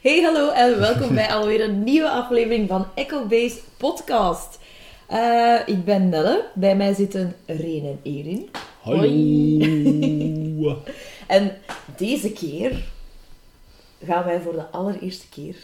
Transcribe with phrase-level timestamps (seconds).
[0.00, 4.58] Hey, hallo en welkom bij alweer een nieuwe aflevering van Echo Base Podcast.
[5.06, 8.48] Eh, ik ben Nelle, bij mij zitten Reen en Erin.
[8.80, 9.02] Hallo.
[11.26, 11.58] En
[11.96, 12.84] deze keer
[14.04, 15.56] gaan wij voor de allereerste keer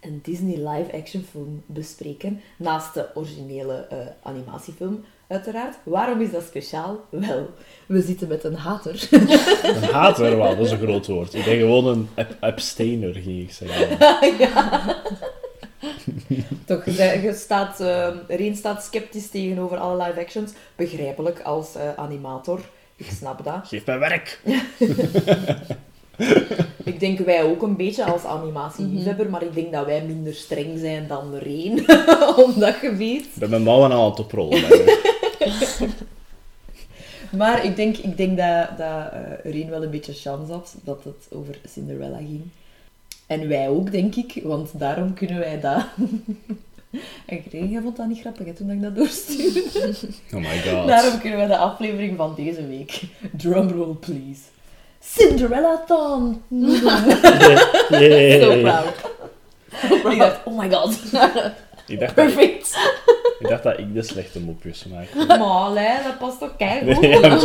[0.00, 5.76] een Disney live-action film bespreken, naast de originele eh, animatiefilm uiteraard.
[5.82, 7.00] Waarom is dat speciaal?
[7.10, 7.50] Wel,
[7.86, 9.08] we zitten met een hater.
[9.10, 11.34] Een hater, wel, dat is een groot woord.
[11.34, 13.88] Ik ben gewoon een ab- abstainer, ging ik zeggen.
[14.44, 14.96] ja.
[16.64, 20.52] Toch, je, staat, eh, Reen staat sceptisch tegenover alle live actions.
[20.76, 22.60] Begrijpelijk als eh, animator.
[22.96, 23.68] Ik snap dat.
[23.68, 24.40] Geef mij werk.
[26.84, 30.78] Ik denk wij ook een beetje als animatieliefhebber, maar ik denk dat wij minder streng
[30.78, 31.78] zijn dan Reen
[32.36, 33.24] op dat gebied.
[33.24, 34.60] Ik ben mijn mouwen aan het oprollen.
[37.30, 39.12] Maar ik denk, ik denk dat, dat
[39.44, 42.42] eh wel een beetje chance had dat het over Cinderella ging.
[43.26, 45.84] En wij ook, denk ik, want daarom kunnen wij dat...
[47.26, 49.64] En Reen, jij vond dat niet grappig hè, toen ik dat doorstuurde.
[50.34, 50.86] Oh my god.
[50.86, 53.02] Daarom kunnen we de aflevering van deze week.
[53.36, 54.40] Drumroll, please.
[55.00, 55.84] Cinderella.
[58.40, 58.86] So proud.
[60.12, 60.98] Ik dacht, oh my god.
[61.88, 62.76] Ik dacht, dat, Perfect.
[63.38, 65.26] ik dacht dat ik de slechte mopjes maakte.
[65.26, 67.00] Maar nee, dat past toch keigoed.
[67.00, 67.40] Nee, I'm,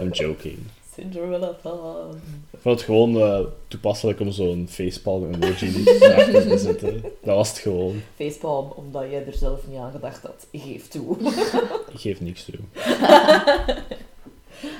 [0.00, 0.58] I'm joking.
[0.94, 2.10] Cinderella Thon.
[2.50, 7.02] Ik vond het gewoon eh, toepasselijk om zo'n facepalm emoji erachter te zetten.
[7.22, 8.02] Dat was het gewoon.
[8.16, 10.46] Facepalm, omdat jij er zelf niet aan gedacht had.
[10.52, 11.16] Geef toe.
[11.92, 12.58] Ik geef niks toe.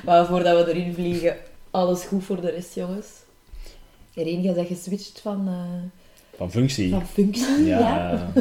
[0.04, 1.36] Maar voordat we erin vliegen,
[1.70, 3.06] alles goed voor de rest, jongens.
[4.14, 6.90] Erin, jij bent geswitcht van, eh, Van functie.
[6.90, 7.78] van functie, ja?
[7.78, 8.32] Ja.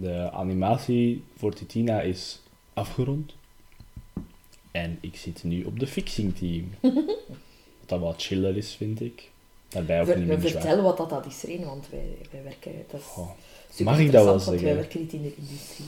[0.00, 2.40] De animatie voor Titina is
[2.74, 3.34] afgerond.
[4.70, 6.70] En ik zit nu op de fixing team.
[7.80, 9.30] Wat dat wat chiller is, vind ik.
[9.68, 10.60] Daarbij ook Ver- niet minder zwaar.
[10.60, 12.72] vertellen wat dat, dat is, Reen, want wij, wij werken...
[12.90, 13.00] Dat
[13.72, 14.76] is Mag ik dat wel want wij zeggen?
[14.76, 15.86] werken niet in de industrie.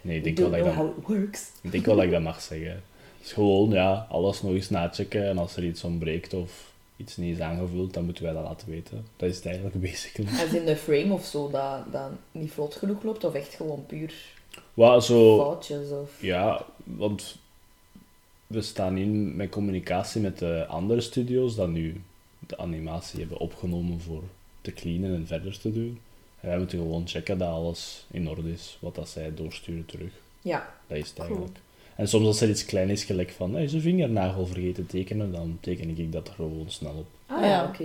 [0.00, 1.50] Nee, ik denk, wel dat ik, dat, how it works.
[1.62, 2.70] ik denk wel dat ik dat mag zeggen.
[3.18, 5.28] Het is gewoon, ja, alles nog eens nachecken.
[5.28, 6.67] En als er iets ontbreekt of
[6.98, 9.06] iets niet is aangevuld, dan moeten wij dat laten weten.
[9.16, 10.40] Dat is het eigenlijk basically.
[10.40, 13.86] Als in de frame of zo, dat, dat niet vlot genoeg loopt, of echt gewoon
[13.86, 14.14] puur
[14.74, 15.38] Wat zo...
[15.38, 16.22] foutjes, of...
[16.22, 17.36] Ja, want
[18.46, 22.02] we staan in met communicatie met de andere studio's dat nu
[22.46, 24.22] de animatie hebben opgenomen voor
[24.60, 26.00] te cleanen en verder te doen.
[26.40, 30.12] En wij moeten gewoon checken dat alles in orde is, wat dat zij doorsturen terug.
[30.42, 31.48] Ja, Dat is het Cool.
[31.98, 35.32] En soms als er iets klein is, gelijk van, hij is een vingernagel vergeten tekenen,
[35.32, 37.06] dan teken ik dat er gewoon snel op.
[37.26, 37.46] ah Ja.
[37.46, 37.84] ja, oké.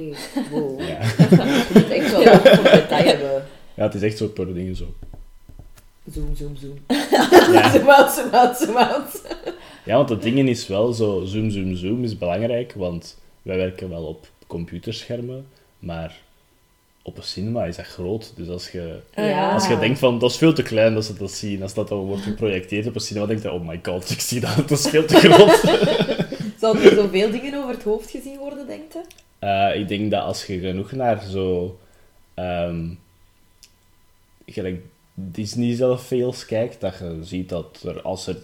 [0.52, 0.80] Wow.
[0.90, 1.02] Ja.
[1.02, 3.44] Je moet echt wel een detail hebben.
[3.74, 4.94] ja, het is echt zo per ding zo.
[6.12, 6.78] Zoom, zoom, zoom.
[7.54, 7.72] Ja.
[7.74, 9.22] Zoom out, zoom out, zoom out.
[9.86, 13.90] Ja, want het ding is wel zo, zoom, zoom, zoom is belangrijk, want wij werken
[13.90, 15.48] wel op computerschermen,
[15.80, 16.22] maar
[17.06, 18.34] op een cinema is dat groot.
[18.36, 19.54] Dus als je, Ja.
[19.54, 21.88] als je denkt van, dat is veel te klein dat ze dat zien, als dat
[21.88, 24.72] dan wordt geprojecteerd op een cinema, denk je, oh my god, ik zie dat, dat
[24.72, 25.62] is veel te groot.
[26.60, 29.02] Zal er zoveel dingen over het hoofd gezien worden, denkt je?
[29.40, 31.80] Eh, ik denk dat als je genoeg naar zo,
[32.34, 32.86] ehm
[34.46, 34.82] gelijk
[35.14, 38.38] Disney zelf veel kijkt, dat je ziet dat er, als er,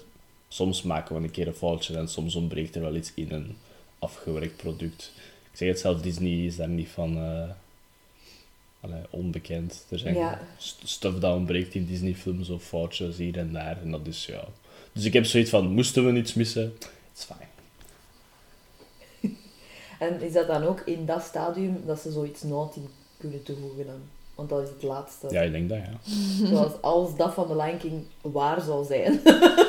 [0.48, 3.58] soms maken we een keer een foutje en soms ontbreekt er wel iets in een
[4.00, 5.12] afgewerkt product.
[5.52, 7.50] Ik zeg het zelf, Disney is daar niet van eh,
[8.80, 9.86] allee, onbekend.
[9.90, 10.40] Er zijn Ja.
[10.84, 13.78] stuff dat ontbreekt in Disney-films of foutjes hier en daar.
[13.84, 14.44] En dat is ja.
[14.94, 16.74] Dus ik heb zoiets van: moesten we iets missen?
[17.14, 17.48] It's fine.
[20.00, 22.80] En is dat dan ook in dat stadium dat ze zoiets naughty
[23.18, 24.00] kunnen toevoegen dan?
[24.36, 25.28] Want dat is het laatste.
[25.30, 26.00] Ja, ik denk dat ja.
[26.48, 29.22] Zoals als dat van de Lion King waar zou zijn,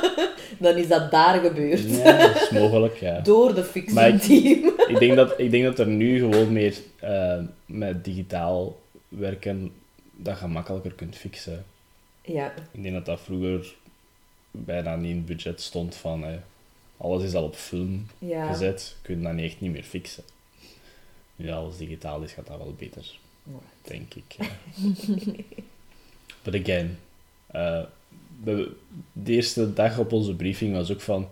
[0.65, 1.81] dan is dat daar gebeurd.
[1.91, 3.21] Ja, dat is mogelijk, ja.
[3.21, 4.73] Door de Maar ik- team.
[4.89, 8.77] ik, denk dat, ik denk dat er nu gewoon meer eh, met digitaal
[9.11, 9.73] werken
[10.13, 11.65] dat je makkelijker kunt fixen.
[12.23, 13.75] Ja, Ik denk dat dat vroeger
[14.51, 16.35] bijna niet in het budget stond van eh,
[16.97, 18.53] alles is al op film ja.
[18.53, 20.25] gezet, kun je dat niet echt niet meer fixen.
[21.37, 23.19] Nu alles digitaal is, gaat dat wel beter,
[23.83, 24.33] denk ik.
[24.39, 24.49] ja.
[26.43, 26.99] But again,
[27.47, 27.83] eh,
[28.45, 28.77] de,
[29.13, 31.29] de eerste dag op onze briefing was ook van,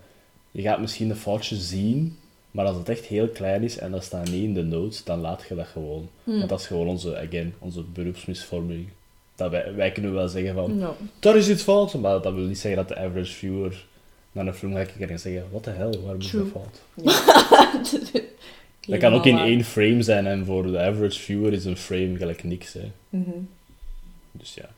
[0.51, 2.19] je gaat misschien een foutje zien,
[2.59, 5.21] maar als het echt heel klein is en dat staat niet in de notes, dan
[5.21, 6.09] laat je dat gewoon.
[6.25, 8.89] Want dat is gewoon onze, again, onze beroepsmisvorming.
[9.35, 10.97] Dat wij, wij kunnen wel zeggen van, No.
[11.19, 13.87] daar is iets fout, maar dat wil niet zeggen dat de average viewer
[14.33, 16.81] naar een film gaat kijken en zeggen, wat de hel, waarom is dat fout?
[16.95, 18.23] Ja.
[18.89, 22.17] Dat kan ook in één frame zijn en voor de average viewer is een frame
[22.17, 22.73] gelijk niks.
[22.73, 22.91] Hè.
[23.09, 23.31] Mhm.
[24.33, 24.69] Dus ja.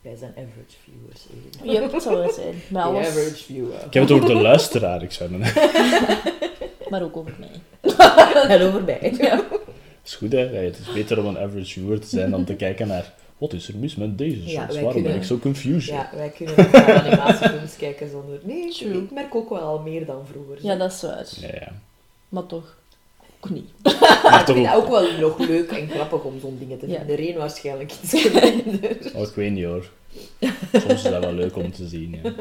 [0.00, 1.26] Wij zijn average viewers.
[1.78, 2.54] Yep, dat zou het zijn.
[2.72, 3.74] The alles, average viewer.
[3.86, 5.42] Ik heb het over de luisteraar, ik zou dan...
[6.94, 7.60] maar ook over mij.
[8.56, 8.98] En over mij.
[10.04, 10.38] is goed, hè.
[10.38, 13.12] Het is beter om een average viewer te zijn dan te kijken naar...
[13.38, 14.80] Wat is er mis met deze Ja, shots?
[14.80, 15.94] Waarom ben ik zo confused?
[15.94, 18.38] Ja, wij kunnen ook naar animatiefilms kijken zonder...
[18.42, 19.02] Nee, ik, True.
[19.02, 20.56] ik merk ook wel al meer dan vroeger.
[20.60, 21.26] Ja, dat is waar.
[21.40, 21.72] Ja, ja.
[22.28, 22.76] Maar toch,
[23.40, 23.68] ook niet.
[24.22, 24.74] Maar ik toch vind ook...
[24.74, 26.96] het ook wel nog leuk en grappig om zo'n dingen te Ja.
[26.98, 27.16] vinden.
[27.16, 28.96] Reen waarschijnlijk iets minder.
[29.14, 29.90] Oh, ik weet niet hoor.
[30.72, 32.32] Soms is dat wel leuk om te zien, ja.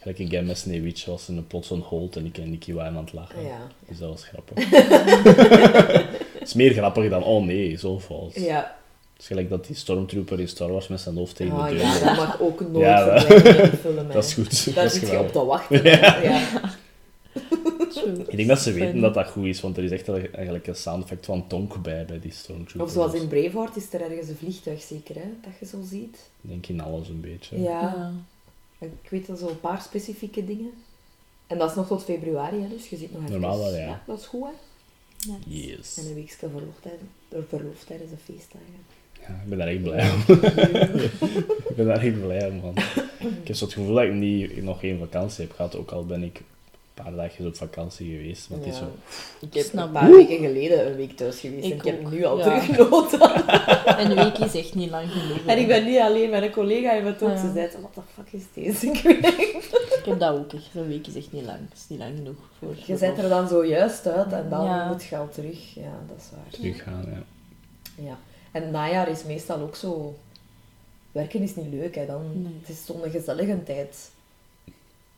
[0.00, 2.96] Gelijk in Game met Sneeuwwitje was een plots een holt en ik en Nicky waren
[2.96, 3.42] aan het lachen.
[3.42, 3.58] Ja.
[3.88, 4.70] Dus dat was grappig.
[6.38, 8.34] Het is meer grappig dan, oh nee, zo vals.
[8.34, 8.76] Ja.
[9.12, 11.74] Het is gelijk dat die stormtrooper in Star Wars met zijn hoofd tegen Ah, de
[11.74, 13.20] deur ja, dat mag ook nooit Ja, wel.
[13.20, 13.96] verdwijnen in de film.
[13.96, 14.12] hè.
[14.12, 14.64] Dat is goed.
[14.64, 15.32] Daar dat is zit je op geweldig.
[15.32, 15.82] te wachten.
[15.82, 16.22] hè.
[16.22, 16.60] Ja.
[17.92, 18.18] True.
[18.28, 20.74] Ik denk dat ze weten dat dat goed is, want er is echt eigenlijk een
[20.76, 22.82] sound effect van Tonk bij, bij die stormtrooper.
[22.82, 25.24] Of zoals in Braveheart is er ergens een vliegtuig zeker, hè?
[25.42, 26.30] Dat je zo ziet.
[26.42, 27.60] Ik denk in alles een beetje.
[27.62, 27.80] Ja.
[27.80, 28.12] Ja.
[28.80, 30.72] Ik weet al zo een paar specifieke dingen.
[31.46, 33.40] En dat is nog tot februari, hè, dus je zit nog even...
[33.40, 34.02] Normaal wel, ja.
[34.06, 34.52] Dat is goed, hè?
[35.46, 35.96] Yes.
[35.96, 38.66] En een weekje verlof tijdens, door verlof tijdens de feestdagen.
[39.20, 40.20] Ja, ik ben daar echt blij om.
[41.68, 42.76] ik ben daar echt blij om, man.
[43.18, 46.06] Ik heb zo het gevoel dat ik niet, nog geen vakantie heb gehad, ook al
[46.06, 46.42] ben ik
[47.02, 48.50] paar dagjes op vakantie geweest.
[48.50, 48.84] Maar het is zo...
[49.40, 52.24] Ik heb Snap een paar weken geleden een week thuis geweest en Ik heb nu
[52.24, 52.62] al ja.
[53.96, 55.46] En een week is echt niet lang genoeg.
[55.46, 57.38] En ik ben niet alleen, mijn collega heeft het ook.
[57.38, 58.86] Ze zei, what the fuck is deze?
[58.86, 58.98] Ik.
[60.00, 60.64] Ik heb dat ook echt.
[60.74, 61.58] Zo'n week is echt niet lang.
[61.68, 62.74] Het is niet lang genoeg voor.
[62.86, 64.88] Je zet er dan zo juist uit en dan Ja.
[64.88, 65.74] moet je al terug.
[65.74, 66.50] Ja, dat is waar.
[66.60, 67.22] teruggaan, ja.
[68.04, 68.18] Ja.
[68.52, 70.14] En het najaar is meestal ook zo...
[71.12, 72.06] Werken is niet leuk, hè.
[72.06, 72.52] Dan, Nee.
[72.60, 74.10] Het is zo'n gezellige tijd.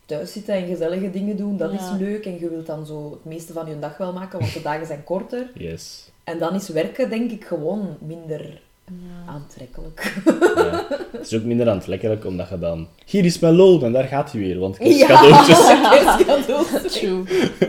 [0.06, 1.78] Thuis zitten en gezellige dingen doen, dat Ja.
[1.78, 2.26] is leuk.
[2.26, 4.86] En je wilt dan zo het meeste van je dag wel maken, want de dagen
[4.86, 5.50] zijn korter.
[5.54, 6.10] Yes.
[6.24, 9.32] En dan is werken, denk ik, gewoon minder Ja.
[9.32, 10.20] aantrekkelijk.
[10.56, 10.86] Ja.
[11.12, 12.88] Het is ook minder aantrekkelijk, omdat je dan...
[13.06, 15.66] Hier is mijn loon, en daar gaat hij weer, want Ja, kerstcadeautjes.
[15.66, 16.92] kerstcadeautjes.
[16.92, 17.20] True.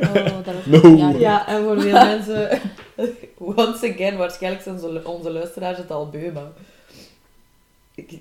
[0.01, 0.95] Oh, dat No.
[0.97, 2.59] Ja, Ja, en voor veel mensen,
[3.37, 6.47] once again, waarschijnlijk zijn onze, onze luisteraars het al beu, maar
[7.95, 8.19] ik-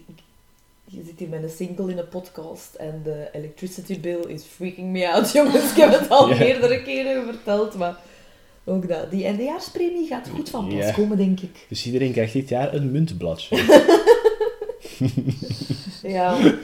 [0.94, 4.90] je zit hier met een single in een podcast en de electricity bill is freaking
[4.92, 5.70] me out, jongens.
[5.70, 6.38] Ik heb het al Ja.
[6.38, 7.96] meerdere keren verteld, maar
[8.64, 9.10] ook dat.
[9.10, 10.92] Die eindejaarspremie gaat goed van pas Ja.
[10.92, 11.66] komen, denk ik.
[11.68, 13.56] Dus iedereen krijgt dit jaar een muntbladje.
[16.02, 16.54] Ja.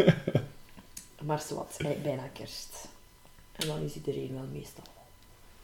[1.23, 2.89] Maar zwart, bijna kerst.
[3.57, 4.85] En dan is iedereen wel meestal.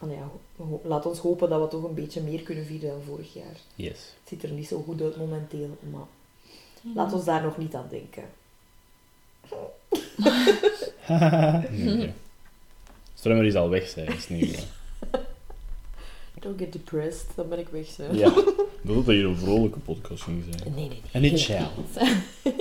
[0.01, 2.89] En ja, ho- ho- laat ons hopen dat we toch een beetje meer kunnen vieren
[2.89, 3.57] dan vorig jaar.
[3.75, 3.91] Yes.
[3.91, 6.07] Het ziet er niet zo goed uit momenteel, maar
[6.95, 8.23] laat ons daar nog niet aan denken.
[11.71, 12.13] Nee.
[13.15, 14.67] Strummer is al weg, zei is niet.
[16.45, 17.87] Don't get depressed, dan ben ik weg.
[17.87, 18.03] Zo.
[18.13, 18.33] Ja.
[18.83, 20.75] Bedoel dat je een vrolijke podcast ging zijn.
[20.75, 21.03] Nee, nee, nee.
[21.13, 21.67] En niet chill.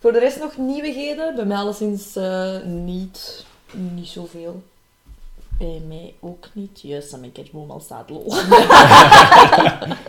[0.00, 1.34] Voor de rest nog nieuwigheden.
[1.34, 4.62] Bij mij alleszins eh, niet, niet zoveel.
[5.58, 6.80] Bij mij ook niet.
[6.80, 8.28] Juist aan mijn kerstboom al staat lol.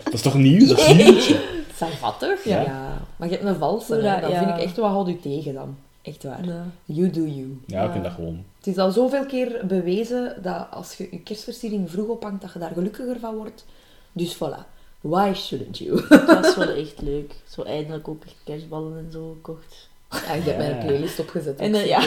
[0.04, 0.66] Dat is toch nieuw?
[0.66, 1.36] Dat is nieuw.
[1.78, 2.44] Savattig?
[2.44, 2.60] Ja.
[2.60, 2.98] Ja.
[3.16, 4.20] Maar je hebt een valse, hè.
[4.20, 4.38] Dan ja.
[4.38, 5.76] vind ik echt wat houdt u tegen dan.
[6.02, 6.44] Echt waar.
[6.44, 6.64] Ja.
[6.84, 7.60] You do you.
[7.66, 8.44] Ja, ik vind dat gewoon.
[8.56, 12.58] Het is al zoveel keer bewezen dat als je je kerstversiering vroeg ophangt, dat je
[12.58, 13.64] daar gelukkiger van wordt.
[14.12, 14.76] Dus voilà.
[15.00, 16.08] Why shouldn't you?
[16.26, 17.34] Dat is wel echt leuk.
[17.48, 19.88] Zo eindelijk ook echt kerstballen en zo gekocht.
[20.10, 20.84] Ja, ik heb mijn Ja.
[20.84, 21.58] playlist opgezet.
[21.58, 22.00] En, eh, ja.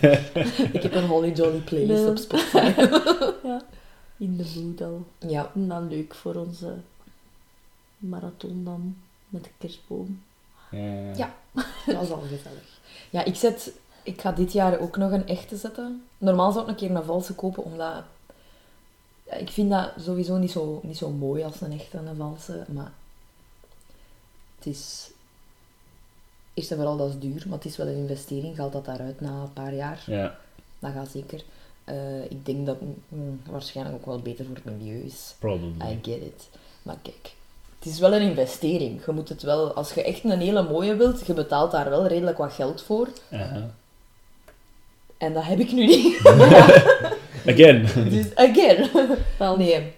[0.78, 2.72] ik heb een Holly Jolly playlist op Spotify.
[3.48, 3.62] Ja.
[4.16, 5.04] In de mood al.
[5.30, 5.50] Ja.
[5.54, 6.74] En dan leuk voor onze
[7.98, 8.96] marathon dan.
[9.32, 10.22] Met de kerstboom.
[10.70, 11.14] Ja.
[11.16, 11.34] Ja.
[11.86, 12.80] Dat is al gezellig.
[13.10, 13.72] Ja, ik, zet,
[14.02, 16.04] ik ga dit jaar ook nog een echte zetten.
[16.18, 18.04] Normaal zou ik een keer een valse kopen, omdat...
[19.26, 22.64] ja, ik vind dat sowieso niet zo, niet zo mooi als een echte een valse,
[22.68, 22.92] maar...
[24.56, 25.10] Het is...
[26.54, 28.56] Eerst en vooral, dat is duur, maar het is wel een investering.
[28.56, 30.02] Gaat dat daaruit na een paar jaar?
[30.06, 30.38] Ja.
[30.78, 31.44] Dat gaat zeker.
[31.84, 35.34] Eh, ik denk dat mm, waarschijnlijk ook wel beter voor het milieu is.
[35.38, 35.92] Probably.
[35.92, 36.48] I get it.
[36.82, 37.34] Maar kijk,
[37.82, 39.00] het is wel een investering.
[39.06, 42.06] Je moet het wel, als je echt een hele mooie wilt, je betaalt daar wel
[42.06, 43.08] redelijk wat geld voor.
[45.18, 46.20] En dat heb ik nu niet.
[47.46, 47.88] Again.
[48.10, 48.88] dus again.
[49.38, 49.92] Wel, Nee.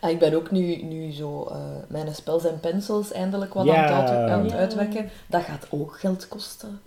[0.00, 1.56] Ah, Ik ben ook nu, nu zo eh,
[1.88, 4.56] mijn spels en pencils eindelijk wat aan, het uit, aan het Ja.
[4.56, 5.10] uitwerken.
[5.26, 6.80] Dat gaat ook geld kosten.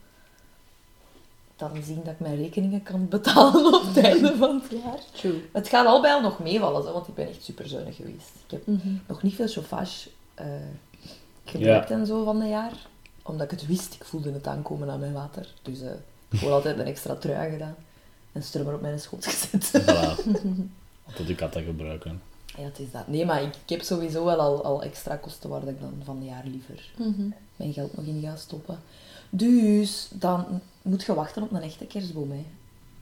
[1.55, 4.99] Dan zien dat ik mijn rekeningen kan betalen op het einde van het jaar.
[5.11, 5.43] True.
[5.53, 8.31] Het gaat al bij al nog meevallen, hè, want ik ben echt super zuinig geweest.
[8.45, 8.87] Ik heb Mhm.
[9.07, 10.45] nog niet veel chauffage eh,
[11.45, 12.73] gebruikt en zo van de jaar.
[13.23, 15.53] Omdat ik het wist, ik voelde het aankomen aan mijn water.
[15.61, 15.89] Dus eh
[16.29, 17.75] gewoon altijd een extra trui gedaan.
[18.31, 19.81] En strummer op mijn schoot gezet.
[19.81, 20.23] Voilà.
[21.15, 22.21] Tot ik had dat gebruiken.
[22.57, 23.07] ja, het is dat.
[23.07, 26.19] Nee, maar ik, ik heb sowieso wel al, al extra kosten waar ik dan van
[26.19, 27.29] de jaar liever Mhm.
[27.55, 28.79] mijn geld nog in ga stoppen.
[29.29, 30.45] Dus dan
[30.81, 32.31] moet je wachten op een echte kerstboom.
[32.31, 32.45] Hè.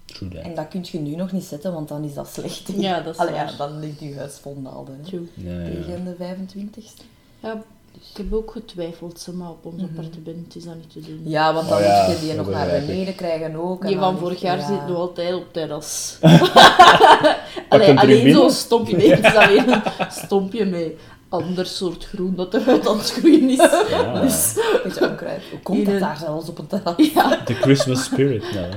[0.06, 0.42] True that.
[0.44, 2.72] En dat kun je nu nog niet zetten, want dan is dat slecht.
[2.78, 3.52] Ja, dat is Allee, waar.
[3.52, 5.00] ja, dan ligt je huis vol naalden.
[5.04, 5.20] Ja,
[5.62, 5.70] ja.
[5.70, 7.04] Tegen de 25ste.
[7.46, 7.64] Ja,
[8.12, 11.22] ik heb ook getwijfeld, zeg maar op ons appartement is dat niet te doen.
[11.24, 13.82] Ja, want dan Oh ja, moet je die nog naar beneden krijgen ook.
[13.82, 14.68] en Die van vorig jaar ja.
[14.68, 16.18] zit nog altijd op terras.
[17.70, 18.34] Alleen binnen.
[18.34, 18.96] zo'n stompje.
[18.98, 20.94] Nee, het is weer een stompje met
[21.30, 23.58] ander soort groen dat eruit aan het groeien is.
[23.90, 24.22] Ja.
[24.22, 25.42] Dus, Beetje onkruid.
[25.52, 27.12] Hoe komt dat een- daar zelfs op een terras?
[27.14, 28.74] ja, De Christmas spirit, nou.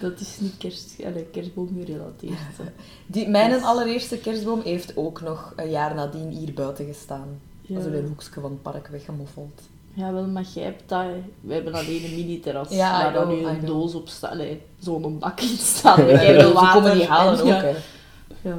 [0.00, 2.38] dat is niet kerst, allee, kerstboom gerelateerd.
[3.06, 7.40] Die, mijn allereerste kerstboom heeft ook nog een jaar nadien hier buiten gestaan.
[7.72, 7.78] Ja.
[7.78, 9.60] Dat is in een hoekje van het park weggemoffeld.
[9.94, 11.06] Ja, wel, maar jij hebt dat...
[11.40, 13.66] We hebben alleen een mini-terras Ja, waar dan nu een know.
[13.66, 14.38] doos op staat.
[14.78, 15.96] Zo'n bak in staat.
[15.96, 17.60] keiveel ze komen die halen en- ook, ja.
[17.60, 17.76] hè.
[18.48, 18.56] Ja.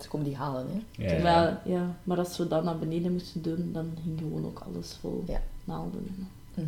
[0.00, 1.04] Ze komen die halen, hè.
[1.04, 1.22] Ja, ja.
[1.22, 4.96] Maar, ja, maar als we dat naar beneden moesten doen, dan ging gewoon ook alles
[5.00, 5.40] vol Ja.
[5.64, 6.26] naalden.
[6.54, 6.66] Mhm.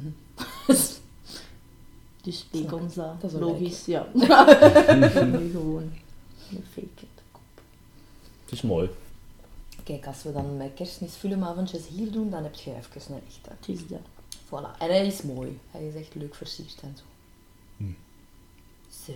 [2.22, 4.06] Dus leek ons dat, Dat is een logisch, ja.
[4.86, 4.98] En
[5.40, 5.90] nu gewoon
[6.50, 7.22] een fake it.
[8.44, 8.90] Het is mooi.
[9.90, 13.50] Kijk, als we dan met kerstmisfilmavondjes hier doen, dan heb je even een echte.
[13.58, 14.00] Het is dat.
[14.44, 14.78] Voilà.
[14.78, 15.60] En hij is mooi.
[15.70, 17.02] Hij is echt leuk versierd en zo.
[17.76, 17.92] Hm.
[19.04, 19.12] Zo.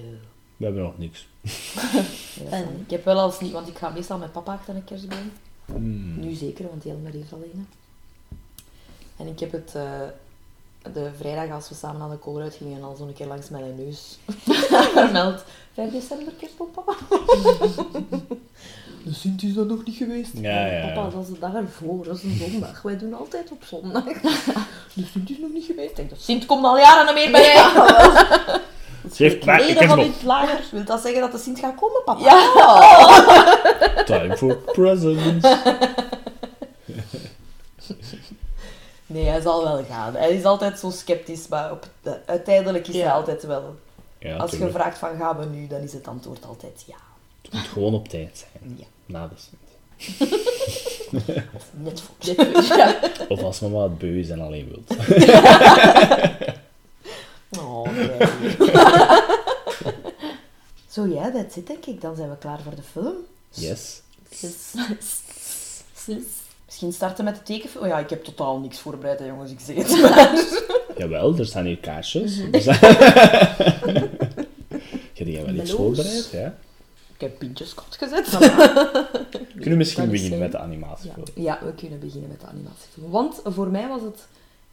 [0.57, 1.27] We hebben nog niks.
[2.51, 2.81] Ja, niet.
[2.81, 5.33] ik heb wel als niet, want ik ga meestal met papa achter een kerstboom.
[5.67, 6.21] Mm.
[6.21, 7.67] Nu zeker, want Jelmer heeft al een.
[9.17, 10.01] En ik heb het eh,
[10.93, 14.19] de vrijdag als we samen aan de koolruit gingen al zo'n keer langs mijn neus
[14.95, 15.45] vermeld.
[15.75, 16.93] 5 december kerstboom, papa.
[19.05, 20.31] De Sint is dat nog niet geweest.
[20.35, 20.93] Ja, ja.
[20.95, 22.83] Papa, dat is de dag ervoor, dat is een zondag.
[22.83, 24.05] Wij doen altijd op zondag.
[24.95, 25.91] De Sint is nog niet geweest.
[25.91, 28.61] Ik denk, de Sint komt al jaren meer bij jij.
[29.13, 30.65] Ze heeft maar Leden van dit lager.
[30.71, 32.25] Wil dat zeggen dat de Sint gaat komen, papa?
[32.25, 34.03] Ja!
[34.05, 35.49] Time for presents.
[39.15, 40.15] Nee, hij zal wel gaan.
[40.15, 43.03] Hij is altijd zo sceptisch, maar op de- uiteindelijk is Ja.
[43.03, 43.75] hij altijd wel.
[44.19, 44.79] Ja, Als je tuurlijk.
[44.79, 46.95] vraagt van gaan we nu, dan is het antwoord altijd ja.
[47.43, 48.77] Het moet gewoon op tijd zijn.
[48.79, 48.85] Ja.
[49.07, 49.63] Na de Sint.
[51.55, 52.15] Of net voor.
[52.19, 53.25] Je.
[53.29, 54.97] Of als mama het beu is en alleen wilt.
[57.59, 58.29] Oh, nee.
[60.89, 62.01] Zo ja, that's it denk ik.
[62.01, 63.15] Dan zijn we klaar voor de film.
[63.51, 64.01] Yes.
[65.95, 66.23] Sis.
[66.75, 67.83] Misschien starten met de tekenfilm.
[67.85, 69.51] Oh ja, ik heb totaal niks voorbereid, hè, jongens.
[69.51, 70.45] Ik zeg het maar.
[70.99, 72.37] Jawel, er staan hier kaarsjes.
[72.39, 72.55] Mhm.
[72.55, 72.79] Er zijn-
[75.15, 76.29] Heb jij wel iets voorbereid?
[76.33, 76.55] Ja?
[77.15, 78.29] Ik heb pintjes kot gezet.
[79.53, 80.41] Kunnen we misschien beginnen zijn.
[80.41, 81.25] met de animatiefilm?
[81.35, 83.11] Ja, we kunnen beginnen met de animatiefilm.
[83.11, 84.27] Want voor mij was het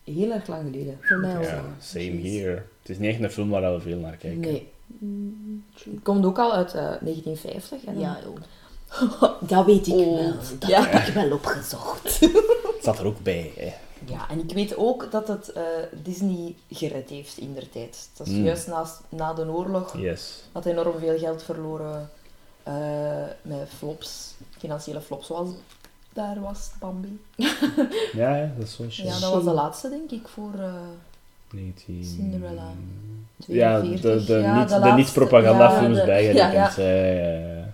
[0.04, 0.98] heel erg lang geleden.
[1.02, 1.42] Voor mij.
[1.42, 2.64] Ja, same here.
[2.82, 4.40] Het is niet echt een film waar we veel naar kijken.
[4.40, 4.68] Nee.
[4.88, 5.64] Mm.
[5.74, 7.84] Het komt ook al uit eh, 1950.
[7.86, 8.36] En Ja, joh.
[9.40, 10.34] dat weet ik Oh, wel.
[10.60, 10.84] Dat ja.
[10.88, 12.20] heb ik wel opgezocht.
[12.72, 13.52] Het staat er ook bij.
[13.58, 13.72] Hè.
[14.06, 15.64] Ja, en ik weet ook dat het eh,
[16.04, 18.10] Disney gered heeft in der tijd.
[18.18, 18.44] Dat is Mm.
[18.44, 19.98] juist naast, na de oorlog.
[19.98, 20.44] Yes.
[20.52, 22.10] had enorm veel geld verloren
[22.64, 22.74] eh,
[23.42, 25.50] met flops, financiële flops, zoals
[26.14, 27.22] daar was Bambi.
[28.14, 28.84] Ja, ja, dat is zo.
[28.88, 30.74] Ja, dat was de laatste, denk ik, voor eh
[31.52, 32.04] 19...
[32.06, 32.68] Cinderella.
[33.48, 34.26] Ja, 42.
[34.26, 36.76] de, de, Ja, de de niet-propagandafilms ja, bijgerekend.
[36.76, 37.74] ja, Ja, ja.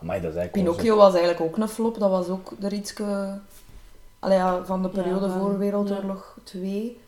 [0.00, 1.98] Amai, dat is eigenlijk wel Pinocchio was eigenlijk ook een flop.
[1.98, 2.94] Dat was ook er iets
[4.20, 5.58] ja, van de periode Ja, voor.
[5.58, 6.98] Wereldoorlog 2.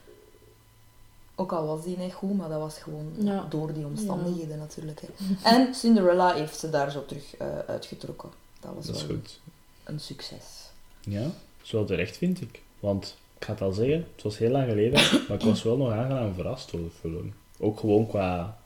[1.34, 3.46] Ook al was die niet goed, maar dat was gewoon Ja.
[3.49, 5.00] door die omstandigheden natuurlijk.
[5.00, 5.08] Hè.
[5.56, 8.28] En Cinderella heeft ze daar zo terug eh, uitgetrokken.
[8.61, 8.87] Dat was.
[8.87, 9.40] Dat is wel goed.
[9.84, 10.70] een succes.
[11.00, 11.26] Ja,
[11.62, 12.62] zo terecht vind ik.
[12.80, 15.76] Want, ik ga het al zeggen, het was heel lang geleden, maar ik was wel
[15.76, 17.32] nog aangenaam verrast door de film.
[17.58, 18.56] Ook gewoon qua,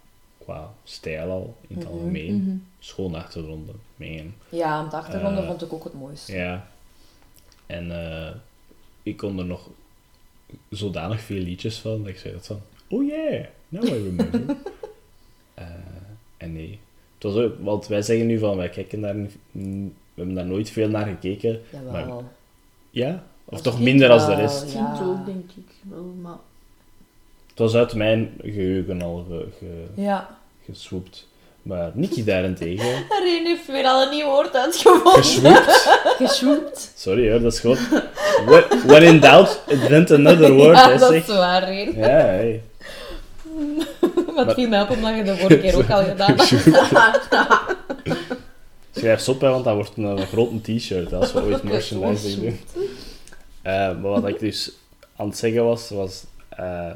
[0.45, 2.43] qua stijl al, in het Mhm, algemeen.
[2.43, 2.57] Mhm.
[2.79, 4.35] Schoon achtergronden, meen.
[4.49, 6.37] Ja, het achtergrond Eh, vond ik ook het mooiste.
[6.37, 6.69] Ja.
[7.67, 8.35] En eh,
[9.03, 9.69] ik kon er nog
[10.71, 14.57] zodanig veel liedjes van, dat ik zei dat van, oh yeah, now I remember.
[15.55, 15.65] Eh,
[16.37, 16.79] en nee.
[17.15, 19.15] Het was ook, want wij zeggen nu van, wij kijken daar,
[19.53, 21.61] we hebben daar nooit veel naar gekeken.
[21.73, 21.93] Jawel.
[22.07, 22.25] maar-
[22.91, 23.25] Ja?
[23.45, 24.73] Of Als toch minder als de wel, rest?
[24.73, 25.01] Ja.
[25.03, 26.37] Ook, denk ik wel, maar...
[27.49, 30.39] Het was uit mijn geheugen al ge, ge- Ja.
[30.65, 31.29] geswoept.
[31.67, 32.87] Maar Nicky daarentegen,
[33.25, 35.13] Rien heeft weer al een nieuw woord uitgevonden.
[35.13, 35.89] geswoept.
[36.23, 36.93] Geshoept.
[36.97, 37.79] Sorry hoor, dat is gewoon...
[38.47, 41.95] When, when in doubt, invent another word, ja, hè, dat is waar, Rien.
[41.97, 42.63] Ja, hey.
[44.35, 46.55] Wat viel mij op omdat je de vorige keer ook al gedaan hebt.
[48.93, 52.61] Schrijf op, hè, want dat wordt een, een grote t-shirt als we ooit merchandising doen.
[53.63, 54.73] Eh, maar wat ik dus
[55.17, 56.91] aan het zeggen was, was eh,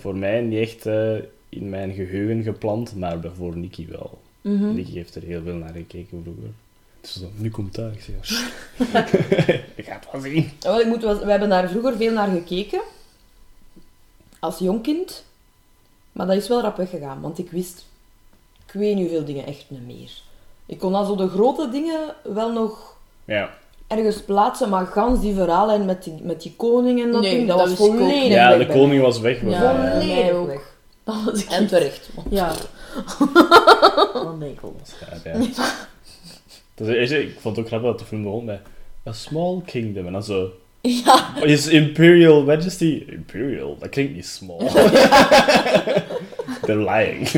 [0.00, 1.14] voor mij niet echt eh,
[1.48, 4.18] in mijn geheugen geplant, maar voor Nicky wel.
[4.40, 4.74] Mhm.
[4.74, 6.50] Nicky heeft er heel veel naar gekeken vroeger.
[7.00, 7.92] Dus nu komt daar.
[7.92, 8.22] Ik zeg, ja,
[9.06, 9.12] "Sst."
[9.76, 10.50] je gaat wel zien.
[10.60, 12.80] Ja, wel, ik moet wel, we hebben daar vroeger veel naar gekeken.
[14.38, 15.24] Als jong kind.
[16.12, 17.84] Maar dat is wel rap weggegaan, want ik wist...
[18.66, 20.10] Ik weet niet hoeveel dingen echt niet meer.
[20.66, 23.50] Ik kon dan zo de grote dingen wel nog Ja.
[23.86, 27.48] ergens plaatsen, maar gans die verhalen met die, met die koning en dat Nee, ding,
[27.48, 29.40] dat, dat was ik volledig ja, de koning was weg.
[29.42, 29.90] Ja.
[30.00, 30.75] Volledig weg.
[31.14, 32.08] Dat was ik En terecht.
[32.30, 32.54] Ja.
[34.12, 34.76] Wat een ekel.
[35.24, 35.38] Ja,
[36.74, 38.60] Dus, weet je, ik vond het ook grappig dat de film begon bij
[39.06, 40.06] A Small Kingdom.
[40.06, 40.50] En dan zo...
[40.80, 41.42] Ja.
[41.42, 43.04] Is Imperial Majesty...
[43.08, 43.78] Imperial?
[43.78, 44.58] Dat klinkt niet small.
[46.66, 47.28] They're lying.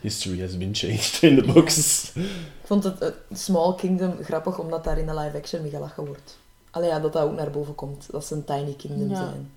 [0.00, 2.10] History has been changed in the books.
[2.14, 6.36] Ik vond het Small Kingdom grappig, omdat daar in de live-action mee gelachen wordt.
[6.70, 8.06] Allee, ja, dat dat ook naar boven komt.
[8.10, 9.16] Dat ze een tiny kingdom Ja.
[9.16, 9.50] zijn.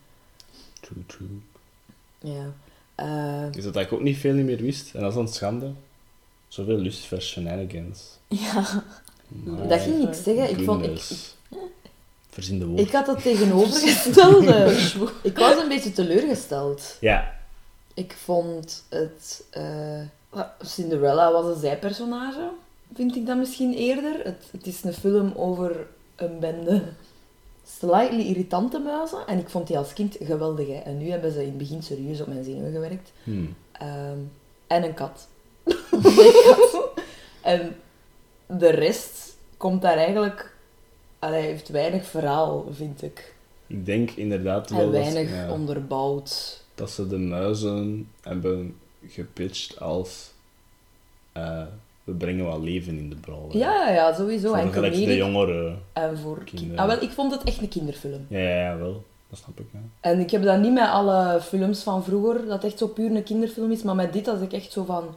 [0.82, 1.42] True, true.
[2.20, 2.46] Ja.
[2.98, 4.94] Eh, Is dat dat ik ook niet veel niet meer wist?
[4.94, 5.72] En dat is een schande.
[6.48, 8.02] Zoveel Lucifer shenanigans.
[8.28, 8.84] Ja.
[9.68, 10.50] Dat ging ik zeggen.
[10.50, 11.02] Ik, vond, ik.
[12.30, 12.80] Verzin de woord.
[12.80, 14.78] ik had het tegenovergestelde.
[15.24, 16.98] ik was een beetje teleurgesteld.
[17.00, 17.36] Ja.
[17.94, 19.44] Ik vond het...
[19.50, 20.02] eh,
[20.62, 22.50] Cinderella was een zijpersonage,
[22.96, 24.16] vind ik dat misschien eerder.
[24.24, 26.84] Het, het is een film over een bende
[27.68, 29.28] slightly irritante muizen.
[29.28, 30.68] En ik vond die als kind geweldig.
[30.68, 30.74] Hè.
[30.74, 33.12] En nu hebben ze in het begin serieus op mijn zenuwen gewerkt.
[33.24, 33.56] Hmm.
[33.72, 34.18] Ehm,
[34.68, 35.28] en een kat.
[37.42, 37.76] En
[38.46, 40.56] de rest komt daar eigenlijk...
[41.20, 43.36] Allee, heeft weinig verhaal, vind ik.
[43.68, 46.64] Ik denk inderdaad wel En dat, weinig ja, onderbouwd.
[46.76, 50.32] dat ze de muizen hebben gepitcht als...
[51.32, 51.64] eh,
[52.08, 53.60] we brengen wat leven in de brouwerij.
[53.60, 54.48] Ja, ja, sowieso.
[54.48, 55.82] Voor En de jongeren.
[55.94, 56.46] En voor kinderen.
[56.46, 56.80] kinderen.
[56.80, 58.26] Ah, wel, ik vond het echt een kinderfilm.
[58.30, 59.04] Ja, ja, ja, wel.
[59.30, 59.80] Dat snap ik, ja.
[60.00, 63.24] En ik heb dat niet met alle films van vroeger, dat echt zo puur een
[63.24, 65.16] kinderfilm is, maar met dit was ik echt zo van...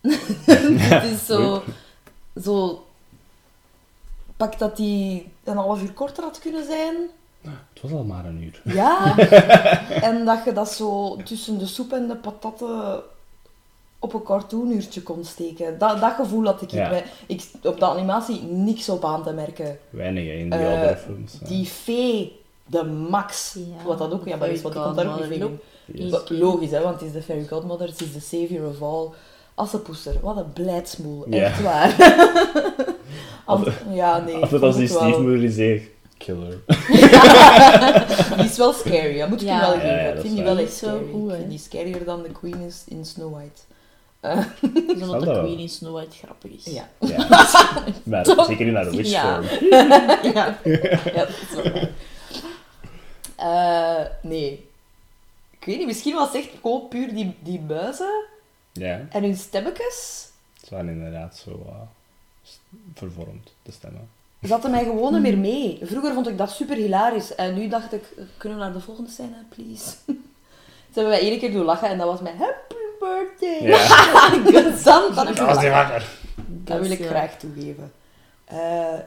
[0.80, 1.62] het is zo...
[2.42, 2.84] Zo...
[4.36, 6.94] Pak dat die een half uur korter had kunnen zijn.
[7.42, 8.60] Het was al maar een uur.
[8.64, 9.18] Ja.
[10.08, 13.02] en dat je dat zo tussen de soep en de patatten
[14.02, 15.78] op een cartoonuurtje kon steken.
[15.78, 16.70] Dat, dat gevoel had ik.
[16.70, 17.02] Ja.
[17.26, 17.42] ik.
[17.62, 19.78] Op de animatie niks op aan te merken.
[19.90, 21.36] Weinig in die Eh, andere films.
[21.40, 21.46] ja.
[21.46, 23.54] Die fee, de max.
[23.54, 23.84] Ja.
[23.86, 25.58] Wat dat ook ja, maar is, want die komt daar ook niet in.
[25.84, 26.10] Yes.
[26.10, 29.08] Wat- Logisch, hè, want het is de fairy godmother, het is de savior of all.
[29.54, 31.42] Assepoester, wat een blijdsmoel, Ja.
[31.42, 31.94] echt waar.
[33.44, 34.34] Ant- ja, nee.
[34.36, 35.84] ik Altijd als die stiefmoeder die zegt,
[36.18, 36.58] killer.
[38.36, 39.54] Die is wel scary, dat moet ik Ja.
[39.54, 39.88] je wel geven.
[39.88, 41.04] ja, ik vind is die wel echt is scary.
[41.12, 43.60] goed, ik vind die scarier dan de queen is in Snow White.
[44.20, 44.44] Omdat
[44.96, 45.42] Snap de dat wel.
[45.44, 46.64] Queen in Snow White grappig is.
[46.64, 46.88] Ja.
[46.98, 47.26] Ja.
[48.04, 49.42] maar zeker in haar witch Ja.
[49.42, 49.70] form.
[50.34, 50.58] ja.
[50.64, 51.88] ja, dat is wel waar.
[53.36, 54.68] Eh, nee.
[55.50, 58.24] Ik weet niet, misschien was het echt gewoon puur die, die buizen
[58.72, 60.28] Ja, en hun stemmetjes.
[60.64, 61.74] ze waren inderdaad zo uh,
[62.42, 62.58] s-
[62.94, 64.08] vervormd, de stemmen.
[64.40, 65.78] zaten mij gewoon niet meer mee.
[65.82, 67.34] Vroeger vond ik dat super hilarisch.
[67.34, 68.04] En nu dacht ik,
[68.36, 69.90] kunnen we naar de volgende scène, please?
[70.92, 73.68] Ze hebben mij één keer doen lachen en dat was mijn happy birthday.
[73.68, 73.78] Ja.
[74.84, 75.70] Dat was die gelachen.
[75.70, 76.08] wakker.
[76.46, 77.06] Dat wil ik ja.
[77.06, 77.92] graag toegeven.
[78.44, 78.98] Eh,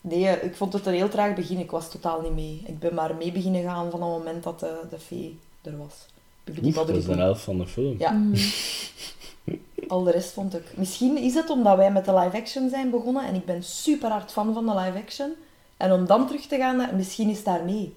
[0.00, 1.58] nee, ik vond het een heel traag begin.
[1.58, 2.62] Ik was totaal niet mee.
[2.66, 6.06] Ik ben maar mee beginnen gaan van het moment dat de, de fee er was.
[6.64, 7.18] Oef, dat is de boo.
[7.18, 7.94] helft van de film.
[7.98, 8.34] Ja, Mm.
[9.88, 10.64] al de rest vond ik...
[10.76, 14.32] Misschien is het omdat wij met de live-action zijn begonnen en ik ben super hard
[14.32, 15.32] fan van de live-action.
[15.76, 16.94] En om dan terug te gaan naar...
[16.94, 17.94] Misschien is daar mee.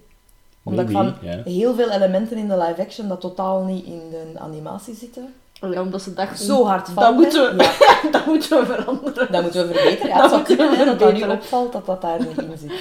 [0.65, 4.39] Omdat Maybe, ik van heel veel elementen in de live-action dat totaal niet in de
[4.39, 5.33] animatie zitten.
[5.71, 6.45] Ja, omdat ze dachten...
[6.45, 9.31] Zo hard van Dat moeten we, Ja, dat moeten we veranderen.
[9.31, 10.07] dat moeten we verbeteren.
[10.07, 12.57] Ja, Dat het zou we kunnen dat dat nu opvalt dat dat daar niet in
[12.57, 12.71] zit.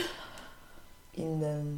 [1.11, 1.77] In de...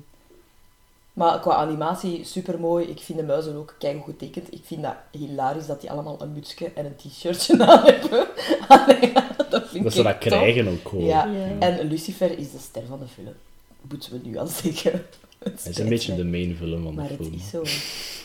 [1.13, 2.87] Maar qua animatie, super mooi.
[2.87, 4.53] Ik vind de muizen ook keigoed getekend.
[4.53, 8.27] Ik vind dat hilarisch dat die allemaal een mutsje en een t-shirtje aan hebben.
[8.69, 9.13] Allee,
[9.49, 11.05] dat vind Dat ik ze dat krijgen ook gewoon.
[11.05, 11.25] Ja.
[11.25, 11.47] Ja.
[11.59, 13.35] En Lucifer is de ster van de film.
[13.91, 15.07] Moeten we nu al zeggen.
[15.39, 17.33] Het is een beetje de main film van de Maar het film.
[17.35, 17.63] is zo.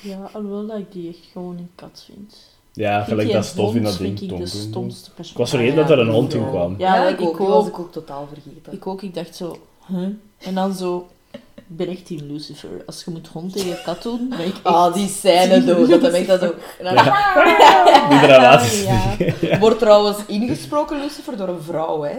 [0.09, 2.35] Ja, alhoewel dat ik die echt gewoon een kat vind.
[2.73, 4.19] Ja, Vind gelijk dat stof in dat ding.
[4.19, 4.59] vind ik de tom, tom.
[4.61, 5.37] stomste Ik persoon.
[5.37, 6.75] was vergeten Ah, dat er een ja, hond in kwam.
[6.77, 7.37] Ja, Ja, ik ik ook.
[7.37, 8.73] was ik ook totaal vergeten.
[8.73, 10.07] Ik ook, ik dacht zo, huh?
[10.37, 11.07] En dan zo,
[11.71, 12.69] ik ben echt in Lucifer.
[12.85, 14.63] Als je moet hond tegen kat doen, ben ik echt...
[14.63, 15.89] Ah, die scène dood.
[15.89, 16.53] Dat hem echt dat zo...
[18.09, 18.83] Die dramatisch.
[19.41, 22.15] Ja, Wordt trouwens ingesproken, Lucifer, door een vrouw, hè.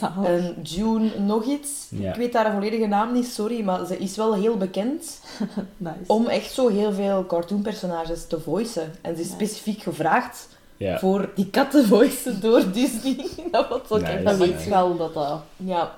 [0.00, 0.28] zalig.
[0.28, 1.70] En June nog iets.
[1.90, 2.10] Ja.
[2.10, 5.20] Ik weet haar volledige naam niet, sorry, maar ze is wel heel bekend
[5.76, 5.94] Nice.
[6.06, 8.92] om echt zo heel veel cartoonpersonages te voicen.
[9.02, 9.34] En ze is Ja.
[9.34, 10.98] specifiek gevraagd Ja.
[10.98, 13.16] voor die kat te voicen door Disney.
[13.50, 14.12] dat was ook Nice.
[14.12, 15.94] echt Dat weet wel dat dat Ja,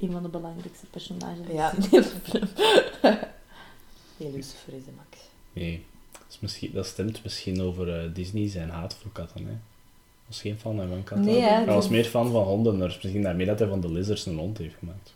[0.00, 1.72] een van de belangrijkste personages Ja.
[1.74, 2.48] in deze film.
[4.16, 5.22] heel Lucifer is de max.
[5.52, 5.84] Nee.
[6.12, 9.44] Dat, is misschien, dat stemt misschien over eh, Disney zijn haat voor katten.
[9.46, 9.52] Hè.
[9.52, 11.24] Ik was geen fan van katten.
[11.26, 12.78] Nee, hè, Hij was meer fan van honden.
[12.78, 15.14] Maar misschien daarmee dat hij van de lizards een hond heeft gemaakt.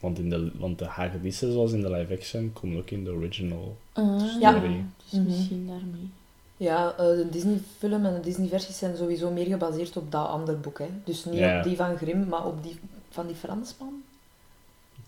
[0.00, 3.76] Want, in de, want de hagedissen, zoals in de live-action, komen ook in de original.
[3.92, 4.52] Ah, Ja.
[4.60, 4.70] Dus
[5.10, 5.24] Mhm.
[5.24, 6.08] misschien daarmee.
[6.56, 10.78] Ja, eh, de Disney-film en de Disney-versies zijn sowieso meer gebaseerd op dat andere boek.
[10.78, 10.88] Hè.
[11.04, 11.58] Dus niet Ja.
[11.58, 12.78] op die van Grimm, maar op die
[13.10, 14.02] van die Fransman.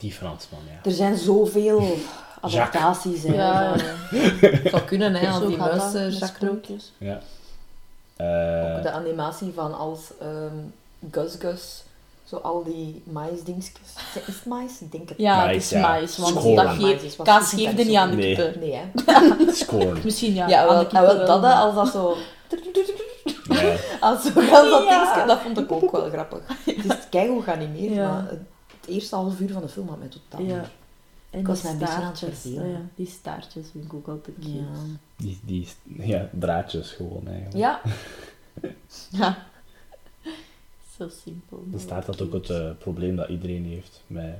[0.02, 0.90] Die Fransman, ja.
[0.90, 1.96] Er zijn zoveel
[2.40, 3.22] adaptaties.
[3.22, 3.74] Hè, Ja.
[4.40, 7.14] Het zou kunnen, hè, als die dat eh, Jacques ja.
[7.14, 7.20] Ook
[8.16, 10.54] Eh, de animatie van als ehm
[11.10, 11.82] Gus Gus,
[12.24, 13.88] zo al die maïsdingetjes.
[14.14, 14.80] Is het mais?
[14.80, 15.18] Ik denk het.
[15.18, 15.80] Ja, Mais, het is ja.
[15.80, 16.54] mais, want Scoren.
[16.66, 18.34] dat Mais geeft, kaas geeft en er niet aan de Nee.
[18.34, 18.60] kippen.
[18.60, 19.94] Nee, hè.
[20.04, 22.16] Misschien ja, Ja, aan wel, de kippen wel, dat als dat zo...
[23.48, 23.74] Ja.
[24.00, 24.98] Als zo gaan dat Ja.
[25.04, 26.40] dingetje, dat vond ik ook wel grappig.
[26.64, 28.08] Het is keigoed geanimeerd, Ja.
[28.08, 28.24] maar
[28.82, 30.70] het eerste half uur van de film had mij totaal Ja.
[31.30, 32.40] En Ik die was mij een beetje aan het staartjes.
[32.40, 32.66] vervelen.
[32.66, 34.52] Oh ja, die staartjes vind ik ook altijd cute.
[34.56, 34.64] Ja.
[35.16, 37.56] Die, die, ja, draadjes gewoon eigenlijk.
[37.56, 37.80] ja,
[39.10, 39.46] Ja.
[40.98, 41.62] Zo simpel.
[41.66, 44.34] Dan staat dat ook het eh, probleem dat iedereen heeft met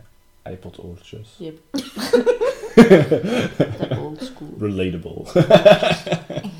[0.45, 1.29] iPod-oortjes.
[1.39, 1.59] Yep.
[4.03, 4.55] Old school.
[4.59, 5.23] Relatable.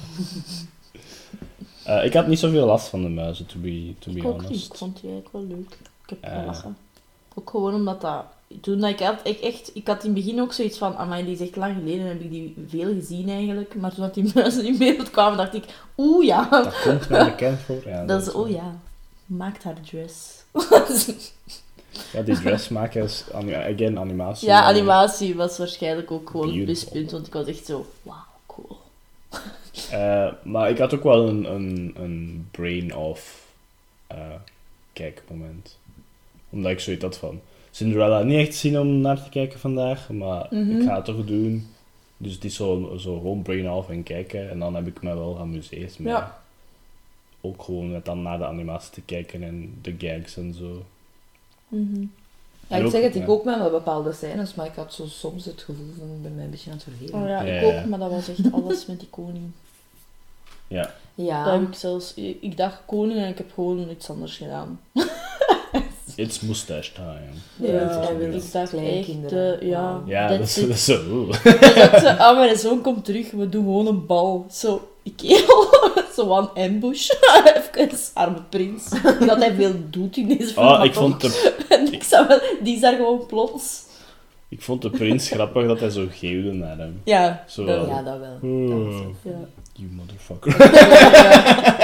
[1.85, 4.39] Eh, ik had niet zoveel last van de muizen, to be, to be Ik ook
[4.41, 4.47] niet.
[4.49, 4.67] honest.
[4.73, 5.79] Ik vond die eigenlijk wel leuk.
[6.07, 6.77] Ik heb gelachen.
[7.35, 8.25] Ook gewoon omdat dat...
[8.61, 9.71] Toen dat ik had, ik echt...
[9.75, 10.97] Ik had in het begin ook zoiets van...
[10.97, 12.07] Amai, die is echt lang geleden.
[12.07, 13.75] heb ik die veel gezien eigenlijk.
[13.75, 15.65] Maar toen dat die muizen in beeld kwamen, dacht ik...
[15.97, 16.49] Oeh ja.
[16.51, 17.83] Dat komt mij bekend voor.
[17.87, 18.27] Ja, Dat is...
[18.27, 18.77] is- Oh ja.
[19.27, 20.45] Maakt haar dress.
[22.13, 24.49] Ja, die dressmakers, again, animatie.
[24.49, 27.11] ja, animatie was waarschijnlijk ook gewoon het pluspunt.
[27.11, 27.87] Want ik was echt zo...
[28.03, 28.17] Wauw,
[28.47, 28.79] cool.
[29.91, 33.47] eh, maar ik had ook wel een, een, een brain-off
[34.07, 34.17] eh,
[34.93, 35.77] kijkmoment.
[36.53, 37.41] Omdat ik zoiets had van...
[37.71, 40.71] Cinderella niet echt zin om naar te kijken vandaag, maar Mhm.
[40.81, 41.67] ik ga het toch doen.
[42.17, 44.51] Dus het is zo, zo gewoon brain-off en kijken.
[44.51, 46.13] En dan heb ik me wel geamuseerd met...
[46.13, 46.41] Ja.
[47.41, 50.83] Ook gewoon met dan naar de animatie te kijken en de gags en zo.
[51.69, 52.01] Mhm.
[52.01, 52.07] ja,
[52.69, 55.07] En ik ook- zeg het, ik ook met wel bepaalde scènes, maar ik had zo
[55.07, 57.15] soms het gevoel van, ik ben mij een beetje aan het vervelen.
[57.15, 57.81] Oh ja, Ja, ik ja.
[57.81, 57.87] ook.
[57.89, 59.51] Maar dat was echt alles met die koning.
[60.69, 60.95] Ja.
[61.15, 62.15] Ja, Dat heb ik zelfs...
[62.41, 64.81] Ik dacht koning en ik heb gewoon iets anders gedaan.
[66.17, 67.71] It's mustache time.
[67.73, 70.03] Ja, ik dacht echt, eh, ja.
[70.07, 71.29] Ja, dat is, dat is zo...
[71.45, 74.47] Ik dacht zo, ah, mijn zoon komt terug, we doen gewoon een bal.
[74.51, 75.67] Zo, ik kerel,
[76.17, 77.09] zo een ambush.
[77.75, 78.89] Even, arme prins.
[79.27, 80.67] Dat hij veel doet in deze film.
[80.67, 83.83] Oh, maar ik vond, de, En ik zou wel, die is daar gewoon plots.
[84.49, 87.01] ik vond de prins grappig dat hij zo geeuwde naar hem.
[87.05, 87.87] Ja, Zo dat, wel.
[87.89, 88.39] ja, dat wel.
[88.69, 89.15] Dat was wel.
[89.23, 89.49] ja.
[89.75, 90.59] You motherfucker.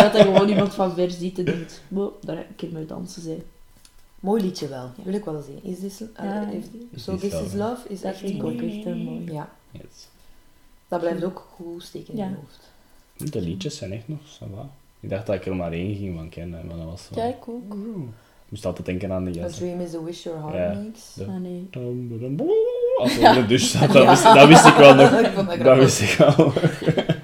[0.02, 3.22] Dat hij gewoon iemand van ver ziet en denkt, wow, daar heb ik mee dansen
[3.22, 3.42] zijn.
[4.20, 5.02] Mooi liedje wel, Ja.
[5.04, 5.60] wil ik wel zien.
[5.72, 6.48] Is this, uh, Ja.
[6.92, 7.88] Is so This This Is Love?
[7.88, 8.36] Is echt heel
[8.96, 9.32] mooi.
[9.32, 10.08] Ja, Yes.
[10.88, 12.28] dat blijft ook goed steken in Ja.
[12.28, 13.32] je hoofd.
[13.32, 14.66] De liedjes zijn echt nog zo wat.
[15.00, 17.20] Ik dacht dat ik er maar één ging van kennen, maar dat was zo...
[17.20, 17.74] Ja, ik ook.
[17.74, 18.02] Oeh.
[18.44, 19.56] Ik moest altijd denken aan de A jas.
[19.56, 20.80] dream is a wish your heart Ja.
[20.82, 21.14] makes.
[21.14, 21.68] De- Ah, nee.
[22.98, 25.10] Als we in de douche zat, dat, wist, dat wist ik wel nog.
[25.64, 26.52] Dat wist ik wel.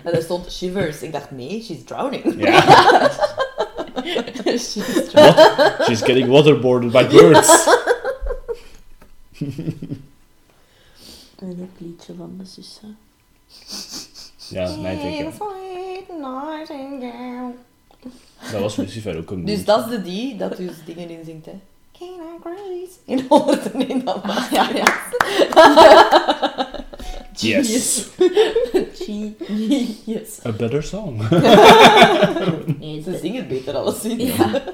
[0.04, 1.02] En er stond shivers.
[1.02, 2.34] Ik dacht, nee, she's drowning.
[2.38, 2.62] Ja.
[4.04, 5.38] She's What?
[5.38, 7.68] Uh, She's getting waterboarded by birds.
[11.38, 12.96] En het liedje van de zussen.
[14.48, 15.32] Ja, Nightingale.
[18.52, 21.46] Dat was Lucifer ook een Dus dat is de die dat dus dingen in zingt,
[21.46, 21.60] hè.
[21.98, 22.98] Canine Grace.
[23.04, 24.22] In 101 dan.
[24.50, 25.10] Ja, ja.
[27.40, 28.08] Yes.
[29.04, 30.44] Genius.
[30.46, 31.18] A better song.
[32.78, 34.36] Nee, Ze zingen het beter alleszins.
[34.36, 34.62] Ja.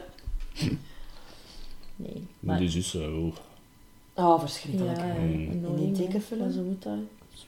[1.97, 2.59] Nee, Maar maar...
[2.59, 3.35] die zussen, oeh.
[4.15, 4.97] Oh, verschrikkelijk.
[4.97, 5.15] Ja.
[5.15, 5.65] Mm.
[5.79, 5.93] hè.
[5.93, 6.53] tekenfilm?
[6.53, 6.93] Zo moet dat.
[7.33, 7.47] Is.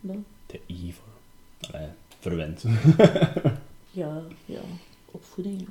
[0.00, 0.16] Dat.
[0.46, 1.02] De evil.
[1.70, 1.88] Allee,
[2.20, 2.64] verwend.
[3.90, 4.60] Ja, ja.
[5.10, 5.68] Opvoeding.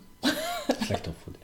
[0.81, 1.43] Slecht opvoeding.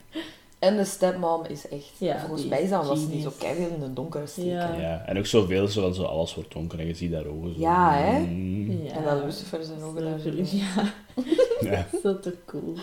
[0.58, 1.84] En de stepmom is echt...
[1.98, 3.22] Ja, volgens mij is was die genius.
[3.22, 4.50] zo keihard in de donker steken.
[4.50, 4.74] Ja.
[4.80, 7.54] Ja, en ook zoveel, zo, zo alles wordt donker en je ziet daar ogen.
[7.54, 7.60] Zo.
[7.60, 8.18] Ja, hè?
[8.18, 8.82] Mm.
[8.84, 8.90] Ja.
[8.92, 10.30] En dan Lucifer zijn ogen daar zo.
[10.56, 10.92] Ja,
[11.70, 11.86] Ja.
[12.02, 12.74] dat is toch cool.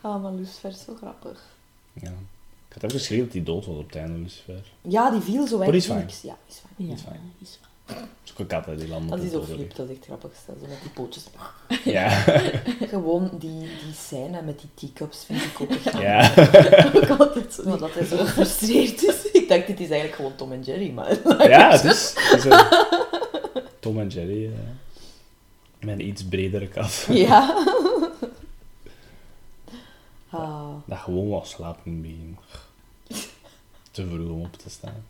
[0.00, 1.42] Ah, maar Lucifer is zo grappig.
[1.92, 2.12] ja.
[2.68, 4.60] Ik had even geschreven dat hij dood was op het einde, Lucifer.
[4.80, 5.68] Ja, die viel zo Maar weg.
[5.70, 5.98] die is fijn.
[5.98, 6.22] niks.
[6.22, 6.88] Ja, die is fijn.
[6.88, 7.20] Ja, is fijn.
[7.40, 8.08] is fijn.
[8.40, 9.96] Het is ook een kat, hè, die land op Als de zo flipt, dat is
[9.96, 10.30] echt grappig.
[10.46, 11.24] Zo met die pootjes.
[11.84, 12.08] Ja.
[12.92, 16.32] Gewoon die, die scène met die teacups vind ik ook echt ja.
[16.94, 17.76] ook altijd zo.
[17.76, 19.30] Dat hij zo gefrustreerd is.
[19.30, 21.48] Ik dacht, dit is eigenlijk gewoon Tom en Jerry, maar...
[21.48, 22.64] Ja, het is, het is een
[23.80, 24.44] Tom en Jerry.
[24.44, 24.52] eh,
[25.86, 27.06] met een iets bredere kat.
[27.08, 27.64] Ja.
[30.30, 32.38] Ah, Dat gewoon wel slapen begin.
[33.90, 35.04] Te vroeg om op te staan.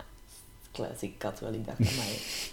[0.87, 1.53] Classic kat wel.
[1.53, 2.07] Ik dacht, maar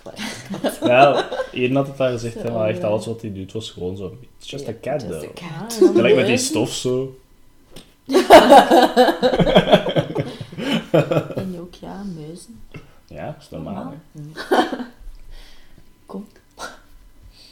[0.04, 0.78] classic kat.
[0.90, 2.88] Ja, Ian had het al gezegd, Zo, maar echt ja.
[2.88, 4.18] alles wat hij doet was gewoon zo.
[4.40, 5.34] It's just a cat, Just a though.
[5.34, 5.80] cat.
[5.82, 7.18] Ah, Gelijk met die stof zo.
[11.36, 12.62] En ook, ja, muizen.
[13.08, 13.94] Ja, is normaal.
[14.14, 14.26] hè.
[16.06, 16.28] Kom.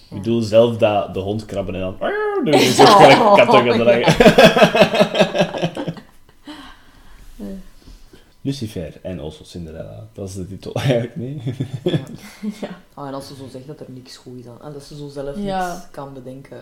[0.10, 1.96] Ik bedoel zelf dat de hond krabben en dan...
[2.44, 4.14] dus echt gelijk katten gedragen.
[8.46, 10.08] Lucifer en also Cinderella.
[10.14, 11.42] Dat is de titel eigenlijk, nee?
[12.62, 12.80] Ja.
[12.98, 14.96] Oh, en als ze zo zegt dat er niks goed is aan, en dat ze
[14.98, 15.74] zo zelf Ja.
[15.74, 16.60] niks kan bedenken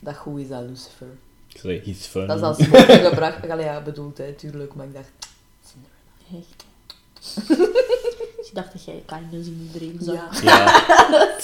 [0.00, 1.06] dat goed is aan Lucifer.
[1.48, 2.26] Ik zei, he's fun.
[2.26, 2.56] Dat is als
[3.08, 5.10] gebracht, Allee, ja, bedoeld, hè, tuurlijk, maar ik dacht,
[5.64, 6.44] Cinderella.
[6.48, 6.64] Echt.
[8.46, 10.42] Ik dacht dat jij kindness in iedereen zag.
[10.42, 10.64] Ja.
[10.64, 11.36] Ja.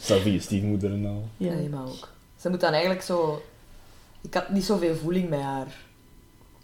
[0.00, 1.28] Savie, stiefmoeder en al.
[1.36, 1.52] Ja.
[1.54, 2.08] Nee, maar ook.
[2.40, 3.42] Ze moet dan eigenlijk zo...
[4.20, 5.76] Ik had niet zoveel voeling met haar,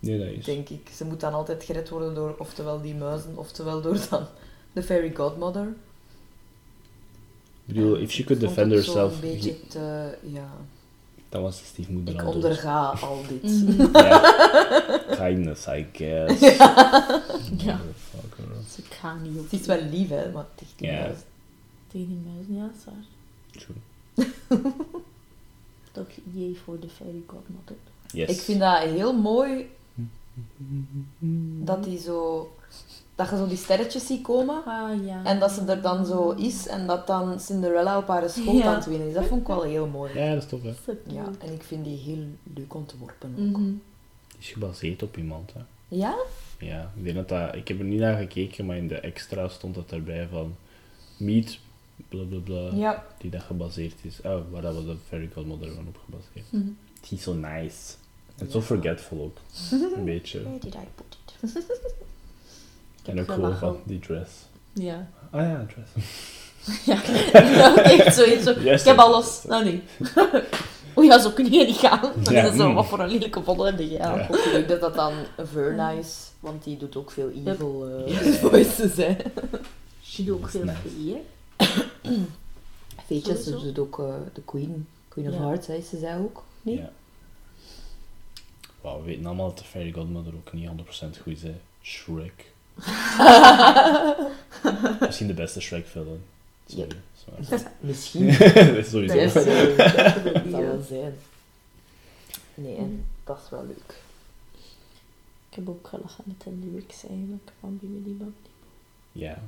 [0.00, 0.44] Nee, dat is.
[0.44, 0.90] denk ik.
[0.94, 4.26] Ze moet dan altijd gered worden door oftewel die muizen, oftewel door dan
[4.72, 5.66] de fairy godmother.
[7.66, 10.14] Ik bedoel, if she could Ik vond defend herself, een beetje te...
[10.32, 10.50] Ja,
[11.28, 12.34] dan was de stiefmoeder ik al dood.
[12.34, 13.42] onderga al dit.
[13.42, 13.88] Mhm.
[13.96, 15.16] Ja.
[15.16, 16.40] Kindness, I guess.
[16.40, 16.66] Ja.
[17.56, 18.44] Motherfucker.
[18.70, 19.50] Ze gaan niet op.
[19.50, 21.00] Het is wel lief, hè, maar tegen die Ja.
[21.00, 21.22] muizen.
[21.88, 23.62] Tegen die muizen, ja, dat.
[23.62, 24.72] True.
[25.92, 27.76] Toch jee voor de fairy godmother.
[28.12, 28.28] Yes.
[28.28, 29.70] Ik vind dat heel mooi
[31.64, 32.50] dat die zo...
[33.14, 34.64] Dat je zo die sterretjes ziet komen.
[34.64, 35.24] Ah, ja.
[35.24, 38.64] En dat ze er dan zo is en dat dan Cinderella op haar schoot Ja.
[38.66, 39.14] aan het winnen is.
[39.14, 40.18] Dat vond ik wel heel mooi.
[40.18, 40.92] Ja, dat is tof, hè.
[41.06, 42.24] Ja, en ik vind die heel
[42.54, 43.56] leuk ontworpen ook.
[43.58, 43.62] Mhm.
[44.28, 45.60] Die is gebaseerd op iemand, hè.
[45.88, 46.14] Ja?
[46.58, 47.54] Ja, ik denk dat dat...
[47.54, 50.54] Ik heb er niet naar gekeken, maar in de extra stond dat erbij van...
[51.16, 51.58] Meet,
[52.08, 53.04] bla bla bla, Ja.
[53.18, 54.20] die dat gebaseerd is.
[54.24, 56.52] Oh, waar dat was de Fairy Godmother van op gebaseerd.
[56.52, 56.68] Mhm.
[57.08, 57.94] Die is zo nice.
[58.38, 59.36] En zo forgetful ook.
[59.96, 60.42] Een beetje.
[60.42, 61.56] Where did I put it?
[63.02, 63.78] Ik En heb ook gewoon gelachen.
[63.78, 64.30] van die dress.
[64.72, 65.08] Ja.
[65.30, 65.90] Ah ja, dress.
[66.86, 68.44] Ja, ja echt zoiets.
[68.46, 68.50] Zo.
[68.50, 69.44] Ik heb alles.
[69.46, 69.82] Nou nee.
[70.94, 72.12] O ja, zo kun je niet gaan.
[72.30, 72.74] Ja, Dat is zo, mm.
[72.74, 73.90] wat voor een lelijke volle heb je.
[73.90, 74.16] Ja.
[74.16, 74.26] Ja.
[74.30, 78.96] Ook leuk dat dat dan Verna is, want die doet ook veel evil eh, voices,
[78.96, 79.16] hè.
[80.04, 80.78] She doet ook Dat is veel nice.
[80.96, 82.12] vee, hè.
[83.06, 84.86] Veetjes, ze doet ook eh, de Queen.
[85.08, 85.40] Queen of Ja.
[85.40, 86.44] Hearts, hè, is ze zij ook?
[86.62, 86.84] Nee?
[88.88, 88.94] Ja.
[88.94, 90.72] Wauw, we weten allemaal dat de Fairy Godmother ook niet 100%
[91.22, 91.54] goed is, hè.
[91.82, 92.52] Shrek.
[95.06, 96.20] Misschien de beste Shrek-film.
[96.66, 96.88] Sorry.
[97.46, 97.62] sorry.
[97.80, 98.26] Misschien.
[98.54, 99.14] dat is sowieso.
[99.14, 100.14] Dat is, dat Ja.
[100.50, 101.14] zal wel zijn.
[102.54, 103.94] Nee, dat is wel leuk.
[105.50, 108.32] Ik heb ook gelachen met de lyrics eigenlijk van Bibbidi Bob.
[109.12, 109.38] Ja.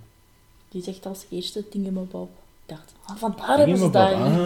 [0.69, 2.31] Die zegt als eerste Thingamabob.
[2.67, 4.37] Ik dacht, ah, vandaar hebben ze in ah.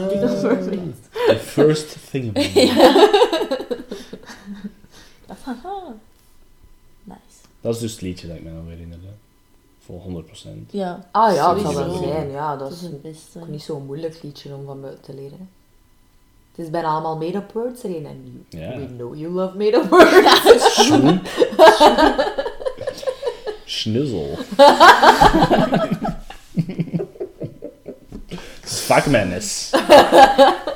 [1.26, 2.36] The first thing.
[2.36, 2.54] Ik
[5.26, 5.82] dacht, haha.
[7.04, 7.18] Nice.
[7.60, 9.06] Dat is dus het liedje dat ik me nog herinnerde.
[9.84, 10.02] Voor 100%.
[10.70, 12.30] Ja, Ah ja, het zal wel zijn.
[12.30, 15.38] Ja, dat dat is ook niet zo'n moeilijk liedje om van buiten te leren.
[15.38, 15.44] hè.
[16.54, 18.06] Het is bijna allemaal made-up words erin.
[18.06, 20.74] En you, we know you love made-up words.
[20.84, 21.20] Schoen.
[23.64, 24.38] Schnuzzel.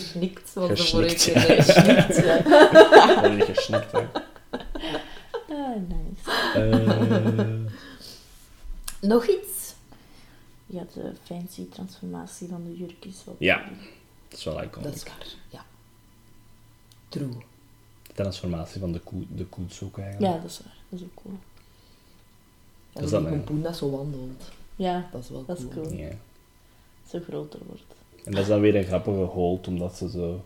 [0.00, 1.62] Gesnikt, zoals de vorige Gesnikt, keer.
[1.62, 2.38] Gesnikt, ja.
[3.14, 4.06] Dat heb ik gesnikt, hè.
[5.48, 7.64] Ah, nice.
[9.00, 9.74] Nog iets?
[10.66, 13.36] Ja, de fancy transformatie van de jurk is wel...
[13.38, 13.64] Ja.
[14.28, 14.94] dat is wel Dat iconic.
[14.94, 15.64] is waar, ja.
[17.08, 17.28] True.
[18.06, 20.32] De transformatie van de, koe, de koets ook eigenlijk.
[20.34, 20.74] Ja, dat is waar.
[20.88, 21.34] Dat is ook cool.
[22.92, 24.42] En is die dat een- pompoen dat zo wandelt.
[24.76, 25.86] Ja, Dat is wel dat is cool.
[25.86, 25.96] cool.
[25.98, 26.10] Ja.
[27.10, 27.82] Zo groter wordt.
[28.26, 30.44] En dat is dan weer een grappige hold, omdat ze zo...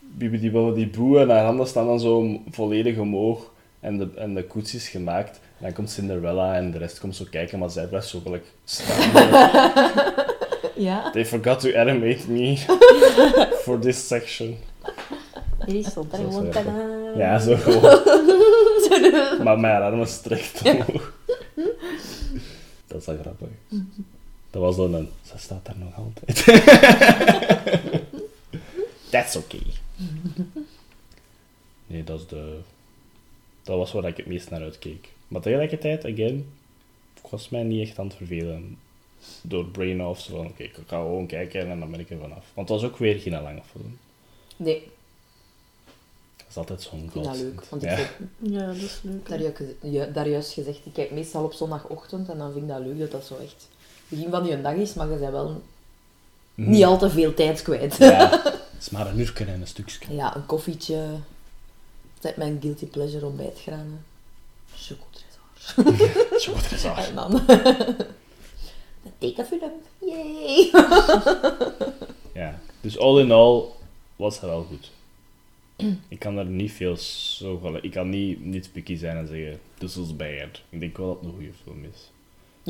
[0.00, 3.50] Bobbidi Boe en haar handen staan dan zo volledig omhoog.
[3.80, 5.36] En de, en de koets is gemaakt.
[5.36, 8.44] En dan komt Cinderella en de rest komt zo kijken, maar zij blijft zo gelijk
[8.64, 9.10] staan.
[10.80, 11.10] Ja?
[11.10, 12.56] They forgot to animate me
[13.64, 14.56] for this section.
[15.66, 15.94] Hier is.
[17.16, 18.02] Ja, zo gewoon.
[19.44, 21.12] maar mijn armen strekt omhoog.
[22.86, 23.48] Dat is wel grappig.
[24.50, 25.08] Dat was dan een...
[25.22, 26.44] Ze staat daar nog altijd.
[29.10, 29.62] That's okay.
[31.86, 32.58] Nee, dat is de...
[33.62, 35.08] Dat was waar ik het meest naar uitkeek.
[35.28, 36.52] Maar tegelijkertijd, again,
[37.22, 38.78] ik was mij niet echt aan het vervelen
[39.42, 40.20] door brain off.
[40.20, 42.44] Zo van, oké, ik ga gewoon kijken en dan ben ik er vanaf.
[42.54, 43.98] Want het was ook weer geen lange film.
[44.56, 44.82] Nee,
[46.36, 47.64] Dat is altijd zo'n ik vind dat leuk.
[47.64, 47.90] Want Ja.
[47.90, 49.62] ik heb Ja, dat is leuk.
[49.82, 52.98] ju- daar juist gezegd, ik kijk meestal op zondagochtend en dan vind ik dat leuk
[52.98, 53.68] dat dat zo echt
[54.10, 55.62] begin van je dag is, maar je bent wel
[56.54, 56.70] Mhm.
[56.70, 57.96] niet al te veel tijd kwijt.
[57.96, 60.14] Ja, het is maar een uur en een stukje.
[60.14, 61.06] Ja, een koffietje.
[62.20, 64.04] Dat is mijn guilty pleasure ontbijtgranen.
[64.74, 66.40] Chocotresor.
[66.40, 66.92] Zo wordt het zo.
[66.94, 67.34] En dan...
[69.04, 69.72] een tekenfilm.
[69.98, 70.70] Yay!
[72.34, 73.62] Ja, dus all in all
[74.16, 74.90] was het wel goed.
[76.08, 77.82] Ik kan er niet veel zo van...
[77.82, 80.60] Ik kan niet, niet picky zijn en zeggen, this was bad.
[80.68, 82.10] Ik denk wel dat het een goede film is.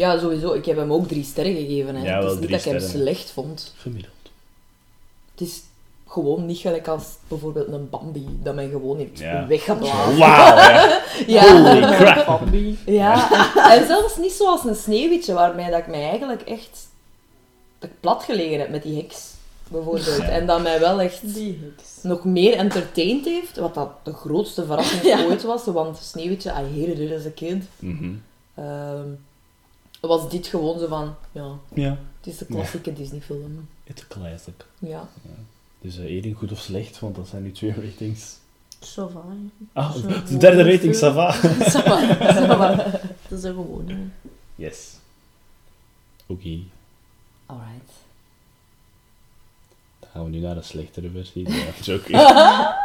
[0.00, 0.52] Ja, sowieso.
[0.52, 1.94] Ik heb hem ook drie sterren gegeven.
[1.96, 2.04] Hè.
[2.06, 3.00] Ja, het is niet drie dat ik hem sterren.
[3.02, 3.74] slecht vond.
[3.76, 4.14] Gemiddeld.
[5.32, 5.60] Het is
[6.06, 9.46] gewoon niet gelijk als bijvoorbeeld een Bambi, dat mij gewoon heeft Ja.
[9.46, 10.18] weggeblazen.
[10.18, 11.00] Wauw, ja.
[11.26, 11.62] Ja.
[11.62, 12.26] Holy crap.
[12.26, 12.78] Bambi.
[12.86, 16.88] Ja, en, en zelfs niet zoals een sneeuwwitje, waarmee dat ik mij eigenlijk echt
[17.78, 19.30] dat ik plat gelegen heb met die heks,
[19.68, 20.16] bijvoorbeeld.
[20.16, 20.28] Ja.
[20.28, 21.88] En dat mij wel echt Die heks.
[22.02, 25.24] nog meer entertained heeft, wat dat de grootste verrassing Ja.
[25.24, 27.64] ooit was, want Sneeuwwitje, I hated it as a kid.
[27.78, 28.12] Mhm.
[28.54, 29.06] Ehm,
[30.00, 33.68] was dit gewoon zo van, ja, Ja, het is een klassieke Disney-film.
[33.84, 34.66] it's a classic.
[34.78, 35.08] Ja.
[35.80, 38.36] Dus uh, Erin, goed of slecht, want dat zijn nu twee ratings.
[38.80, 39.22] Ça va,
[39.72, 41.10] Ah, Zo, de derde goed rating, veel.
[41.10, 41.32] ça va.
[41.72, 42.00] Ça va,
[42.34, 42.74] ça va.
[43.28, 43.88] Dat is er gewoon.
[43.88, 43.96] hè.
[44.54, 44.94] Yes.
[46.26, 46.58] Oké,
[47.46, 47.90] Alright.
[50.00, 51.48] dan gaan we nu naar de slechtere versie.
[51.50, 52.10] Ja, joke.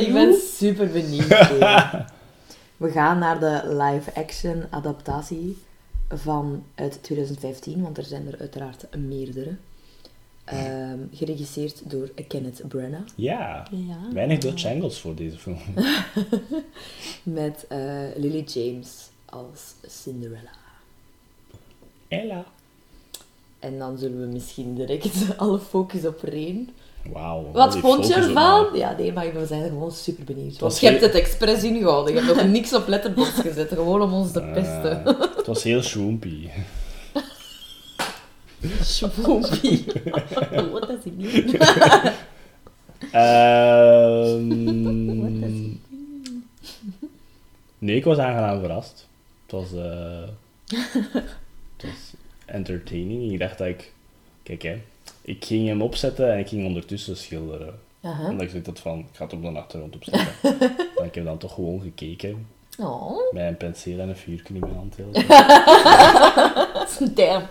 [0.00, 1.26] Ik ben super benieuwd.
[1.26, 2.04] Kevin.
[2.82, 5.58] We gaan naar de live-action adaptatie
[6.08, 9.54] van uit 2015, want er zijn er uiteraard meerdere.
[10.44, 13.12] Ehm, geregisseerd door Kenneth Branagh.
[13.14, 14.12] Ja, Ja.
[14.12, 15.58] weinig Dutch angles voor deze film.
[17.22, 17.78] Met eh,
[18.16, 20.50] Lily James als Cinderella.
[22.08, 22.44] Ella.
[23.58, 26.70] En dan zullen we misschien direct alle focus op Reen.
[27.12, 27.50] Wauw.
[27.52, 28.66] Wat vond je ervan?
[28.74, 30.58] Ja, nee, maar we zijn er gewoon super benieuwd.
[30.58, 32.14] Want je hebt het expres ingehouden.
[32.14, 33.68] Je hebt nog niks op letterbox gezet.
[33.68, 35.02] Gewoon om ons te Eh, pesten.
[35.36, 36.50] het was heel schwoempie.
[38.82, 39.84] Swoopy.
[40.72, 41.56] What does it mean?
[45.20, 45.76] What is
[47.78, 49.08] nee, ik was aangenaam verrast.
[49.42, 50.28] Het was, eh,
[51.76, 52.12] het was
[52.46, 53.32] entertaining.
[53.32, 53.92] Ik dacht dat ik...
[54.42, 54.80] Kijk, hè.
[55.22, 57.78] Ik ging hem opzetten en ik ging ondertussen schilderen.
[58.02, 58.28] Aha.
[58.28, 60.32] Omdat ik zoiets had van, ik ga het op de achtergrond opzetten.
[60.96, 62.46] maar ik heb dan toch gewoon gekeken.
[62.78, 64.96] Oh, Met een penseel en een vuurtje in mijn hand.
[67.16, 67.42] damn.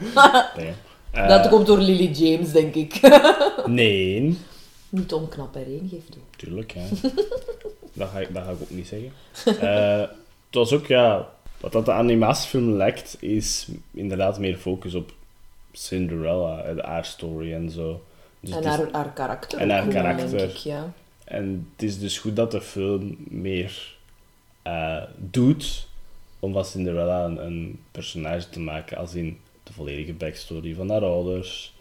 [0.57, 0.73] Nee.
[1.11, 2.99] Eh, Dat komt door Lily James, denk ik.
[3.65, 4.37] Nee,
[4.89, 6.21] Niet onknap erin, geeft toe.
[6.37, 6.71] tuurlijk.
[6.71, 6.81] Ja.
[7.93, 9.11] dat, ga ik, dat ga ik ook niet zeggen.
[9.61, 10.09] Eh, het
[10.55, 11.29] was ook, ja...
[11.59, 15.13] Wat dat de animatiefilm lijkt, is inderdaad meer focus op
[15.71, 18.03] Cinderella, en haar story en zo.
[18.39, 19.59] Dus en is- haar, haar karakter.
[19.59, 20.29] en haar karakter.
[20.37, 20.93] Denk ik, ja.
[21.23, 23.95] En het is dus goed dat de film meer
[24.61, 25.87] eh, doet
[26.39, 31.03] om van Cinderella een, een personage te maken, als in de volledige backstory van haar
[31.03, 31.73] ouders,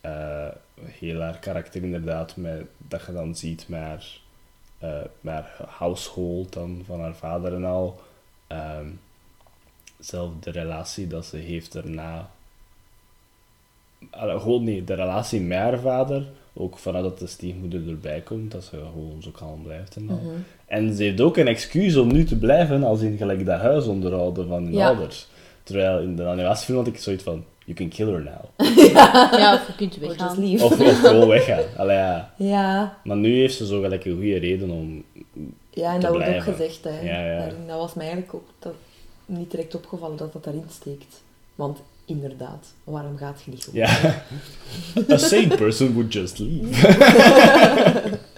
[0.00, 0.48] eh,
[0.82, 4.18] heel haar karakter inderdaad, met, dat je dan ziet met haar,
[4.78, 8.00] eh, met haar household dan, van haar vader en al.
[8.46, 8.86] Ehm,
[9.98, 12.30] zelf de relatie dat ze heeft daarna.
[14.10, 18.64] Gewoon niet, de relatie met haar vader, ook vanuit dat de stiefmoeder erbij komt, dat
[18.64, 20.16] ze gewoon zo kalm blijft en al.
[20.16, 20.26] Mhm.
[20.66, 23.86] En ze heeft ook een excuus om nu te blijven, als in gelijk dat huis
[23.86, 24.86] onderhouden van hun Ja.
[24.86, 25.26] ouders.
[25.62, 28.68] Terwijl in de animatiefilm had ik zoiets van, you can kill her now.
[29.38, 30.38] Ja, of je kunt weggaan.
[30.48, 30.64] leave.
[30.64, 31.64] Of, of gewoon weggaan.
[31.76, 32.32] Allee, ja.
[32.36, 35.04] Ja, Maar nu heeft ze zo gelijk een goede reden om...
[35.70, 36.52] ja en Te dat wordt ook blijven.
[36.54, 36.84] gezegd.
[36.84, 37.00] Hè.
[37.00, 37.48] Ja, ja.
[37.66, 38.72] Dat was mij eigenlijk ook dat,
[39.26, 41.22] niet direct opgevallen dat dat daarin steekt.
[41.54, 43.80] Want inderdaad, waarom gaat je niet gewoon?
[43.80, 44.24] Ja.
[45.10, 46.88] A sane person would just leave.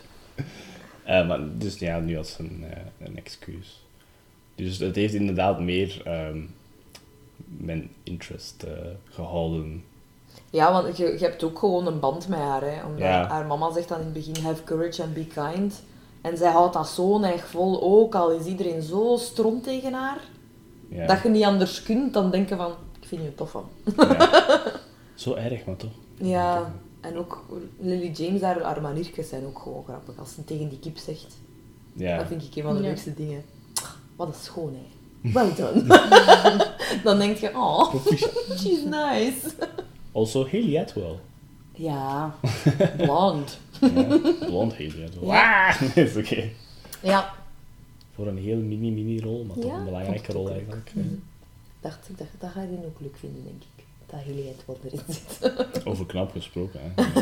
[1.04, 3.82] Eh, maar dus ja, nu als een, eh, een excuus.
[4.54, 6.38] Dus het heeft inderdaad meer ehm,
[7.46, 8.72] mijn interest eh,
[9.10, 9.84] gehouden.
[10.50, 12.62] Ja, want je, je hebt ook gewoon een band met haar.
[12.62, 12.84] Hè?
[12.84, 13.26] Omdat Ja.
[13.28, 15.82] haar mama zegt dan in het begin, have courage and be kind.
[16.20, 20.20] En zij houdt dat zo erg vol, ook al is iedereen zo strom tegen haar,
[20.88, 21.06] Ja.
[21.06, 22.72] dat je niet anders kunt dan denken van,
[23.04, 23.68] ik vind je tof van.
[23.96, 24.62] Ja.
[25.14, 25.90] Zo erg, maar toch.
[26.16, 27.44] Ja, en ook
[27.80, 30.18] Lily James, haar, haar maniertjes zijn ook gewoon grappig.
[30.18, 31.22] Als ze tegen die kip zegt,
[31.92, 32.26] dat Ja.
[32.26, 32.88] vind ik een van de Ja.
[32.88, 33.44] leukste dingen.
[34.16, 34.82] Wat een schoonheid.
[35.34, 35.86] Well done.
[37.04, 37.94] dan denk je, oh,
[38.58, 39.54] she's nice.
[40.12, 41.18] Also, Haley Atwell.
[41.76, 42.34] Ja,
[42.96, 43.58] blond.
[43.80, 45.28] Ja, blond Haley Atwell.
[45.28, 45.68] Ja.
[45.68, 46.48] Ah, is oké.
[47.02, 47.34] Ja,
[48.14, 50.90] Voor een heel mini-mini rol, maar toch Ja, een belangrijke rol eigenlijk.
[50.94, 51.06] Mhm.
[51.84, 53.84] Dacht ik, dat, dat ga je ook leuk vinden, denk ik.
[54.06, 55.86] Dat Hilliard wel erin zit.
[55.86, 57.02] Over knap gesproken, hè.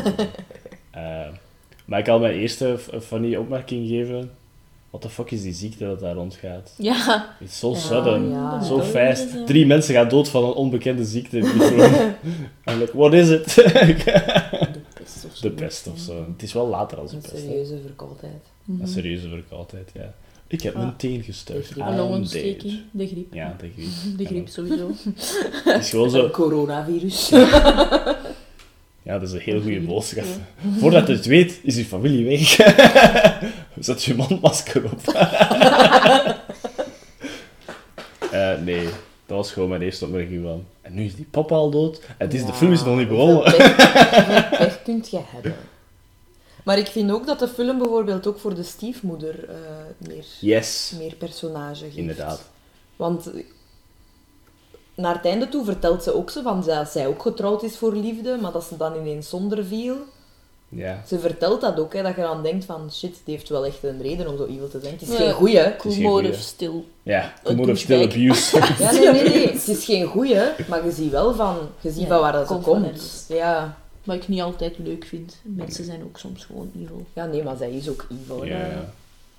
[0.91, 1.27] Eh,
[1.85, 4.31] maar ik kan mijn eerste funny opmerking geven.
[4.89, 6.73] What the fuck is die ziekte dat daar rondgaat?
[6.77, 7.35] Ja.
[7.39, 8.59] It's so Ja, sudden, ja.
[8.69, 9.45] Dat fast.
[9.47, 11.37] Drie mensen gaan dood van een onbekende ziekte.
[11.37, 13.55] I'm like, what is it?
[13.55, 15.47] De pest of zo.
[15.47, 16.25] de pest of zo.
[16.31, 17.33] Het is wel later als een Een pest.
[17.33, 17.39] hè.
[17.39, 18.43] serieuze verkoudheid.
[18.79, 20.13] Een serieuze verkoudheid, ja.
[20.53, 20.93] Ik heb mijn Ah.
[20.97, 21.57] teen gestuurd.
[21.67, 21.77] De griep.
[21.85, 22.79] I'm Een longontsteking.
[22.91, 23.33] De griep.
[23.33, 23.89] Ja, de griep.
[24.17, 24.91] De griep sowieso.
[25.63, 26.23] Het is gewoon zo...
[26.23, 27.29] Een coronavirus.
[29.03, 30.25] Ja, dat is een heel goede boodschap.
[30.79, 32.39] Voordat je het weet, is je familie weg.
[33.79, 34.99] Zet je mondmasker op.
[38.31, 38.83] Eh, nee,
[39.25, 40.65] dat was gewoon mijn eerste opmerking van...
[40.81, 41.99] En nu is die papa al dood.
[42.17, 43.67] En het is, de film is nog niet hoeveel begonnen.
[43.67, 45.55] pech- Hoeveel pech kunt je hebben?
[46.63, 49.55] Maar ik vind ook dat de film bijvoorbeeld ook voor de stiefmoeder eh,
[50.07, 51.95] meer, Yes, meer personage geeft.
[51.95, 52.41] inderdaad.
[52.95, 53.43] Want eh,
[54.95, 57.95] naar het einde toe vertelt ze ook zo van dat zij ook getrouwd is voor
[57.95, 59.95] liefde, maar dat ze dan ineens zonder viel.
[60.69, 61.03] Ja.
[61.07, 63.83] Ze vertelt dat ook, hè, dat je dan denkt van shit, die heeft wel echt
[63.83, 64.93] een reden om zo evil te zijn.
[64.93, 65.15] Het is Ja.
[65.15, 65.59] geen goeie.
[65.81, 66.29] Humor goeie.
[66.29, 66.85] of stil.
[67.03, 68.13] Ja, more of still douchebag.
[68.13, 68.57] abuse.
[68.83, 69.47] Ja, nee, nee, nee.
[69.51, 72.47] Het is geen goeie, maar je ziet wel van, je ziet Ja, van waar dat
[72.47, 73.25] ze komt.
[73.27, 73.77] Ja.
[74.03, 75.39] Wat ik niet altijd leuk vind.
[75.43, 77.05] Mensen zijn ook soms gewoon evil.
[77.13, 78.45] ja, nee, maar zij is ook evil.
[78.45, 78.57] Ja.
[78.57, 78.93] ja.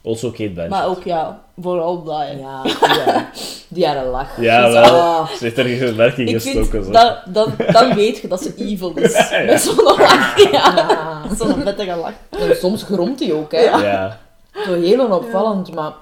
[0.05, 0.71] Also Kate Blanchett.
[0.71, 2.19] Maar ook ja, vooral dat.
[2.21, 2.31] hè.
[2.31, 3.31] Ja, ja.
[3.69, 4.41] Die haar lach.
[4.41, 4.83] Ja, wel.
[4.85, 5.29] ah.
[5.31, 6.85] Ze heeft ergens een werking Ik gestoken.
[6.85, 6.91] zo.
[6.91, 9.13] dat, dat, dan weet je dat ze evil is.
[9.31, 9.45] Ja, ja.
[9.53, 10.37] Met zo'n lach.
[10.51, 10.73] Ja.
[10.77, 11.35] Ja.
[11.35, 12.15] Zo'n vettige lach.
[12.31, 13.61] En soms gromt hij ook, hè.
[13.61, 14.21] Ja.
[14.65, 15.93] Zo heel onopvallend, maar...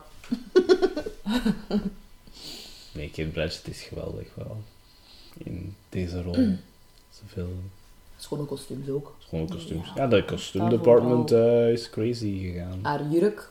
[2.93, 4.57] Nee, Kate Blanchett is geweldig wel.
[5.39, 6.35] In deze rol.
[6.37, 6.61] Mm.
[7.21, 7.49] Zoveel
[8.33, 9.15] Schone kostuums ook.
[9.19, 9.87] schone kostuums.
[9.87, 9.93] Ja.
[10.03, 12.79] Ja, de Dat kostuumdepartment eh is crazy gegaan.
[12.83, 13.51] Haar jurk.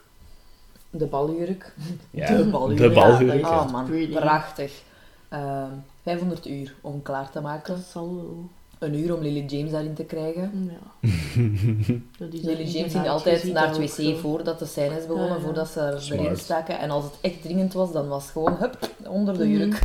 [0.89, 1.73] De baljurk.
[2.11, 2.79] Ja, de baljurk.
[2.79, 3.59] de baljurk, Ja.
[3.63, 4.13] Oh man, Pretty.
[4.13, 4.81] prachtig.
[5.29, 5.69] Ehm
[6.03, 7.75] 500 uur om klaar te maken.
[7.75, 8.49] Dat zal wel.
[8.79, 10.71] Een uur om Lily James daarin te krijgen.
[10.71, 11.09] Ja.
[12.17, 15.27] Dat is Lily James ging altijd naar dat het wc voordat de scène is begonnen,
[15.29, 15.41] Ja, ja.
[15.41, 16.79] voordat ze er erin staken.
[16.79, 19.57] En als het echt dringend was, dan was het gewoon, hup, onder de Mhm.
[19.57, 19.81] jurk.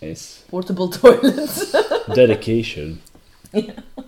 [0.00, 0.28] Nice.
[0.50, 1.80] Portable toilet.
[2.14, 3.00] Dedication.
[3.52, 3.74] Ja.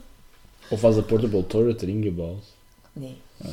[0.71, 2.45] Of was de portable toilet erin gebouwd?
[2.93, 3.17] Nee,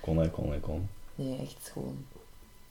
[0.00, 0.88] Kon hij, kon hij, kon.
[1.14, 1.96] nee, echt gewoon.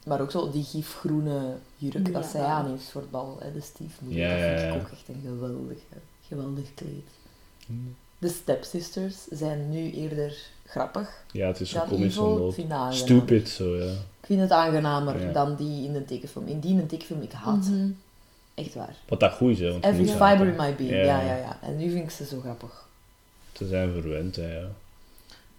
[0.05, 2.29] Maar ook zo die gifgroene jurk dat Ja.
[2.29, 4.19] zij aan heeft voor het bal, hè, de stiefmoeder.
[4.19, 4.79] Ja, dat vind ja, ik ja.
[4.79, 5.77] ook echt een geweldig,
[6.27, 7.07] geweldig kleed.
[7.67, 7.95] Mm.
[8.17, 12.91] De stepsisters zijn nu eerder grappig Ja, het is zo komisch aangenaam.
[12.93, 13.91] Stupid, zo ja.
[13.91, 15.31] ik vind het aangenamer Ja.
[15.31, 16.47] dan die in de tekenfilm.
[16.47, 17.65] In die in de tekenfilm, ik haat.
[17.69, 17.89] Mhm.
[18.53, 18.95] Echt waar.
[19.07, 19.71] Wat dat goed is, hè.
[19.71, 20.91] Want Every fiber in my being.
[20.91, 21.03] Ja.
[21.03, 21.21] Ja.
[21.21, 22.87] ja, ja, En nu vind ik ze zo grappig.
[23.53, 24.67] Ze zijn verwend, hè, ja.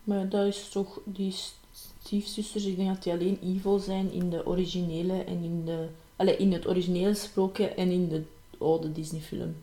[0.04, 1.34] Maar dat is toch, die
[2.02, 5.86] stiefzusters, ik denk dat die alleen evil zijn in de originele en in de...
[6.16, 8.22] Allee, in het originele sprookje en in de
[8.58, 9.56] oude Disney-film.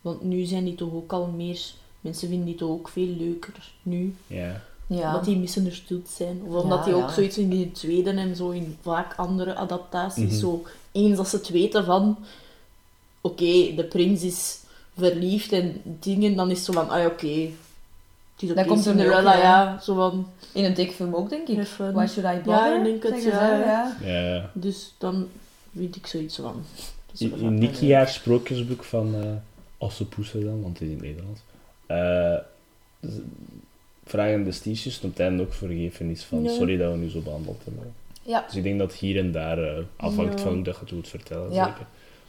[0.00, 1.60] Want nu zijn die toch ook al meer...
[2.00, 4.14] Mensen vinden die toch ook veel leuker nu.
[4.26, 4.62] Ja.
[4.86, 5.06] Ja.
[5.06, 6.42] Omdat die misunderstood zijn.
[6.46, 7.12] Of omdat Ja, die ook ja.
[7.12, 10.30] zoiets in die tweede en zo in vaak andere adaptaties.
[10.30, 10.38] Mhm.
[10.40, 12.18] Zo eens dat ze het weten van...
[13.26, 14.58] Oké, de prins is
[14.98, 16.88] verliefd en dingen, dan is het zo van...
[16.90, 17.48] Ah ja, oké.
[18.42, 19.42] Oké, Dat komt er ook, Cinderella, ja.
[19.42, 19.80] ja.
[19.80, 20.28] Zo van...
[20.52, 21.58] In een tekenfilm ook, denk ik.
[21.58, 22.72] Even- Why should I bother?
[22.72, 23.58] Ja, ik denk het, ja.
[23.58, 23.96] Ja,
[24.34, 24.50] ja.
[24.52, 25.28] Dus dan
[25.76, 26.62] vind ik zoiets van...
[27.12, 27.20] is
[27.80, 29.30] In, haar sprookjesboek van uh,
[29.78, 31.40] Ossepoeser dan, want het is in het Nederlands,
[31.86, 32.36] eh,
[34.04, 36.50] vragen de stiefjes op het einde ook vergevenis van Ja.
[36.52, 37.94] sorry dat we nu zo behandeld hebben.
[38.22, 38.44] Ja.
[38.46, 40.44] Dus ik denk dat hier en daar eh, afhangt Ja.
[40.44, 41.64] van hoe dat je het moet vertellen, Ja.
[41.66, 41.86] zeker.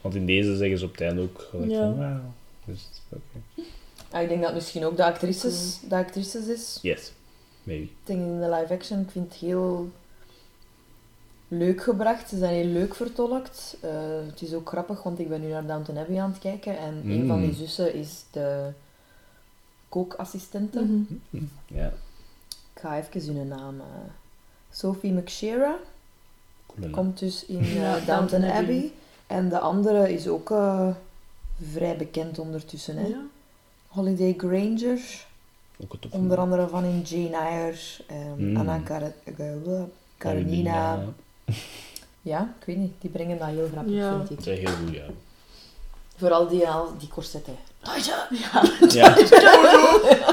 [0.07, 1.79] Want in deze zeggen ze op het einde ook gelijk Ja.
[1.79, 2.19] van, wauw.
[2.65, 3.65] Dus, oké.
[4.11, 6.79] Ah, ik denk dat misschien ook de actrices, de actrices is.
[6.81, 7.11] Yes,
[7.63, 7.83] maybe.
[7.83, 9.91] Ik denk in de live action, ik vind het heel
[11.47, 12.29] leuk gebracht.
[12.29, 13.77] Ze zijn heel leuk vertolkt.
[13.81, 13.89] Eh,
[14.29, 16.77] het is ook grappig, want ik ben nu naar Downton Abbey aan het kijken.
[16.77, 17.55] En een van die Mm.
[17.55, 18.69] zussen is de
[19.89, 20.81] kookassistente.
[20.81, 21.43] Mhm.
[21.67, 21.87] Ja,
[22.73, 23.79] Ik ga even hun naam...
[23.79, 23.85] eh,
[24.71, 25.75] Sophie McShera
[26.67, 26.89] cool.
[26.89, 28.91] komt dus in Downton Downton Abbey.
[29.27, 30.87] En de andere is ook eh,
[31.71, 32.97] vrij bekend ondertussen.
[32.97, 33.07] Hè?
[33.07, 33.21] Ja.
[33.87, 34.99] Holiday Granger,
[35.83, 38.57] Ook het onder andere van in Jane Eyre, ehm, Mm.
[38.57, 39.81] Anna Kar eh,
[40.17, 40.95] Karenina.
[41.45, 41.55] Dat
[42.21, 44.17] Ja, ik weet niet, die brengen dat heel grappig, Ja.
[44.25, 44.45] vind ik.
[44.45, 45.05] is heel goed, ja.
[46.17, 47.55] Vooral die, al die corsetten.
[47.83, 48.27] Ja,
[48.89, 49.13] Ja,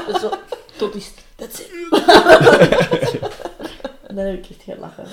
[0.07, 0.31] Dus zo,
[0.77, 1.69] tot is That's it.
[4.07, 5.05] En dan heb ik echt gelachen.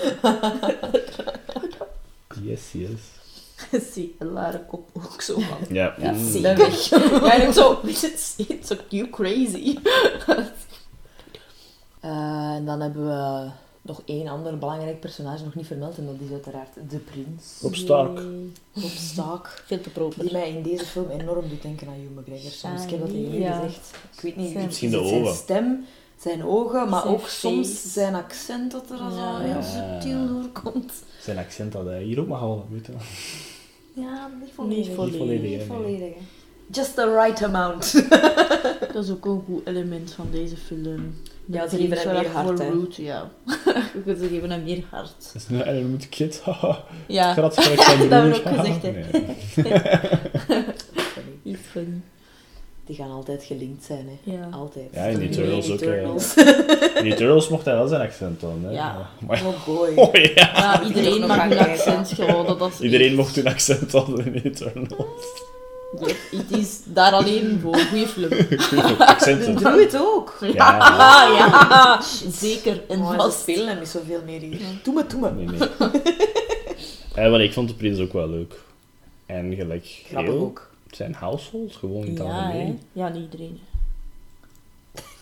[2.43, 3.01] yes, yes.
[3.92, 5.58] Zie, een lare kop ook zo van.
[5.76, 6.30] Ja, Ja, mm.
[6.30, 6.40] zie.
[6.42, 6.84] Dan weg.
[6.88, 9.76] Ja, en zo, it's, it's so you crazy.
[12.00, 13.50] Eh, en dan hebben we
[13.82, 15.98] nog één ander belangrijk personage nog niet vermeld.
[15.98, 17.58] En dat is uiteraard de prins.
[17.60, 18.18] Rob Stark.
[18.72, 19.62] Rob Stark.
[19.66, 20.22] Veel te proper.
[20.22, 22.82] Die mij in deze film enorm doet denken aan Hugh McGregor soms.
[22.84, 23.52] Ik heb dat tegen jullie Ja.
[23.60, 23.90] gezegd.
[24.16, 25.34] Ik weet niet, Zijn- Misschien is de zijn ogen.
[25.34, 25.84] stem,
[26.20, 29.36] zijn ogen, maar Zijn ook soms zijn accent dat er al Ja.
[29.38, 30.92] zo heel subtiel doorkomt.
[31.20, 32.92] Zijn accent dat hij hier ook mag houden, weet je.
[33.95, 34.86] Ja, niet volledig.
[34.86, 35.66] Niet volledig, Niet hè, nee.
[35.66, 36.20] volledig, hè.
[36.70, 37.93] Just the right amount.
[38.93, 41.14] Dat is ook een goed element van deze film.
[41.45, 42.68] Ja, ze Die geven hem meer hart, hè.
[42.70, 43.30] root, ja.
[44.07, 45.30] ze geven hem meer hart.
[45.32, 46.84] Dat is een kid, haha.
[47.07, 48.53] Ja, Grat gelijk zijn Dat hebben we broer.
[48.53, 48.90] ook gezegd, hè.
[50.53, 50.64] Nee.
[51.43, 52.01] iets funny.
[52.87, 54.33] Die gaan altijd gelinkt zijn, hè.
[54.33, 54.49] Ja.
[54.51, 54.85] Altijd.
[54.93, 55.80] Ja, in Turtles ook.
[55.80, 56.35] Eternals.
[56.99, 58.68] In die Turtles mocht hij wel zijn accent tonen.
[58.70, 58.74] Hè?
[58.74, 59.09] Ja.
[59.26, 59.93] Maar, Oh boy.
[60.05, 60.51] oh ja.
[60.55, 62.16] Ja, iedereen mag een accent.
[62.59, 65.41] Dat is Iedereen echt- mocht hun accent tonen in Eternals.
[66.01, 66.07] Ja,
[66.39, 67.76] Het is daar alleen voor.
[67.76, 68.30] Goeie film.
[68.99, 69.57] Accenten.
[69.57, 70.37] Doe het ook.
[70.41, 70.76] Ja.
[71.39, 72.01] Ja.
[72.30, 72.83] Zeker.
[72.89, 73.41] En Oh, vast.
[73.41, 74.59] spelen hem niet zoveel meer hier.
[74.83, 75.30] Doe me, doe me.
[75.30, 75.68] Nee, nee.
[77.14, 78.55] Ja, maar ik vond de prins ook wel leuk.
[79.26, 80.70] En gelijk Grappig heel ook.
[80.97, 82.78] Zijn household gewoon in het Ja, hè.
[82.93, 83.61] ja, niet iedereen.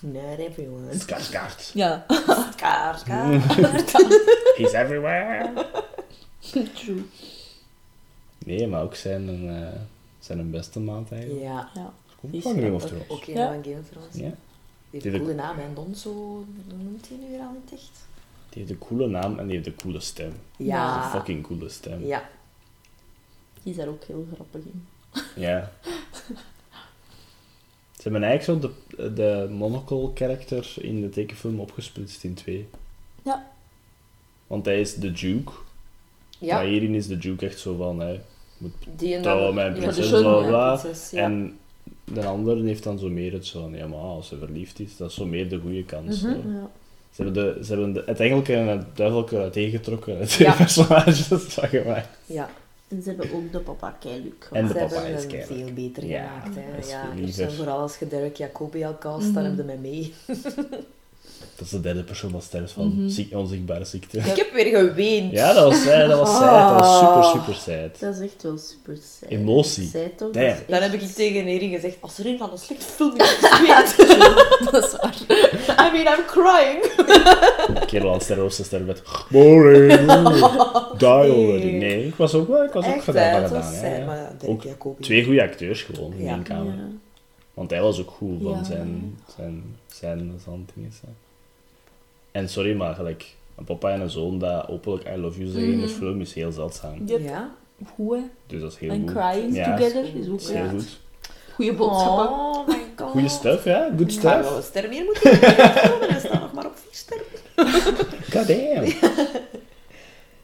[0.01, 0.93] Not everyone.
[0.99, 1.71] Skarsgård.
[1.75, 2.05] Ja.
[2.53, 3.33] Skaar, skaar.
[4.57, 5.67] He's everywhere.
[6.75, 7.03] True.
[8.47, 9.81] Nee, maar ook zijn, een, eh,
[10.19, 11.43] zijn een beste maat eigenlijk.
[11.43, 11.71] Ja.
[11.75, 11.93] Ja.
[12.21, 12.85] Komt van Game of.
[12.87, 13.09] Thrones.
[13.09, 13.53] Ook een Ja.
[13.53, 14.15] van Game of Thrones.
[14.15, 14.21] Ja.
[14.21, 14.35] Die
[14.91, 15.75] heeft een de- coole naam, hè.
[15.75, 16.45] Donzo, hoe
[16.83, 17.91] noemt hij nu weer al in het echt?
[18.49, 20.33] Die heeft een coole naam en die heeft een coole stem.
[20.57, 21.05] Ja.
[21.05, 22.07] Een fucking coole stem.
[22.07, 22.29] Ja.
[23.63, 24.87] Die is daar ook heel grappig in.
[25.37, 25.71] Ja.
[27.97, 32.69] Ze hebben eigenlijk zo de, de monocle-character in de tekenfilm opgesplitst in twee.
[33.23, 33.51] Ja.
[34.47, 35.53] Want hij is de Duke.
[36.39, 36.55] Ja.
[36.57, 38.21] Maar hierin is de Duke echt zo van, hè,
[38.59, 40.77] moet Die en trouwen met een ja, prinses, bla bla ja, bla.
[40.77, 41.23] prinses, ja.
[41.23, 41.59] En
[42.05, 44.97] de andere heeft dan zo meer het zo van, ja maar als ze verliefd is,
[44.97, 46.21] dat is zo meer de goede kans.
[46.23, 46.53] Mhm.
[46.53, 46.71] Ja.
[47.11, 50.51] Ze hebben, de, ze hebben de, het engelke en het duivelke tegengetrokken uit Ja.
[50.51, 52.09] de personages van gemaakt.
[52.27, 52.51] Ja.
[52.91, 55.73] En ze hebben ook de papa Keiluk En de Ze papa hebben is hem veel
[55.73, 56.55] beter Ja, gemaakt.
[56.89, 56.91] Hè.
[56.91, 59.45] Ja, en vooral als je Derek Jacobi al cast, dan Mhm.
[59.45, 60.15] heb je mij mee.
[61.57, 63.37] Dat is de derde persoon dat sterft van Mhm.
[63.37, 64.19] onzichtbare ziekte.
[64.19, 65.33] Ik heb weer geweend.
[65.33, 68.01] Ja, dat was sad, dat was sad, dat was super, super sad.
[68.01, 69.31] Dat is echt wel super sad.
[69.31, 69.85] Emotie.
[69.89, 70.31] Zij toch?
[70.31, 73.15] Dat Dan echt- heb ik tegen Erin gezegd, als er een van een slecht film
[73.17, 73.97] is, geweend.
[74.73, 75.17] Dat is waar.
[75.89, 76.81] I mean, I'm crying.
[77.87, 79.99] Kerel aan het sterren of ze sterren met boring,
[80.99, 81.65] die already.
[81.71, 84.05] Nee, ik was ook wel, ik was ook Echt, gedaan, hè, het was sad, ja.
[84.05, 84.63] maar Ook.
[85.01, 86.73] Twee goede acteurs gewoon in één kamer.
[86.73, 86.89] Ja.
[87.55, 88.65] Want hij was ook goed van Ja.
[88.65, 90.93] zijn, zijn, zijn zandingen.
[92.31, 95.73] En sorry, maar gelijk, een papa en een zoon dat openlijk I love you zeggen
[95.73, 95.95] in de Mhm.
[95.95, 97.03] film is heel zeldzaam.
[97.07, 97.21] Yep.
[97.21, 97.51] Ja.
[97.95, 98.23] Goed, hè?
[98.47, 99.11] Dus dat is heel En goed.
[99.17, 100.99] crying Ja, together is ook heel goed.
[101.55, 102.29] goede boodschappen.
[102.29, 103.11] Oh my god.
[103.11, 103.89] Goeie stuff, ja?
[103.99, 104.57] Good Ik zou wel stuff.
[104.57, 107.27] een ster meer moeten staan nog maar op vier sterren.
[108.33, 108.93] God damn.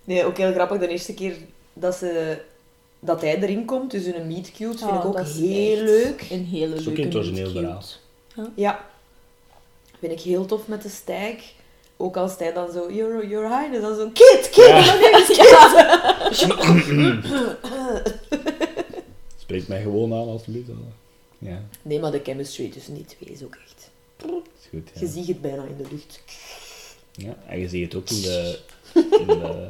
[0.05, 0.79] Nee, ook heel grappig.
[0.79, 1.37] De eerste keer
[1.73, 2.39] dat, ze,
[3.01, 5.39] dat hij erin komt, dus in een meet cute, vind Ah, ik ook dat is
[5.39, 6.27] heel leuk.
[6.31, 7.85] Een hele ook leuke in origineel meet-cute.
[8.35, 8.53] verhaal.
[8.55, 8.85] Ja.
[9.99, 11.55] Vind ik heel tof met de stijg.
[11.97, 14.79] Ook als hij dan zo, your, your highness, dan zo, kid, kid, Ja.
[14.95, 16.47] my name is kid.
[19.37, 20.69] Spreek mij gewoon aan, alsjeblieft.
[21.39, 23.91] Ja, Nee, maar de chemistry tussen die twee is ook echt...
[24.59, 24.91] is goed.
[24.95, 25.11] Je Ja.
[25.13, 26.23] ziet het bijna in de lucht.
[27.13, 27.37] ja.
[27.47, 28.59] En je ziet het ook in de,
[29.21, 29.69] in de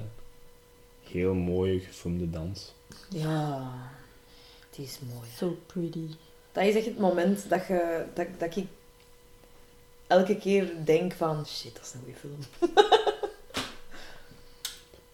[1.10, 2.74] heel mooie gefilmde dans.
[3.08, 3.72] Ja,
[4.70, 5.28] die is mooi.
[5.36, 6.06] So pretty.
[6.52, 8.64] Dat is echt het moment dat, je, dat, dat ik
[10.06, 12.72] elke keer denk van, shit, dat is een goede film.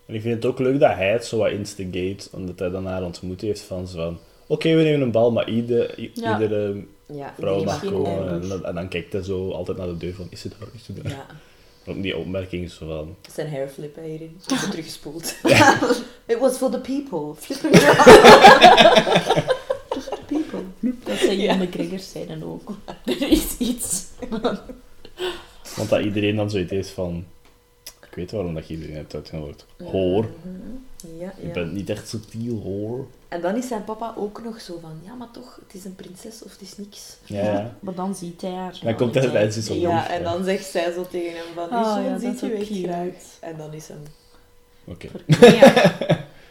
[0.06, 2.86] En ik vind het ook leuk dat hij het zo wat instigate, omdat hij dan
[2.86, 4.18] haar ontmoet heeft van zo van...
[4.46, 6.32] Oké, we nemen een bal, maar ieder, Ja.
[6.40, 8.28] iedere Ja, vrouw mag komen.
[8.42, 10.68] En, dan- en dan kijkt hij zo altijd naar de deur van, is ze daar,
[10.74, 11.12] is ze daar?
[11.12, 11.26] Ja,
[11.84, 13.16] die opmerking zo van...
[13.34, 14.36] zijn hairflip hè, hierin.
[14.42, 15.34] Ik heb het teruggespoeld.
[16.26, 17.34] It was for the people.
[17.34, 17.72] Flip
[19.94, 20.62] Just the people.
[21.04, 21.44] Dat zijn Ja.
[21.44, 22.72] Jan McGregor zeiden ook.
[23.04, 24.06] Er is iets.
[25.76, 27.24] Want dat iedereen dan zoiets heeft van...
[27.84, 29.66] Ik weet waarom dat je iedereen hebt uitgenodigd.
[29.84, 30.24] Hoor.
[30.42, 30.76] Mhm.
[31.18, 31.52] Ja, Je ja.
[31.52, 33.06] bent niet echt subtiel, hoor.
[33.28, 35.94] En dan is zijn papa ook nog zo van, ja, maar toch, het is een
[35.94, 37.16] prinses of het is niks.
[37.24, 37.76] Ja.
[37.80, 38.78] Maar dan ziet hij haar.
[38.82, 40.32] Dan komt hij bij zo Ja, lief, en ja.
[40.32, 43.38] dan zegt zij zo tegen hem van, oh, ja, dat ziet is graag.
[43.40, 44.02] En dan is hem...
[44.84, 45.08] Oké.
[45.26, 45.94] Ja,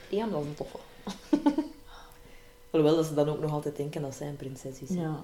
[0.10, 0.78] Ian was een toffe.
[2.72, 4.90] Alhoewel dat ze dan ook nog altijd denken dat zij een prinses is.
[4.90, 5.20] Ja.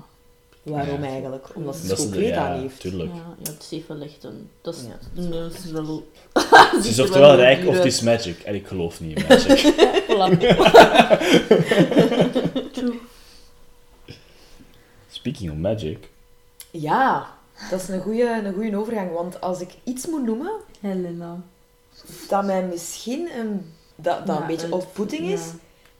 [0.69, 1.09] Waarom Ja.
[1.09, 1.47] eigenlijk?
[1.53, 2.79] Omdat ze de- kleed ja, aan heeft.
[2.79, 3.09] tuurlijk.
[3.13, 4.49] Ja, ja, het is even echt een...
[4.61, 5.29] Dat is, Ja.
[5.29, 6.07] dat is wel...
[6.81, 8.39] Ze is oftewel wel rijk of het is magic.
[8.39, 9.59] En ik geloof niet in magic.
[12.73, 12.99] True.
[15.09, 16.09] Speaking of magic.
[16.71, 17.35] Ja,
[17.69, 19.13] dat is een goede een goeie overgang.
[19.13, 21.41] Want als ik iets moet noemen Helena.
[22.29, 25.41] dat mij misschien een, dat, dat Ja, een beetje off-putting is,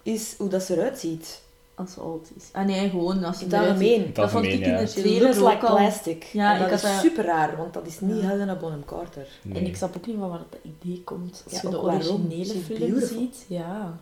[0.04, 0.12] ja.
[0.14, 1.42] is hoe dat ze eruit ziet.
[1.80, 2.44] Als ze oud is.
[2.52, 4.14] Ah nee, gewoon als ze In het algemeen.
[4.14, 4.78] Dat vond ik in ja.
[4.80, 5.76] de She trailer looks ook like al.
[5.76, 6.24] plastic.
[6.24, 8.28] Ja, en dat ik is dat- super raar, want dat is niet Ja.
[8.30, 9.28] Helena Bonham Carter.
[9.42, 9.58] Nee.
[9.60, 11.42] En ik snap ook niet van waar dat idee komt.
[11.44, 13.98] Als Ja, je de originele film ziet, ja.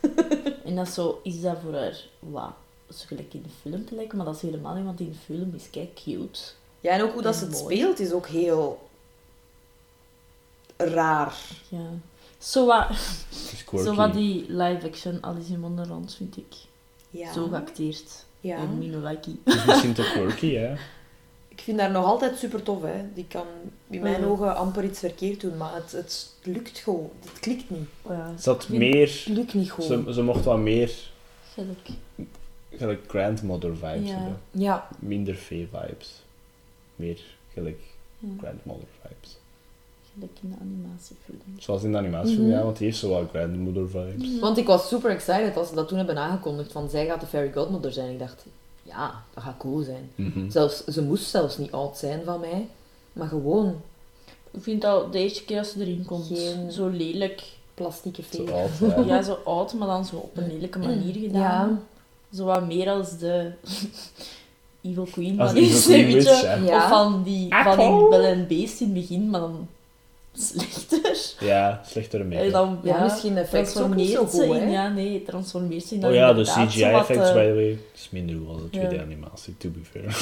[0.64, 2.52] en dat zo, is dat voor haar, wat,
[2.94, 5.34] zo gelijk in de film te lijken, maar dat is helemaal niet, want in de
[5.34, 6.40] film is kijk cute.
[6.80, 7.76] Ja, en ook hoe dat ze het mooi.
[7.76, 8.88] speelt is ook heel
[10.76, 11.34] raar.
[11.68, 11.86] Ja.
[12.38, 16.54] Zo wat, Het zo wat die live-action Alice in Wonderland, vind ik.
[17.12, 17.32] Ja.
[17.32, 18.24] Zo geacteerd.
[18.40, 18.56] Ja.
[18.56, 19.40] En Minolaki.
[19.44, 20.74] is misschien te quirky, hè.
[21.48, 23.04] Ik vind haar nog altijd super tof, hè.
[23.14, 23.46] Die kan
[23.90, 27.10] in mijn ogen amper iets verkeerd doen, maar het, het lukt gewoon.
[27.30, 27.88] Het klikt niet.
[28.08, 29.06] Ja, Ze had vind- meer...
[29.24, 30.04] Het lukt niet gewoon.
[30.04, 30.92] Ze, ze mocht wat meer
[31.54, 31.88] gelijk.
[32.70, 34.14] gelijk grandmother vibes Ja.
[34.16, 34.40] hebben.
[34.50, 36.22] Ja, Minder fee vibes.
[36.96, 37.20] Meer
[37.52, 37.80] gelijk
[38.38, 39.36] grandmother vibes.
[40.14, 41.38] Gelijk in de animatiefilm.
[41.58, 42.56] Zoals in de animatiefilm, Mhm.
[42.56, 44.38] ja, want die heeft zo wat grandmother vibes.
[44.40, 47.26] want ik was super excited als ze dat toen hebben aangekondigd, van zij gaat de
[47.26, 48.10] fairy godmother zijn.
[48.12, 48.44] Ik dacht,
[48.82, 50.10] ja, dat gaat cool zijn.
[50.14, 50.50] Mhm.
[50.50, 52.66] Zelfs, ze moest zelfs niet oud zijn van mij,
[53.12, 53.74] maar gewoon
[54.50, 57.42] Ik vind dat de eerste keer als ze erin komt, Geen- zo lelijk.
[57.74, 58.50] plastieke Zo fee.
[58.54, 59.00] oud, ja.
[59.16, 61.68] Ja, zo oud, maar dan zo op een lelijke manier gedaan.
[62.30, 62.36] Ja.
[62.36, 63.50] Zo wat meer als de
[64.82, 66.54] Evil Queen Als van die Evil Queen witch, Witch, ja.
[66.54, 66.76] Ja.
[66.76, 69.68] Of van die van in Belle and Beast in het begin, maar dan
[70.32, 71.18] slechter.
[71.40, 72.52] Ja, slechtere En make-up.
[72.52, 74.70] dan Ja, ja, misschien de effects ook niet zo goed, in, hè?
[74.70, 78.08] ja, nee, transformeert ze in Oh dan ja, de CGI-effects, eh, by the way, is
[78.10, 78.88] minder goed als de Ja.
[78.88, 80.16] 2D-animatie, to be fair.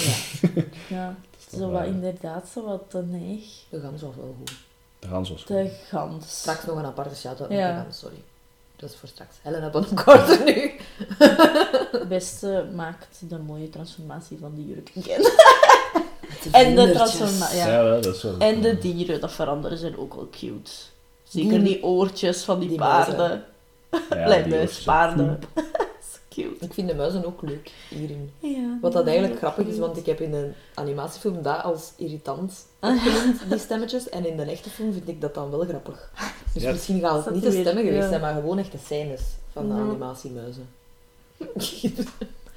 [0.89, 1.17] Ja,
[1.59, 3.45] zo wat inderdaad zo wat te neig.
[3.69, 4.53] De gans was wel goed.
[4.99, 5.57] De gans was goed.
[5.57, 6.39] De gans.
[6.41, 7.77] Straks nog een aparte shout-out Ja.
[7.77, 8.23] de gans, sorry.
[8.77, 9.37] Dat is voor straks.
[9.43, 10.71] Helena Bonham Carter nu.
[11.93, 14.91] Het beste maakt de mooie transformatie van de jurk.
[16.53, 17.67] En de transformatie, ja.
[17.69, 20.71] Ja, wel, dat is wel En de dieren, dat veranderen, zijn ook wel cute.
[21.23, 23.45] Zeker Die- die, oortjes van die, die paarden.
[24.85, 25.41] Paarden.
[25.55, 26.65] Dat is cute.
[26.65, 28.31] Ik vind de muizen ook leuk hierin.
[28.39, 32.67] Ja, Wat dat eigenlijk grappig is, want ik heb in een animatiefilm dat als irritant
[32.81, 34.09] opgenoemd, die stemmetjes.
[34.09, 36.11] En in de echte film vind ik dat dan wel grappig.
[36.53, 36.71] Dus Ja.
[36.71, 38.09] misschien gaat het Dat niet de weer, stemmen geweest ja.
[38.09, 39.21] zijn, maar gewoon echt de scènes
[39.53, 40.69] van de animatiemuizen.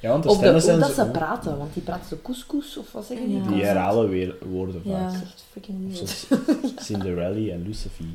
[0.03, 2.91] Ja, want de Of de, zijn dat ze praten, want die praten zo couscous of
[2.91, 3.37] wat zeggen die?
[3.41, 3.47] Ja.
[3.47, 5.09] Die herhalen weer woorden Ja.
[5.11, 5.19] vaak.
[5.19, 5.97] Dat is echt weird.
[5.97, 8.05] Zoals Cinderella en Lucifer.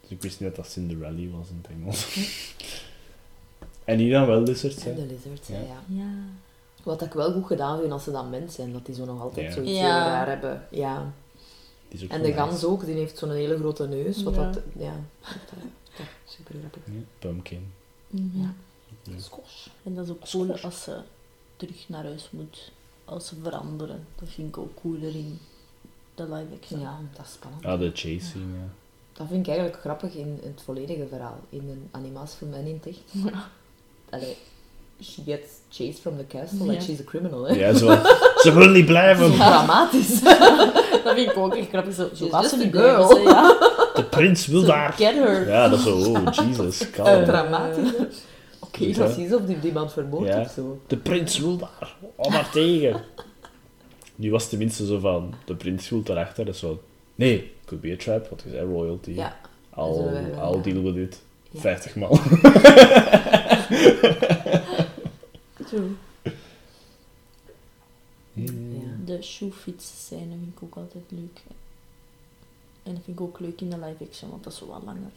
[0.00, 2.16] Dus ik wist niet dat dat Cinderella was in het Engels.
[3.84, 4.94] en die dan wel lizards, hè?
[4.94, 5.54] de lizards, ja.
[5.54, 5.62] Ja.
[5.86, 6.02] ja.
[6.02, 6.10] Ja.
[6.82, 9.20] Wat ik wel goed gedaan vind als ze dan mens zijn, dat die zo nog
[9.20, 9.52] altijd Ja.
[9.52, 9.78] zoiets Ja.
[9.78, 10.66] heel raar hebben.
[10.70, 11.12] Ja.
[11.88, 14.22] Die is ook En de gans ook, die heeft zo'n hele grote neus.
[14.22, 14.50] Wat Ja.
[14.50, 14.92] dat, ja,
[16.36, 16.82] super grappig.
[16.84, 17.72] Ja, pumpkin.
[18.10, 18.40] Mhm.
[18.40, 18.54] Ja.
[19.14, 19.20] Ja.
[19.22, 19.66] Squash.
[19.84, 20.96] En dat is ook cool als ze
[21.56, 22.72] terug naar huis moet.
[23.04, 24.06] Als ze veranderen.
[24.20, 25.38] Dat vind ik ook cooler in
[26.14, 26.80] de live action.
[26.80, 27.64] Ja, dat is spannend.
[27.64, 28.68] Ah, de chase scene, ja.
[29.12, 31.38] Dat vind ik eigenlijk grappig in het volledige verhaal.
[31.48, 33.32] In een animatiefilm en in echt.
[34.10, 34.36] Allee,
[35.02, 36.80] she gets chased from the castle like Ja.
[36.80, 37.54] she's a criminal, hè.
[37.54, 37.86] Ja, zo.
[38.42, 39.32] Ze wil niet blijven.
[39.32, 40.20] Dramatisch.
[41.04, 41.94] Dat vind ik ook echt grappig.
[41.94, 43.08] Zo, zo a niet girl.
[43.08, 43.56] ze, ja.
[43.94, 44.92] De prins wil daar.
[44.92, 45.48] Get her.
[45.48, 45.98] Ja, dat is zo.
[45.98, 46.90] Oh, Jesus.
[46.90, 47.90] Eh, Dramatisch.
[48.76, 48.92] Oké, Ja.
[49.04, 50.40] Precies of die iemand vermoord Ja.
[50.40, 50.80] of zo.
[50.86, 51.96] De prins wil daar.
[52.16, 53.04] Hou maar tegen.
[54.18, 56.44] Nu was het tenminste zo van, de prins wil daarachter.
[56.44, 56.82] Dat is zo,
[57.14, 59.10] nee, could be a trap, wat je zei, royalty.
[59.10, 59.36] Ja.
[59.76, 60.62] I'll, zullen wij wel, I'll ja.
[60.62, 61.22] deal with it.
[61.50, 61.60] Ja.
[61.60, 62.10] 50 man.
[65.68, 65.90] True.
[68.32, 68.42] Ja.
[69.04, 71.40] De shoefiets-scène vind ik ook altijd leuk.
[72.82, 74.82] En dat vind ik ook leuk in de live action, want dat is zo wat
[74.84, 75.10] langer.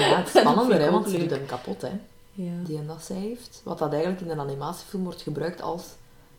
[0.00, 1.90] Ja, het is spannender, ik hè, want ze hem kapot, hè.
[2.32, 2.50] Ja.
[2.64, 3.60] Die en dat zij heeft.
[3.64, 5.82] Wat dat eigenlijk in een animatiefilm wordt gebruikt als...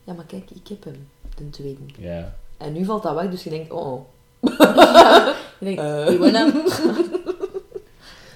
[0.03, 1.81] Ja, maar kijk, ik heb hem, de tweede.
[1.97, 2.35] Ja.
[2.57, 4.05] En nu valt dat weg, dus je denkt, oh, oh.
[5.59, 6.07] Ik denk, Eh.
[6.07, 6.53] die winnen.
[6.53, 6.63] Nu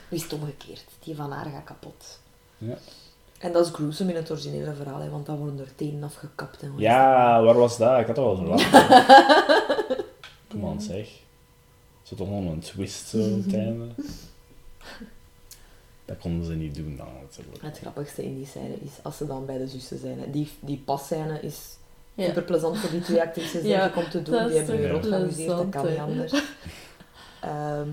[0.17, 0.83] is het omgekeerd.
[1.03, 2.19] Die van haar gaat kapot.
[2.57, 2.77] Ja.
[3.39, 6.61] En dat is gruesome in het originele verhaal, hè, want dan worden er tenen afgekapt.
[6.61, 7.99] En ja, waar was dat?
[7.99, 8.73] Ik had dat wel verwacht.
[10.55, 10.79] On, Ja.
[10.79, 11.09] zeg.
[12.03, 13.85] Zo toch nog een twist zo het einde.
[16.05, 17.61] Dat konden ze niet doen dan, natuurlijk.
[17.63, 20.19] Het grappigste in die scène is als ze dan bij de zussen zijn.
[20.19, 20.29] hè.
[20.31, 21.55] Die, die passcène is
[22.13, 22.25] Ja.
[22.25, 24.47] super plezant voor die twee actrices Ja, om te doen.
[24.47, 26.31] Die hebben toch je rot geamuseerd, dat kan niet anders.
[27.41, 27.87] Ehm,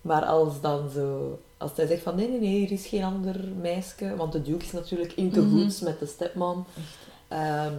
[0.00, 1.38] maar als dan zo...
[1.58, 4.16] Als hij zegt van nee, nee, nee, er is geen ander meisje.
[4.16, 5.48] Want de Duke is natuurlijk in Mhm.
[5.50, 6.66] goeds met de stepmom.
[7.28, 7.72] Ehm,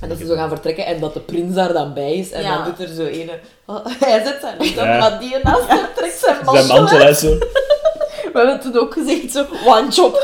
[0.00, 2.30] en dat ze zo gaan vertrekken en dat de prins daar dan bij is.
[2.30, 2.56] En Ja.
[2.56, 3.30] dan doet er zo een...
[4.04, 7.20] hij zet zijn licht op, maar die naast hem trekt zijn mantel Zijn mantel uit.
[8.32, 10.16] We hebben het toen ook gezegd, zo, one job.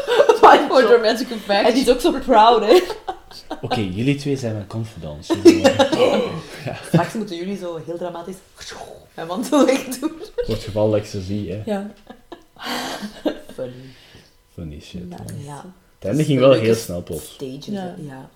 [0.42, 1.72] Fine for dramatic En effect.
[1.74, 2.80] die is ook zo proud, hè.
[3.60, 5.28] Oké, jullie twee zijn mijn confidants.
[6.88, 8.36] Straks moeten jullie zo heel dramatisch
[9.14, 10.12] mijn mantel wegdoen.
[10.36, 11.62] Voor het geval dat ik ze zie, hè.
[11.64, 11.90] Ja.
[13.54, 13.72] Funny.
[14.54, 15.08] Funny shit.
[15.08, 15.18] Man.
[15.44, 15.64] Ja.
[15.98, 17.24] Het einde ging wel heel snel plots.
[17.32, 17.82] Stages, Ja.
[17.84, 17.94] ja.
[18.06, 18.28] ja.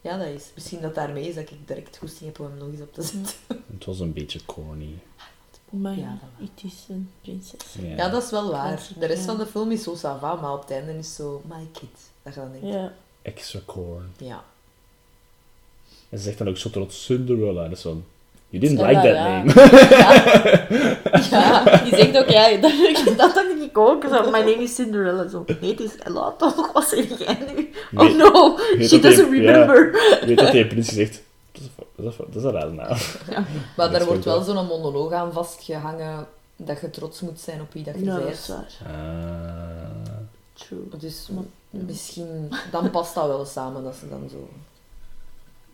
[0.00, 0.44] Ja, dat is.
[0.54, 3.02] Misschien dat daarmee is dat ik direct goesting heb om hem nog eens op te
[3.02, 3.32] zetten.
[3.76, 4.88] Het was een beetje corny.
[5.70, 7.60] Maar Ja, het is een prinses.
[7.82, 7.96] Ja.
[7.96, 8.80] Ja, dat is wel waar.
[8.98, 11.66] De rest van de film is zo sava, maar op het einde is zo my
[11.72, 11.88] kid.
[12.22, 12.66] Dat je dan denkt.
[12.66, 12.82] Ja.
[12.82, 12.92] Ja.
[13.22, 14.12] Extra corn.
[14.16, 14.42] ja.
[16.08, 17.62] En ze zegt dan ook zo trots Cinderella.
[17.62, 18.04] Dat is van...
[18.50, 19.52] You didn't like that name.
[21.30, 22.72] Ja, die zegt ook, ja, dat,
[23.16, 24.04] dat dacht ik ook.
[24.10, 25.28] Zo, my name is Cinderella.
[25.28, 26.72] Zo, nee, het is Ella toch?
[26.72, 27.70] Wat zeg jij nu?
[27.94, 29.50] Oh no, she doesn't hij- ja.
[29.52, 29.90] remember.
[30.26, 31.22] Weet dat die prins gezegd,
[32.02, 32.96] dat is, dat is, een rare naam.
[33.76, 36.26] Maar daar wordt wel zo'n monoloog aan vastgehangen
[36.56, 38.34] dat je trots moet zijn op wie dat je Ja, dat bent.
[38.38, 38.78] is waar.
[38.86, 40.16] Ah.
[40.52, 40.88] True.
[40.98, 41.80] Dus Maar, ja.
[41.82, 44.48] misschien, dan past dat wel samen dat ze dan zo.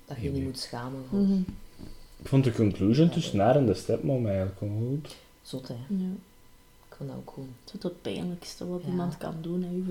[0.05, 1.05] Dat je je niet moet schamen.
[1.11, 1.41] voor- Mhm.
[2.17, 5.17] Ik vond de conclusion tussen haar en de stepmom eigenlijk wel goed.
[5.43, 5.75] Zot, hè?
[5.89, 6.11] Ja.
[6.89, 7.45] Ik vond dat ook goed.
[7.65, 8.89] Het is het pijnlijkste wat Ja.
[8.89, 9.83] iemand kan doen, hè, je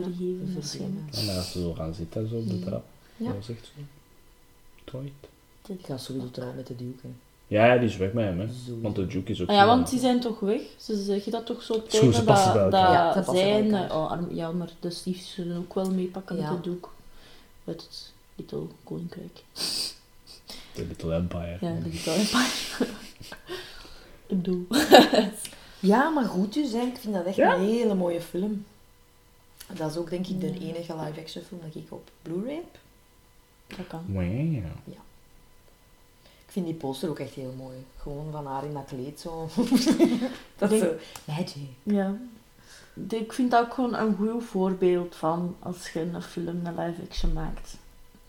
[0.53, 1.07] vergeven.
[1.11, 1.19] Ja.
[1.29, 2.83] En als ze zo gaan zitten zo op de trap.
[3.17, 3.25] Ja.
[3.27, 3.81] Dat was echt zo.
[4.83, 5.11] Tooit.
[5.67, 6.99] Ik ga sowieso trouwen met de Duke.
[7.01, 7.09] hè.
[7.47, 8.47] Ja, ja, die is weg met hem, hè.
[8.47, 8.81] Sowieso.
[8.81, 10.61] Want de Duke is ook Ah, ja, zo- want die zijn toch weg?
[10.77, 12.71] Ze zeggen dat toch zo tegen ze dat, dat.
[12.71, 13.73] Ja, ze passen bij zij en...
[13.73, 13.97] elkaar.
[13.97, 16.51] Oh, arm- ja, maar de stiefjes zullen ook wel meepakken Ja.
[16.51, 16.93] met de doek.
[17.65, 19.43] Uit het Little Koninkrijk.
[20.75, 21.57] De Little Empire.
[21.61, 22.47] Ja, de Little Empire.
[24.27, 24.65] Ik bedoel...
[25.79, 26.79] Ja, maar goed dus, hè.
[26.81, 27.55] ik vind dat echt Ja?
[27.55, 28.65] een hele mooie film.
[29.73, 30.59] Dat is ook denk ik de Ja.
[30.59, 32.77] enige live-action film dat ik op Blu-ray heb.
[33.77, 34.03] Dat kan.
[34.07, 34.21] Wow.
[34.21, 34.63] Ik
[36.53, 37.75] vind die poster ook echt heel mooi.
[37.97, 39.47] Gewoon van haar in dat kleed zo.
[40.57, 41.31] dat is Denk- zo.
[41.33, 41.69] Magic.
[41.83, 42.15] Ja.
[43.09, 47.33] Ik vind dat ook gewoon een goed voorbeeld van als je een film, een live-action
[47.33, 47.77] maakt.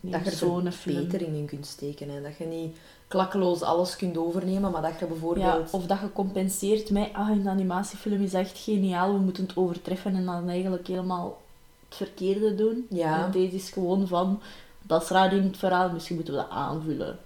[0.01, 0.73] Neem Dat je er zo'n film.
[0.97, 2.09] verbetering in kunt steken.
[2.11, 2.23] Hè.
[2.23, 2.77] Dat je niet
[3.09, 5.71] klakkeloos alles kunt overnemen, maar dat je Ja, bijvoorbeeld...
[5.71, 10.15] of dat je compenseert met, ah, de animatiefilm is echt geniaal, we moeten het overtreffen
[10.15, 11.41] en dan eigenlijk helemaal
[11.89, 12.87] het verkeerde doen.
[12.91, 13.25] Ja.
[13.25, 14.41] En deze is gewoon van,
[14.83, 17.19] dat is raar in het verhaal, misschien moeten we dat aanvullen.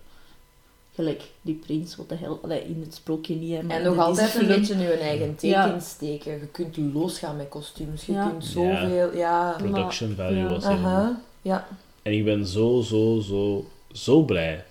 [0.99, 3.89] Gelijk die prins, wat de hel, allee, in het sprookje niet, hè, maar En in
[3.89, 5.79] nog altijd een beetje je eigen teken Ja.
[5.81, 6.33] steken.
[6.33, 8.07] Je kunt losgaan met kostuums.
[8.07, 8.29] Je Ja.
[8.29, 9.17] kunt zoveel...
[9.17, 9.55] Ja.
[9.59, 10.49] Production value ja.
[10.49, 11.21] was heel Aha.
[11.43, 11.69] Ja.
[12.03, 14.65] En ik ben zo, zo, zo, zo blij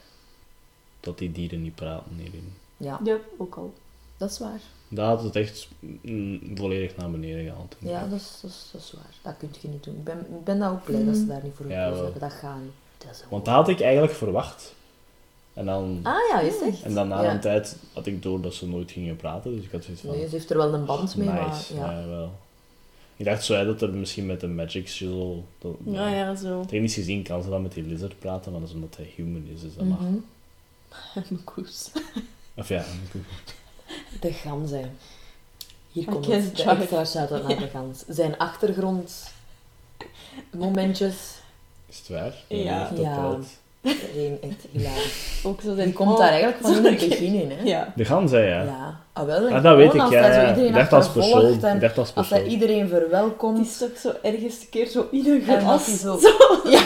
[0.99, 2.53] dat die dieren niet praten hierin.
[2.77, 3.73] Ja, Ja, ook al.
[4.17, 4.59] dat is waar.
[4.87, 5.67] Dat had het echt
[6.01, 7.75] mm, volledig naar beneden gehaald.
[7.79, 9.13] Ja, dat is, dat is, dat is waar.
[9.21, 9.95] Dat kun je niet doen.
[9.95, 12.19] Ik ben, ik ben daar ook blij dat ze daar niet voor Ja, hebben.
[12.19, 12.71] Dat gaat niet.
[12.97, 14.75] Dat is Want dat had ik eigenlijk verwacht.
[15.57, 16.81] En dan, Ah ja, is echt?
[16.81, 17.33] en dan na ja.
[17.33, 19.55] een tijd had ik door dat ze nooit gingen praten.
[19.55, 20.11] Dus ik had zoiets van...
[20.11, 21.75] Nee, ze heeft er wel een band mee, nice.
[21.75, 21.99] maar ja.
[21.99, 22.07] ja.
[22.07, 22.31] wel.
[23.15, 25.35] Ik dacht zo hè, dat er misschien met de Magic Shizzle...
[25.59, 26.65] Dat, Ja, ja, zo.
[26.65, 29.47] Technisch gezien kan ze dan met die lizard praten, maar dat is omdat hij human
[29.53, 29.61] is.
[29.61, 29.99] Dus dat mag.
[31.29, 31.89] Mijn koers.
[32.55, 32.83] Of ja,
[34.19, 34.85] De gans, hè.
[35.91, 38.03] Hier I komt het, de extra shout-out naar de gans.
[38.07, 39.31] Zijn achtergrond
[40.51, 41.41] momentjes,
[41.89, 42.43] is het waar?
[42.47, 42.89] Ja.
[42.89, 43.15] dat Ja.
[43.15, 43.47] telt.
[44.17, 45.41] Eén echt hilarisch.
[45.43, 47.63] Ook zo Die zijn komt daar eigenlijk van in het begin in, hè.
[47.63, 47.93] Ja.
[47.95, 48.61] De gans, hè, ja.
[48.63, 48.99] Ja.
[49.13, 50.55] Ah, wel, Ah, dat weet ik, ja.
[50.55, 51.63] Ik dacht als persoon.
[51.63, 52.59] en Ik dacht als Als hij persoon.
[52.59, 53.65] iedereen Het verwelkomt.
[53.67, 55.99] is toch zo ergens een keer zo in een glas.
[56.01, 56.29] zo- zo.
[56.69, 56.79] Ja,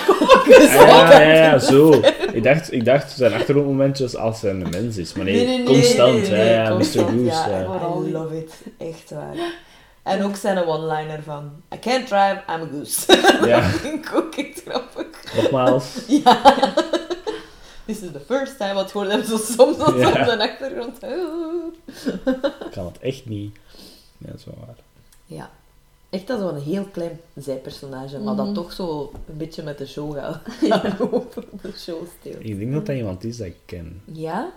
[0.80, 2.02] Ah, ja, ja, ja, zo.
[2.34, 5.14] Ik dacht, ik dacht zijn achtergrondmomentjes als hij een mens is.
[5.14, 6.12] Maar nee, Nee, nee, constant.
[6.14, 7.14] nee, nee, nee, ja, ja, constant, Mr.
[7.14, 7.50] Goose.
[7.50, 7.66] ja,
[8.00, 8.12] I die.
[8.12, 8.54] love it.
[8.78, 9.36] Echt waar.
[10.04, 11.52] En ook zijn one-liner van...
[11.74, 13.06] I can't drive, I'm a goose.
[13.48, 15.36] Ja, dat vind ik ook echt grappig.
[15.36, 15.96] nogmaals.
[16.24, 16.42] Ja.
[17.86, 18.74] This is the first time.
[18.74, 20.24] Wat hoorde hem zo soms op Ja.
[20.36, 21.04] de achtergrond.
[22.66, 23.56] Ik kan het echt niet.
[24.18, 24.76] Ja, dat is wel waar.
[25.26, 25.50] Ja.
[26.10, 28.54] Echt als een heel klein zijpersonage, maar dat Mhm.
[28.56, 30.40] toch zo een beetje met de show gaat.
[30.62, 30.98] Ja.
[31.12, 32.44] Over de show steelt.
[32.44, 34.02] Ik denk dat dat iemand is dat ik ken.
[34.06, 34.52] Ja?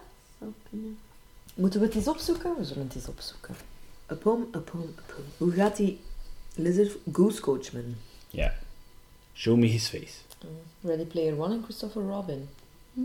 [1.54, 2.50] Moeten we het eens opzoeken?
[2.58, 3.54] We zullen het eens opzoeken.
[4.10, 5.24] Upon, upon, upon.
[5.38, 5.98] Hoe gaat die
[6.54, 7.94] Lizard Goose Coachman?
[8.30, 8.54] Ja.
[9.32, 10.12] Show me his face.
[10.80, 12.48] Ready Player One en Christopher Robin.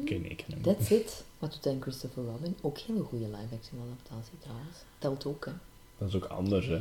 [0.02, 0.62] Oké, nee, ik ken hem.
[0.62, 1.24] That's it.
[1.39, 2.56] Wat doet hij in Christopher Robin?
[2.62, 4.78] Ook hele goede live-action adaptatie trouwens.
[4.97, 5.52] Telt ook, hè.
[5.97, 6.80] Dat is ook anders, hè.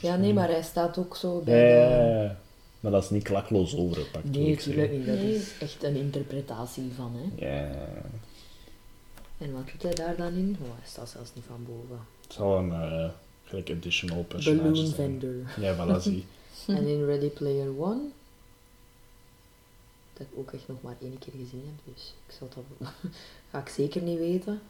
[0.00, 2.04] Ja, nee, maar hij staat ook zo bij ja, de...
[2.04, 2.38] ja, ja.
[2.80, 4.24] Maar dat is niet klakloos overgepakt.
[4.24, 5.06] Nee, natuurlijk niet.
[5.06, 5.34] Dat Nee.
[5.34, 7.46] is echt een interpretatie van, hè.
[7.46, 7.74] Ja.
[9.38, 10.56] En wat doet hij daar dan in?
[10.62, 12.04] Oh, hij staat zelfs niet van boven.
[12.22, 13.10] Het zal een eh,
[13.48, 15.34] gelijk additional personage Balloon vendor.
[15.60, 16.24] Ja, voilà, zie.
[16.66, 18.00] En in Ready Player One...
[20.12, 22.88] Dat ik ook echt nog maar één keer gezien heb, dus ik zal dat...
[23.50, 24.60] ga ik zeker niet weten.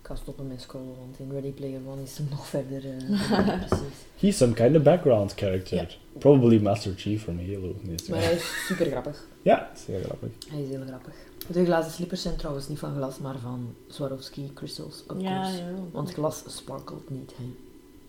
[0.00, 2.84] Ik ga stoppen met scrollen, want in Ready Player One is hem nog verder...
[2.84, 3.96] eh, precies.
[4.18, 5.98] He's some kind of background character.
[6.18, 7.74] Probably Master Chief from Halo.
[8.08, 9.26] Maar hij is super grappig.
[9.42, 10.28] Ja, is heel grappig.
[10.48, 11.14] Hij is heel grappig.
[11.46, 15.58] De glazen slippers zijn trouwens niet van glas, maar van Swarovski crystals, of Ja, course.
[15.58, 15.64] ja.
[15.92, 17.44] Want glas sparkelt niet, hè.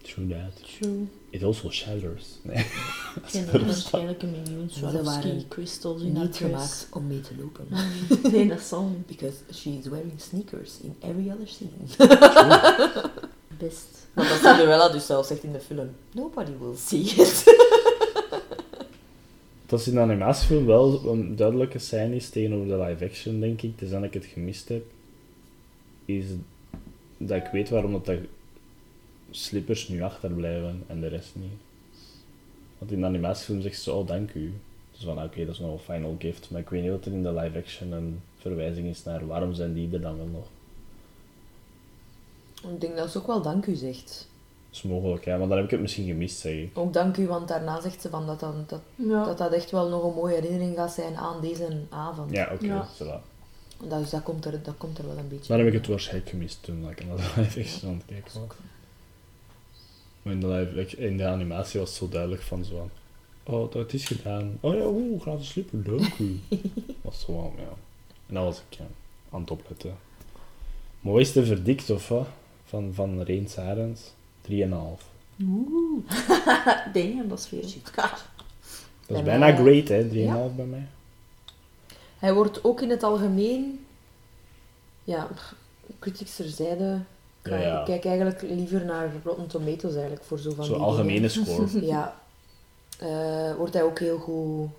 [0.01, 0.77] True that.
[0.79, 1.07] True.
[1.29, 2.25] It also shatters.
[2.43, 2.57] Nee.
[2.57, 6.37] Ik ken waarschijnlijk een miljoen Ze Swarovski crystals in Niet dress.
[6.37, 7.67] gemaakt om mee te lopen.
[8.31, 9.05] Nee, dat zal niet.
[9.05, 11.71] Because she is wearing sneakers in every other scene.
[13.57, 13.85] Best.
[14.13, 15.89] Want dat Cinderella dus zelf zegt in de film.
[16.11, 17.43] Nobody will see it.
[19.65, 23.79] Dat is in de animatiefilm wel een duidelijke scène is tegenover de live-action, denk ik.
[23.79, 24.83] Dus dat ik het gemist heb.
[26.05, 26.25] is
[27.17, 28.17] dat ik weet waarom dat
[29.29, 31.59] slippers nu achterblijven en de rest niet.
[32.77, 34.53] Want in de animatiefilm zegt ze, oh dank u.
[34.91, 36.49] Dus van oké, dat is nog een final gift.
[36.51, 39.53] Maar ik weet niet wat er in de live action een verwijzing is naar waarom
[39.53, 40.47] zijn die er dan wel nog.
[42.73, 44.29] Ik denk dat ze ook wel dank u zegt.
[44.75, 46.77] Dat is mogelijk, ja, maar dan heb ik het misschien gemist, zeg ik.
[46.77, 49.25] Ook dank u, want daarna zegt ze van dat, dat, dat, Ja.
[49.25, 52.31] dat dat echt wel nog een mooie herinnering gaat zijn aan deze avond.
[52.31, 52.87] Ja, oké, Ja.
[52.95, 53.33] voilà.
[53.89, 56.29] Dus dat komt, er, dat komt er wel een beetje Dan heb ik het waarschijnlijk
[56.29, 58.57] gemist toen dat ik naar de live action aan het kijken was.
[60.21, 62.89] Maar in de, live in de animatie was het zo duidelijk van zo
[63.43, 64.57] van, oh, dat is gedaan.
[64.59, 66.39] Oh ja, oeh, gratis slipper, leuk u.
[67.01, 67.73] was zo van, ja.
[68.27, 68.85] En dan was ik ja,
[69.31, 69.95] aan het opletten.
[70.99, 72.27] Maar wat is de verdict of wat?
[72.65, 74.01] Van, van Reens Sarens?
[74.49, 74.53] 3,5.
[75.43, 76.03] Oeh.
[76.93, 77.61] Damn, dat is veel.
[77.61, 77.69] Dat
[79.07, 80.47] is Bij bijna mij- great, hè, 3,5 Ja.
[80.55, 80.87] bij mij.
[82.19, 83.85] Hij wordt ook in het algemeen...
[85.03, 85.27] Ja,
[85.99, 86.99] critics terzijde...
[87.43, 87.79] Ja, ja.
[87.79, 91.29] Ik kijk eigenlijk liever naar Rotten Tomatoes eigenlijk, voor zo van Zo'n algemene dingen.
[91.69, 91.85] score.
[91.85, 92.19] Ja.
[92.99, 94.69] Eh, wordt hij ook heel goed...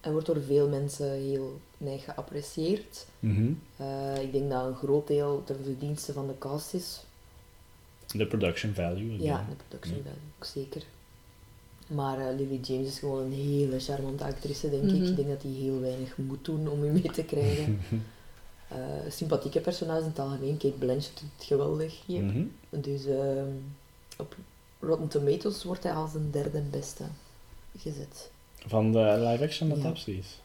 [0.00, 3.06] Hij wordt door veel mensen heel neig geapprecieerd.
[3.20, 3.52] Mhm.
[3.76, 7.00] Eh, ik denk dat een groot deel ten verdienste van de cast is.
[8.12, 9.22] De production value.
[9.22, 10.02] Ja, de production Ja.
[10.02, 10.82] value, ook zeker.
[11.86, 14.90] Maar eh, Lily James is gewoon een hele charmante actrice, denk ik.
[14.90, 15.04] Mhm.
[15.04, 17.78] Ik denk dat hij heel weinig moet doen om u mee te krijgen.
[18.68, 18.76] Eh,
[19.10, 20.56] sympathieke personages in het algemeen.
[20.56, 22.22] Kate Blanchett doet het geweldig hier.
[22.22, 22.44] Mhm.
[22.70, 23.48] Dus ehm,
[24.18, 24.36] op
[24.80, 27.04] Rotten Tomatoes wordt hij als een derde beste
[27.78, 28.30] gezet.
[28.66, 28.98] Van de
[29.28, 29.74] live action Ja.
[29.74, 30.38] adapties.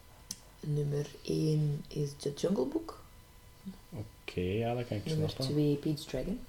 [0.60, 3.02] Nummer 1 is The Jungle Book.
[3.90, 5.56] Oké, ja, dat kan ik Nummer snappen.
[5.56, 6.40] 2 Pete's Dragon.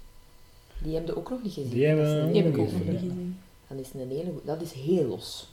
[0.79, 1.69] Die hebben we ook nog niet gezien.
[1.71, 3.37] Die hebben Dat is we ook nog niet gezien.
[3.67, 5.47] Dat is een hele Dat is heel los.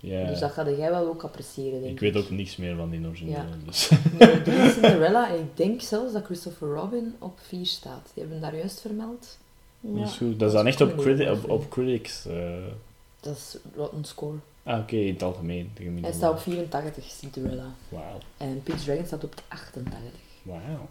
[0.00, 0.26] Ja.
[0.26, 2.12] Dus dat ga jij wel ook appreciëren, denk ik ik.
[2.14, 3.36] weet ook niks meer van die originele.
[3.36, 3.44] Ja.
[3.66, 3.90] Dus.
[4.18, 5.28] Nummer 3 is Cinderella.
[5.34, 8.10] En ik denk zelfs dat Christopher Robin op 4 staat.
[8.14, 9.38] Die hebben daar juist vermeld.
[9.80, 10.04] Dat Ja.
[10.04, 10.38] is goed.
[10.38, 12.26] Dat is dan echt op, criti- dat op, critics.
[12.26, 12.56] eh.
[13.20, 14.36] Dat is Rotten Score.
[14.62, 15.70] Ah, oké, in het algemeen.
[16.00, 17.74] Hij staat op 84, Cinderella.
[17.88, 18.18] Wauw.
[18.36, 20.10] En Pete's Dragon staat op 88.
[20.42, 20.88] Wauw.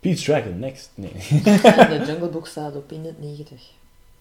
[0.00, 0.90] Pete's Dragon, next.
[0.94, 1.12] Nee.
[1.42, 3.48] De Jungle Book staat op 91.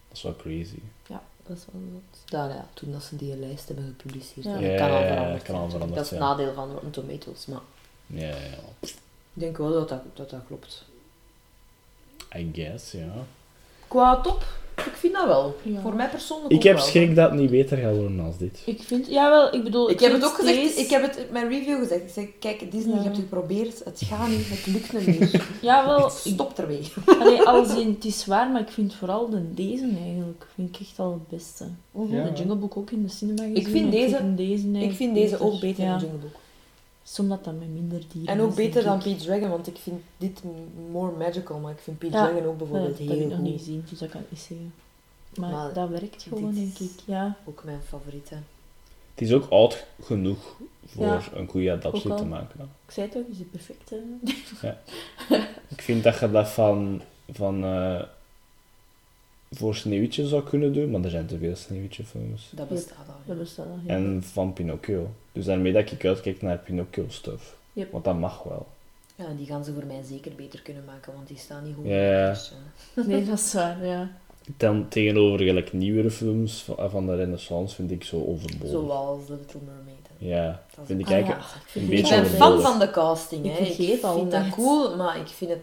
[0.07, 0.80] dat is wel crazy.
[1.07, 2.19] Ja, dat is wel wat.
[2.25, 4.45] Dan, ja, toen dat ze die lijst hebben gepubliceerd.
[4.45, 4.53] Ja.
[4.53, 5.71] Dat Ja, kan al ja, ja, veranderd kan al zijn.
[5.71, 7.45] veranderd Dat is het nadeel van Rotten Tomatoes.
[7.45, 7.59] Maar
[8.05, 8.57] Ja, ja.
[8.80, 8.95] ik
[9.34, 10.86] denk wel dat dat, dat, dat klopt.
[12.36, 13.11] I guess, ja.
[13.88, 14.45] Qua top,
[14.86, 15.55] ik vind dat wel.
[15.63, 15.80] Ja.
[15.82, 16.86] Voor mij persoonlijk Ik ook heb wel.
[16.86, 18.61] schrik dat het niet beter gaat worden als dit.
[18.65, 19.89] Ik vind, jawel, ik bedoel...
[19.89, 22.01] Ik heb het ook gezegd, deze- ik heb het in mijn review gezegd.
[22.01, 22.97] Ik zeg, kijk, Disney, Ja.
[22.97, 25.41] je hebt het geprobeerd, het gaat niet, het lukt niet.
[25.61, 26.82] Jawel, ik, Stop ermee.
[27.19, 30.82] allee, als in, het is waar, maar ik vind vooral de deze eigenlijk, vind ik
[30.82, 31.63] echt al het beste.
[32.09, 32.23] Ja.
[32.23, 33.55] De Jungle Book ook in de cinema gezien.
[33.55, 35.89] Ik vind deze- vind deze Ik vind deze ook beter ja.
[35.91, 36.36] dan Jungle Book.
[37.18, 38.99] Omdat dat met minder dieren En ook is, beter dan.
[38.99, 40.41] Pete's Dragon, want ik vind dit
[40.91, 42.10] more magical, maar ik vind Ja.
[42.10, 43.60] Dragon ook Ja, bijvoorbeeld dat heb ik heel nog niet goed.
[43.60, 44.74] gezien, dus dat kan ik niet zeggen.
[45.36, 46.91] Maar, Maar dat werkt gewoon, denk ik.
[47.05, 47.36] Ja.
[47.45, 48.36] Ook mijn favoriete.
[49.14, 50.55] Het is ook oud genoeg
[50.86, 51.22] voor Ja.
[51.34, 52.70] een goede adaptie te maken.
[52.86, 53.89] Ik zei het ook, is het perfect.
[54.60, 54.70] hè?
[55.68, 57.01] Ik vind dat je dat van,
[57.32, 58.01] van eh,
[59.51, 62.49] voor Sneeuwwitje zou kunnen doen, maar er zijn te veel Sneeuwwitje-films.
[62.51, 62.77] Dat Yep.
[62.77, 63.13] bestaat al.
[63.25, 63.41] Dat ja.
[63.41, 63.79] bestaat al.
[63.85, 63.93] ja.
[63.93, 65.09] En van Pinocchio.
[65.31, 67.57] Dus daarmee dat ik uitkijk naar Pinocchio-stuff.
[67.73, 67.91] Yep.
[67.91, 68.67] Want dat mag wel.
[69.15, 71.85] Ja, die gaan ze voor mij zeker beter kunnen maken, want die staan niet goed.
[71.85, 72.29] Ja.
[72.29, 72.53] Dus,
[72.95, 74.11] eh, Nee, dat is waar, ja.
[74.57, 78.69] Dan tegenover gelijk nieuwere films van, van de renaissance vind ik zo overbodig.
[78.69, 79.98] Zoals The Little Mermaid.
[80.22, 81.41] Ja, Dat is vind ik eigenlijk...
[81.41, 82.41] Ah, ja, ik een Ik beetje ben altijd.
[82.41, 83.45] fan van de casting.
[83.45, 83.65] Ik hè.
[83.65, 85.59] vergeet vind dat cool, maar ik vind het...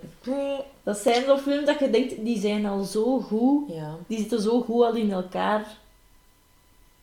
[0.83, 3.69] Dat zijn zo films dat je denkt, die zijn al zo goed.
[3.69, 3.95] Ja.
[4.07, 5.67] Die zitten zo goed al in elkaar.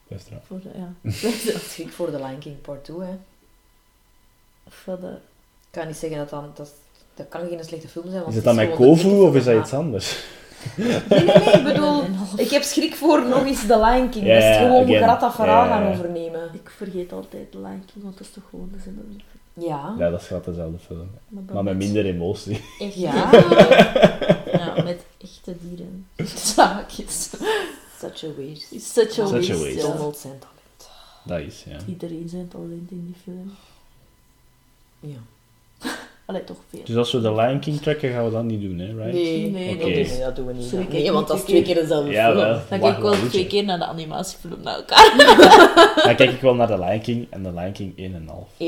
[0.07, 0.41] Best eraf.
[0.47, 0.93] Voor de, ja.
[1.51, 3.13] Dat voor The Lion King Part 2, hè.
[4.67, 6.57] Of wat, eh, Ik kan niet zeggen dat dat...
[6.57, 6.71] Dat,
[7.15, 9.43] dat kan geen slechte film zijn, want Is het dan met Kovu dikke of is
[9.43, 10.23] dat iets anders?
[10.77, 12.03] Nee, nee, nee, ik bedoel...
[12.35, 14.25] Ik heb schrik voor nog eens The Lion King.
[14.25, 15.03] Ja, dat is gewoon again.
[15.03, 16.49] Grata Ja, ja, gaan overnemen.
[16.53, 19.67] Ik vergeet altijd de Lion King, want dat is toch gewoon dezelfde film.
[19.67, 19.95] Ja.
[19.97, 21.09] Ja, dat is gaat dezelfde film.
[21.51, 22.61] Maar met minder emotie.
[22.79, 23.29] Echt Ja.
[24.51, 26.07] Ja, met echte dieren.
[26.55, 27.29] Zaakjes.
[27.99, 28.75] Such a waste.
[28.75, 29.53] It's such a Such waste.
[29.57, 29.75] waste.
[29.75, 29.81] ja.
[29.81, 30.89] Donald zijn talent.
[31.25, 31.77] Dat is, ja.
[31.87, 33.53] Iedereen zijn talent in die film.
[34.99, 35.17] Ja.
[36.25, 36.79] Allee, toch veel.
[36.85, 39.13] Dus als we de Lion King trekken, gaan we dat niet doen, hè, right?
[39.13, 40.63] Nee, Nee, dat, doen we, dat doen we niet.
[40.63, 42.37] Sorry, nee, kijk want dat is twee keer dezelfde Ja, film.
[42.37, 42.59] wel.
[42.69, 45.13] Dan kijk ik wel twee keer naar de animatiefilm naar elkaar.
[46.05, 47.95] Dan kijk ik wel naar de Lion King en de Lion King 1,5.
[47.97, 48.15] Eén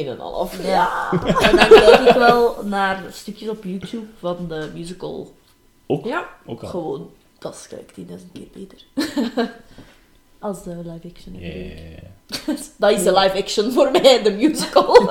[0.07, 0.63] en half.
[0.67, 1.09] Ja.
[1.11, 5.33] En dan kijk ik wel naar stukjes op YouTube van de musical.
[5.87, 6.25] Ook, Ja.
[6.45, 6.69] ook al.
[6.69, 8.77] Gewoon, dat is gelijk 10.000 keer beter.
[10.39, 11.35] Als de live action.
[11.39, 12.53] Ja.
[12.77, 15.09] Dat is de live action voor mij, de musical.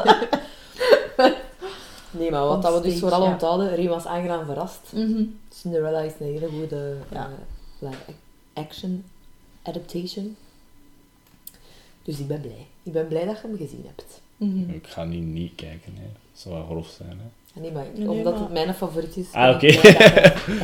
[2.19, 3.33] Nee, maar wat dat we dus vooral ja.
[3.33, 4.93] onthouden, Rie was aangenaam verrast.
[4.93, 5.23] Mhm.
[5.49, 7.31] Cinderella is een hele goede Ja.
[7.81, 7.89] eh,
[8.53, 9.05] action
[9.62, 10.37] adaptation.
[12.03, 12.67] Dus ik ben blij.
[12.83, 14.21] Ik ben blij dat je hem gezien hebt.
[14.37, 14.71] Mhm.
[14.71, 16.03] Ik ga niet niet kijken, hè.
[16.03, 17.25] Dat zou wel grof zijn, hè.
[17.57, 19.66] Ah, Nee, maar Nee, omdat maar- het mijn favoriet is, Ah, oké.
[19.66, 19.82] ik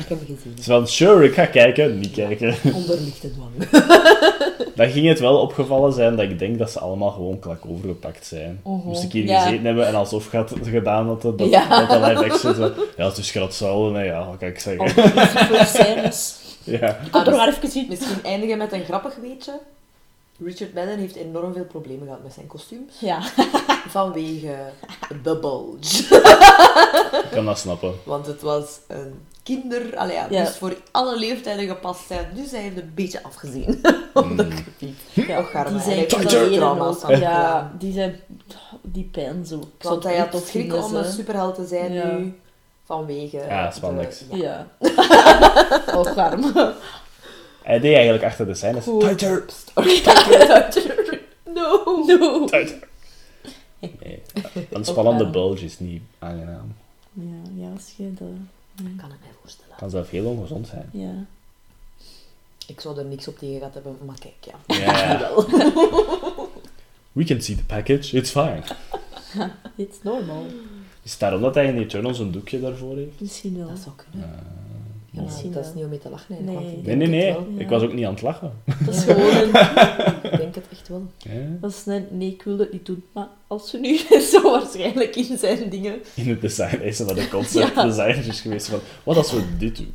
[0.08, 0.62] hem gezien heb.
[0.64, 2.54] van, sure, ik ga kijken, niet kijken.
[2.74, 3.50] Onder lichte dwang.
[4.76, 8.26] Dan ging het wel opgevallen zijn dat ik denk dat ze allemaal gewoon klak overgepakt
[8.26, 8.60] zijn.
[8.64, 8.86] Mhm.
[8.86, 9.40] Moest ik hier Ja.
[9.42, 11.68] gezeten hebben en alsof had gedaan dat dat, dat, Ja.
[11.78, 12.72] dat, dat live action zo...
[12.96, 14.04] Ja, het is hetzelfde, hè.
[14.04, 14.84] Ja, wat kan ik zeggen?
[14.94, 16.34] Die voor scènes.
[16.64, 16.88] Ja.
[16.88, 17.86] Ik heb er maar even gezien.
[17.88, 19.52] Misschien eindigen met een grappig weetje.
[20.44, 23.00] Richard Madden heeft enorm veel problemen gehad met zijn kostuums.
[23.00, 23.20] Ja.
[23.88, 24.56] Vanwege
[25.22, 26.14] The Bulge.
[27.24, 27.94] Ik kan dat snappen.
[28.04, 29.96] Want het was een kinder...
[29.96, 30.44] Allee, ja, Ja.
[30.44, 32.26] Dus voor alle leeftijden gepast zijn.
[32.34, 33.80] Dus hij heeft een beetje afgezien.
[34.14, 34.36] Mm.
[35.12, 35.38] ja.
[35.38, 37.72] Och, Garma, die hij zijn er trauma's Ja, gedaan.
[37.78, 38.20] die zijn...
[38.82, 39.58] Die pijn zo.
[39.78, 42.06] Ik Want hij had tof schrik om een superheld te zijn Ja.
[42.12, 42.40] nu.
[42.84, 43.36] Vanwege...
[43.36, 44.22] Ja, de- spandex.
[44.30, 44.66] ja.
[44.80, 44.94] Ja.
[47.62, 48.84] Hij deed eigenlijk achter de scènes...
[48.84, 49.00] Goed.
[49.00, 49.44] Tighter!
[51.54, 52.04] No!
[52.06, 52.44] No.
[52.46, 52.88] Tighter!
[53.80, 54.22] Nee.
[54.70, 56.74] Een spannende bulge is niet aangenaam.
[57.12, 58.28] Ja, ja, als je dat...
[58.76, 59.76] Ik kan het mij voorstellen.
[59.76, 60.88] Kan zelf heel ongezond zijn.
[60.92, 61.24] Ja.
[62.66, 64.76] Ik zou er niks op tegen gehad hebben, maar kijk, ja.
[64.76, 65.30] Ja.
[67.12, 68.62] We can see the package, it's fine.
[69.76, 70.46] It's normal.
[71.02, 73.20] Is het daarom dat hij in Eternals een doekje daarvoor heeft?
[73.20, 73.68] Misschien wel.
[73.68, 74.28] Dat zou kunnen.
[74.28, 74.59] Uh,
[75.12, 75.20] Ja,
[75.52, 76.36] dat is niet om mee te lachen.
[76.44, 76.96] Nee.
[76.96, 77.26] nee, nee.
[77.26, 77.36] Ja.
[77.56, 78.52] Ik was ook niet aan het lachen.
[78.84, 79.48] Dat is gewoon een...
[80.30, 81.02] Ik denk het echt wel.
[81.18, 81.30] Ja.
[81.60, 82.06] Dat is een...
[82.10, 83.04] Nee, ik wil het niet doen.
[83.12, 83.96] Maar als we nu
[84.32, 85.94] zo waarschijnlijk in zijn dingen...
[86.14, 87.84] In het design is er wat de concept Ja.
[87.84, 89.94] designers is geweest van, wat als we dit doen?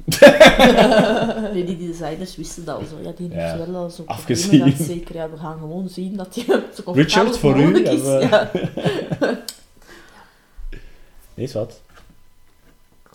[1.53, 2.95] Nee, die designers wisten dat al zo.
[3.03, 3.57] Ja, die Ja.
[3.57, 4.75] wel al zo Afgezien.
[4.79, 5.15] zeker.
[5.15, 6.43] Ja, we gaan gewoon zien dat die
[6.83, 8.01] zo Richard, voor u is.
[8.03, 8.51] Ja.
[11.35, 11.81] Nee, is wat.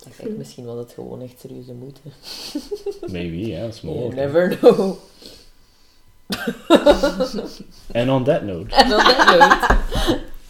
[0.06, 2.00] Ik denk misschien wel dat gewoon echt serieuze moeite.
[3.16, 4.96] Maybe, ja, dat is You never know.
[7.92, 9.78] En on that note, En dan dat nooit.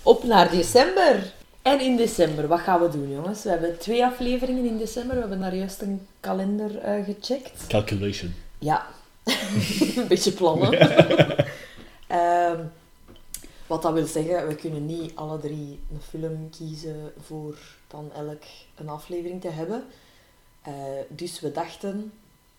[0.03, 1.32] Op naar december.
[1.62, 3.42] En in december, wat gaan we doen, jongens?
[3.42, 5.14] We hebben twee afleveringen in december.
[5.14, 7.66] We hebben daar juist een kalender eh, gecheckt.
[7.68, 8.34] calculation.
[8.59, 8.86] Ja,
[9.96, 10.78] een beetje plannen.
[12.07, 12.61] Ehm,
[13.70, 18.42] wat dat wil zeggen, we kunnen niet alle drie een film kiezen voor dan elk
[18.74, 19.84] een aflevering te hebben.
[20.62, 20.72] Eh,
[21.08, 22.12] dus we dachten,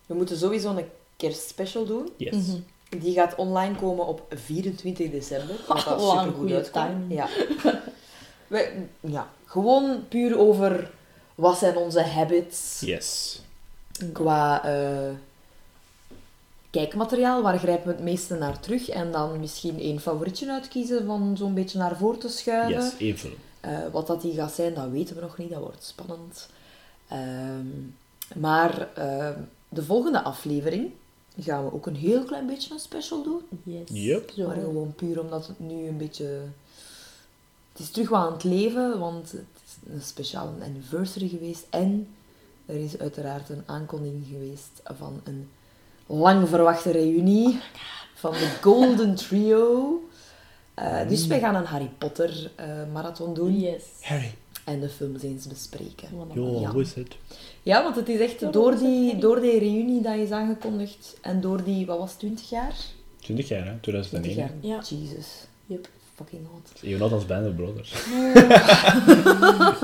[0.06, 0.86] we moeten sowieso een
[1.18, 2.10] kerstspecial doen.
[2.18, 2.48] Yes.
[2.48, 2.58] Mhm.
[3.02, 5.56] Die gaat online komen op 24 december.
[5.68, 7.12] Wat dat Lang, supergoed goeie uitkomt.
[7.12, 7.28] Ja.
[8.48, 9.30] We, ja.
[9.46, 10.92] Gewoon puur over
[11.36, 13.42] wat zijn onze habits Yes.
[14.14, 15.10] qua eh,
[16.72, 17.42] kijkmateriaal.
[17.42, 18.90] Waar grijpen we het meeste naar terug?
[18.90, 22.84] En dan misschien één favorietje uitkiezen van zo'n beetje naar voren te schuiven.
[22.84, 23.34] Yes, één film.
[23.60, 25.50] Eh, wat dat die gaat zijn, dat weten we nog niet.
[25.50, 26.50] Dat wordt spannend.
[27.08, 27.66] Ehm,
[28.36, 30.92] maar ehm, de volgende aflevering
[31.40, 33.42] gaan we ook een heel klein beetje een special doen.
[33.64, 33.82] Yes.
[34.04, 34.32] Yep.
[34.36, 34.48] Zo.
[34.48, 36.26] Maar gewoon puur omdat het nu een beetje...
[37.72, 41.66] Het is terug wat aan het leven, want het is een speciale anniversary geweest.
[41.70, 42.08] En
[42.66, 45.50] er is uiteraard een aankondiging geweest van een
[46.20, 47.60] lang verwachte reunie
[48.14, 49.96] van de Golden Trio.
[50.74, 53.84] Eh, dus wij gaan een Harry Potter eh, marathon doen Yes.
[54.02, 54.34] Harry.
[54.66, 56.08] en de films eens bespreken.
[56.34, 56.70] Yo, Ja.
[56.72, 57.16] hoe is het?
[57.64, 61.64] Ja, want het is echt door die, door die reunie dat is aangekondigd en door
[61.64, 62.76] die, wat was het, 20 jaar?
[63.20, 63.74] 20 jaar, hè?
[63.82, 64.24] 2001.
[64.24, 64.52] 20 jaar.
[64.62, 64.96] Ja.
[64.98, 65.28] Jesus.
[65.66, 65.88] Yep.
[66.22, 67.12] Fucking hot.
[67.14, 67.94] Als Band of Brothers.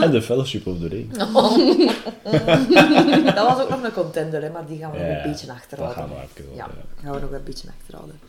[0.04, 1.14] en The Fellowship of the Ring.
[3.36, 5.56] dat was ook nog een contender, hè, maar die gaan we nog een beetje Dat
[5.56, 5.98] achterhouden.
[5.98, 6.70] gaan we even Ja,
[7.02, 8.20] gaan we nog een beetje achterhouden.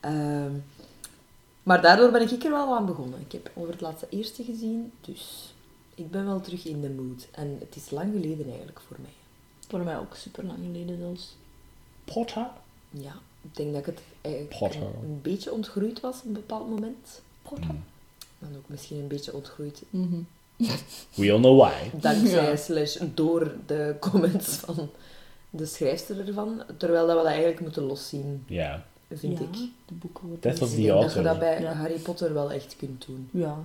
[0.00, 0.52] Ehm,
[1.62, 3.20] maar daardoor ben ik er wel aan begonnen.
[3.20, 5.54] Ik heb over het laatste eerste gezien, dus
[5.94, 7.28] ik ben wel terug in de mood.
[7.32, 9.10] En het is lang geleden eigenlijk voor mij.
[9.68, 11.36] Voor mij ook super lang geleden zelfs.
[12.04, 12.46] Potter?
[12.90, 16.68] Ja, ik denk dat ik het eigenlijk een, een beetje ontgroeid was op een bepaald
[16.68, 17.22] moment.
[17.50, 17.84] Mm.
[18.38, 20.16] Dan ook misschien een beetje ontgroeid Mhm.
[21.14, 21.72] We all know why.
[22.00, 22.56] dankzij Ja.
[22.56, 24.90] slash door de comments van
[25.50, 26.62] de schrijfster ervan.
[26.76, 28.86] Terwijl dat we dat eigenlijk moeten loszien, Ja.
[29.12, 29.52] vind ja, ik.
[29.86, 30.40] de boeken worden...
[30.40, 31.72] Death of the denk dat je dat bij Ja.
[31.72, 33.28] Harry Potter wel echt kunt doen.
[33.30, 33.56] Ja.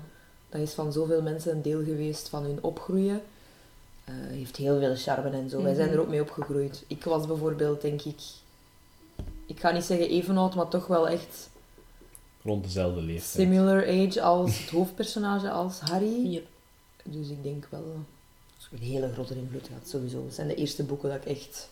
[0.50, 3.22] Dat is van zoveel mensen een deel geweest van hun opgroeien.
[4.06, 5.62] Eh heeft heel veel charme en zo.
[5.64, 5.96] Wij zijn Mhm.
[5.96, 6.84] er ook mee opgegroeid.
[6.88, 8.20] Ik was bijvoorbeeld, denk ik...
[9.46, 11.49] Ik ga niet zeggen even oud, maar toch wel echt
[12.44, 13.48] Rond dezelfde leeftijd.
[13.48, 16.32] similar age als het hoofdpersonage, als Harry.
[16.32, 16.46] Yep.
[17.04, 17.82] Dus ik denk wel
[18.58, 20.24] dat het een hele grote invloed gehad, sowieso.
[20.26, 21.70] Het zijn de eerste boeken dat ik echt...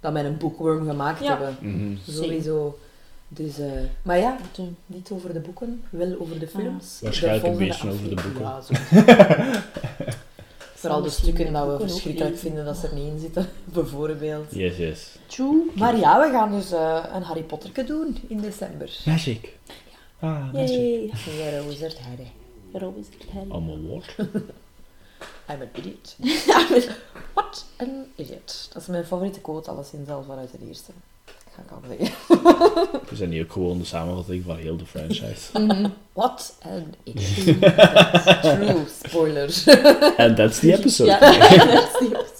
[0.00, 1.28] Dat mij een bookworm gemaakt Ja.
[1.38, 1.56] hebben.
[1.60, 1.96] Mhm.
[2.12, 2.78] Sowieso.
[3.28, 3.70] Dus, eh,
[4.02, 6.84] maar ja, eh, niet over de boeken, wel over de films.
[6.94, 6.98] Ah.
[6.98, 8.40] De Waarschijnlijk een beetje over de boeken.
[8.40, 8.74] Ja, zo.
[10.74, 14.54] Vooral de stukken dat we verschrikkelijk vinden dat ze er niet in zitten, bijvoorbeeld.
[14.54, 15.16] Yes, yes.
[15.26, 15.70] True.
[15.74, 18.90] Maar ja, we gaan dus eh, een Harry Potter doen in december.
[19.04, 19.56] Magic.
[20.24, 20.68] Ah, magic.
[20.68, 21.10] Yay.
[21.36, 22.32] Ja, wizard Harry.
[22.72, 23.50] Robert Harry.
[23.50, 24.14] Allemaal woord.
[25.48, 26.16] I'm an idiot.
[27.34, 28.68] What an idiot.
[28.72, 30.92] Dat is mijn favoriete quote, alleszins al vanuit het eerste.
[31.54, 33.00] Ga ik al zeggen.
[33.08, 35.90] We zijn hier ook gewoon de samenvatting van heel de franchise.
[36.12, 37.60] What an idiot.
[37.60, 38.84] That's true.
[39.04, 39.62] Spoiler.
[40.16, 41.18] And that's the episode.
[41.20, 42.33] Dat is die episode.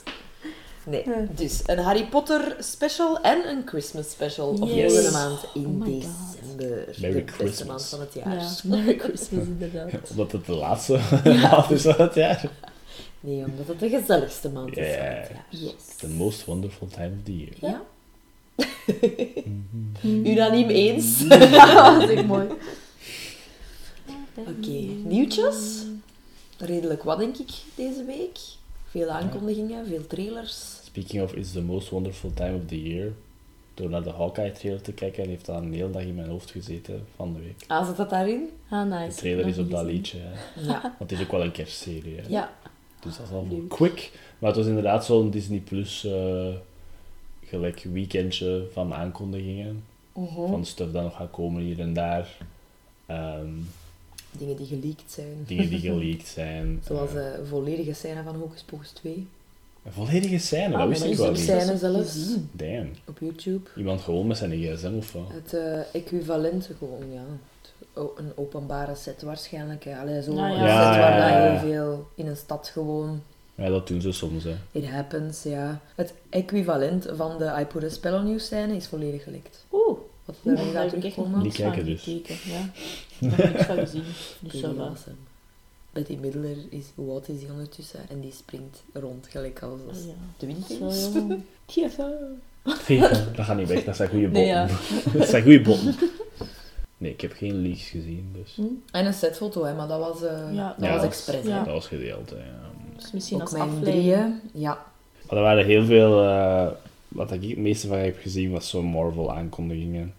[0.86, 1.04] Nee,
[1.34, 4.92] dus een Harry Potter special en een Christmas special op Yes.
[4.92, 5.84] volgende maand in Oh God.
[5.86, 6.94] december.
[7.00, 7.66] Merry de beste Christmas.
[7.66, 8.34] maand van het jaar.
[8.34, 9.90] Ja, Merry Christmas inderdaad.
[10.10, 11.00] Omdat het de laatste
[11.50, 12.50] maand is van het jaar.
[13.20, 15.44] Nee, omdat het de gezelligste maand is van het jaar.
[15.48, 15.96] Yes.
[15.98, 17.52] The most wonderful time of the year.
[17.60, 17.82] Ja?
[20.02, 21.20] Unaniem eens.
[21.28, 22.46] Ja, dat is echt mooi.
[24.34, 24.70] Oké,
[25.04, 25.56] nieuwtjes.
[26.58, 28.38] Redelijk wat, denk ik, deze week.
[28.94, 30.80] Veel aankondigingen, veel trailers.
[30.84, 33.12] Speaking of It's the most wonderful time of the year.
[33.74, 36.50] Door naar de Hawkeye trailer te kijken, heeft dat een hele dag in mijn hoofd
[36.50, 37.64] gezeten van de week.
[37.66, 38.50] Ah, zit dat daarin?
[38.68, 39.08] Ah, nice.
[39.08, 40.18] De trailer is op dat liedje.
[40.20, 40.60] hè.
[40.60, 40.80] Ja.
[40.98, 42.16] Want het is ook wel een kerstserie.
[42.16, 42.22] Hè.
[42.28, 42.52] Ja.
[43.00, 44.10] Dus dat is al quick.
[44.38, 46.54] Maar het was inderdaad zo'n Disney Plus eh,
[47.44, 49.84] gelijk weekendje van aankondigingen.
[50.34, 52.36] Van stuff dat nog gaat komen hier en daar.
[53.06, 53.48] Ehm,
[54.38, 55.44] Dingen die geleakt zijn.
[55.46, 56.82] dingen die geleakt zijn.
[56.86, 59.26] Zoals Eh, de volledige scène van Hocus Pocus 2.
[59.84, 61.40] een volledige scène, Ah, dat wist ik wel niet.
[61.40, 62.16] scène zelfs.
[62.52, 62.90] Damn.
[63.06, 63.68] Op YouTube.
[63.76, 65.22] Iemand gewoon met zijn gsm of wat?
[65.32, 67.22] Het eh, equivalent, gewoon, ja.
[67.58, 67.72] het-
[68.02, 69.86] o- Een openbare set waarschijnlijk.
[70.00, 70.56] Allee, zo'n Ah, ja.
[70.56, 73.22] set Ja, waar ja, heel veel in een stad gewoon...
[73.56, 74.54] Ja, dat doen ze soms, hè.
[74.72, 75.80] It happens, ja.
[75.94, 79.64] Het equivalent van de I Put a Spell on You scène is volledig gelekt.
[79.72, 79.98] Oeh.
[80.24, 81.32] Wat Daar heb ik terugkomen.
[81.42, 82.02] Niet niks van kijken dus.
[82.02, 82.36] gekeken.
[82.52, 82.70] Ja.
[83.28, 84.02] Nog niks van gezien.
[84.40, 85.16] Dus zo awesome.
[85.92, 88.00] Betty Midler is, hoe oud is die ondertussen?
[88.08, 90.12] En die springt rond gelijk als Oh, ja.
[90.36, 90.76] twintig.
[90.94, 91.40] Zo jong.
[91.66, 92.08] TFO.
[92.86, 94.42] Ja, dat gaat niet weg, dat zijn goede botten.
[94.42, 94.68] Nee, ja.
[95.12, 95.94] dat zijn goede botten.
[96.98, 98.62] Nee, ik heb geen leaks gezien, dus Hm?
[98.90, 101.44] En een setfoto, hè, maar dat was, eh Ja, dat Ja, was expres.
[101.46, 101.62] ja.
[101.64, 102.30] dat was gedeeld.
[102.30, 102.70] Hè, ja.
[102.96, 103.94] Dus misschien Ook als mijn afleiding.
[104.04, 104.84] drieën, ja.
[105.28, 106.66] Maar er waren heel veel, eh,
[107.14, 110.14] wat ik het meeste van heb gezien, was zo'n Marvel aankondigingen.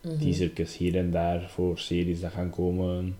[0.00, 0.18] Mhm.
[0.18, 3.16] Teasertjes hier en daar voor series dat gaan komen.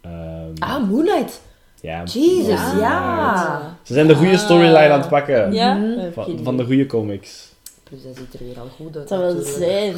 [0.00, 1.40] Ehm, Ah, Moonlight!
[1.80, 2.80] ja, Jesus, Moonlight.
[2.80, 3.76] ja!
[3.82, 5.52] Ze zijn de goede storyline aan het pakken.
[5.52, 5.96] Ja?
[6.42, 7.52] Van, de goede comics.
[7.82, 9.08] Plus dat ziet er weer al goed uit.
[9.08, 9.56] Dat wel natuurlijk.
[9.56, 9.92] zijn.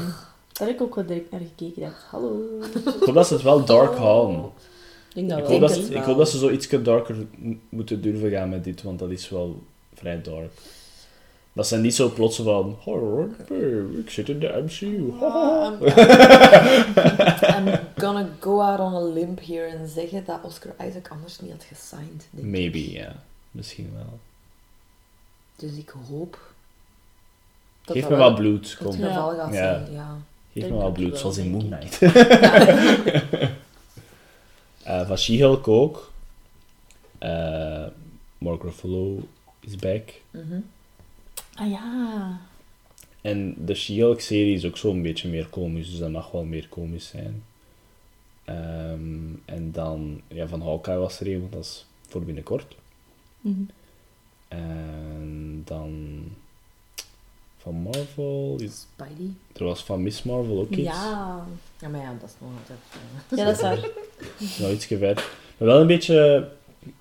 [0.53, 1.83] Daar heb ik ook wel direct naar gekeken.
[1.83, 2.43] Dacht, hallo.
[2.75, 4.45] Ik hoop dat ze het wel dark houden.
[4.45, 7.17] Ik denk dat Ik hoop dat, ze- ik hoop dat ze zo iets darker
[7.69, 9.63] moeten durven gaan met dit, want dat is wel
[9.95, 10.51] vrij dark.
[11.57, 13.29] Dat zijn niet zo plotsen van horror,
[13.99, 15.13] ik zit in de MCU.
[15.21, 15.73] Ah,
[17.57, 21.51] I'm gonna go out on a limb here en zeggen dat Oscar Isaac anders niet
[21.51, 22.27] had gesigned.
[22.31, 23.13] Maybe, ja.
[23.51, 24.19] Misschien wel.
[25.57, 26.39] Dus ik hoop
[27.85, 28.93] dat Geef dat me wel wat bloed, kom.
[28.93, 29.55] geval gaat Ja.
[29.55, 29.93] zijn.
[29.93, 30.17] Ja.
[30.53, 31.69] Geef me Denk wat het bloed, wel, zoals in Moon.
[31.69, 31.99] Knight.
[34.83, 36.13] Eh, van She-Hulk ook.
[37.19, 37.85] Eh
[38.39, 39.19] Mark Ruffalo
[39.61, 40.03] is back.
[40.31, 40.59] Mhm.
[41.57, 42.39] Ah ja.
[43.21, 47.07] En de She-Hulk-serie is ook zo'n beetje meer komisch, dus dat mag wel meer komisch
[47.07, 47.43] zijn.
[48.45, 52.77] Ehm, en dan, ja, van Hawkeye was er een, want dat is voor binnenkort.
[53.41, 53.61] Mhm.
[54.49, 56.23] En dan
[57.59, 59.31] van Marvel, is, Spidey.
[59.53, 60.81] er was van Miss Marvel ook iets.
[60.81, 61.47] Ja.
[61.81, 62.79] Ja, maar ja, dat is nog altijd...
[63.31, 63.89] eh, Ja, dat is waar.
[64.61, 65.15] Nou, iets verder.
[65.59, 66.49] Maar wel een beetje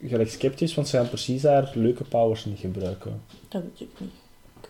[0.03, 3.21] gelijk sceptisch, want ze gaan precies haar leuke powers niet gebruiken.
[3.47, 4.11] Dat weet ik niet.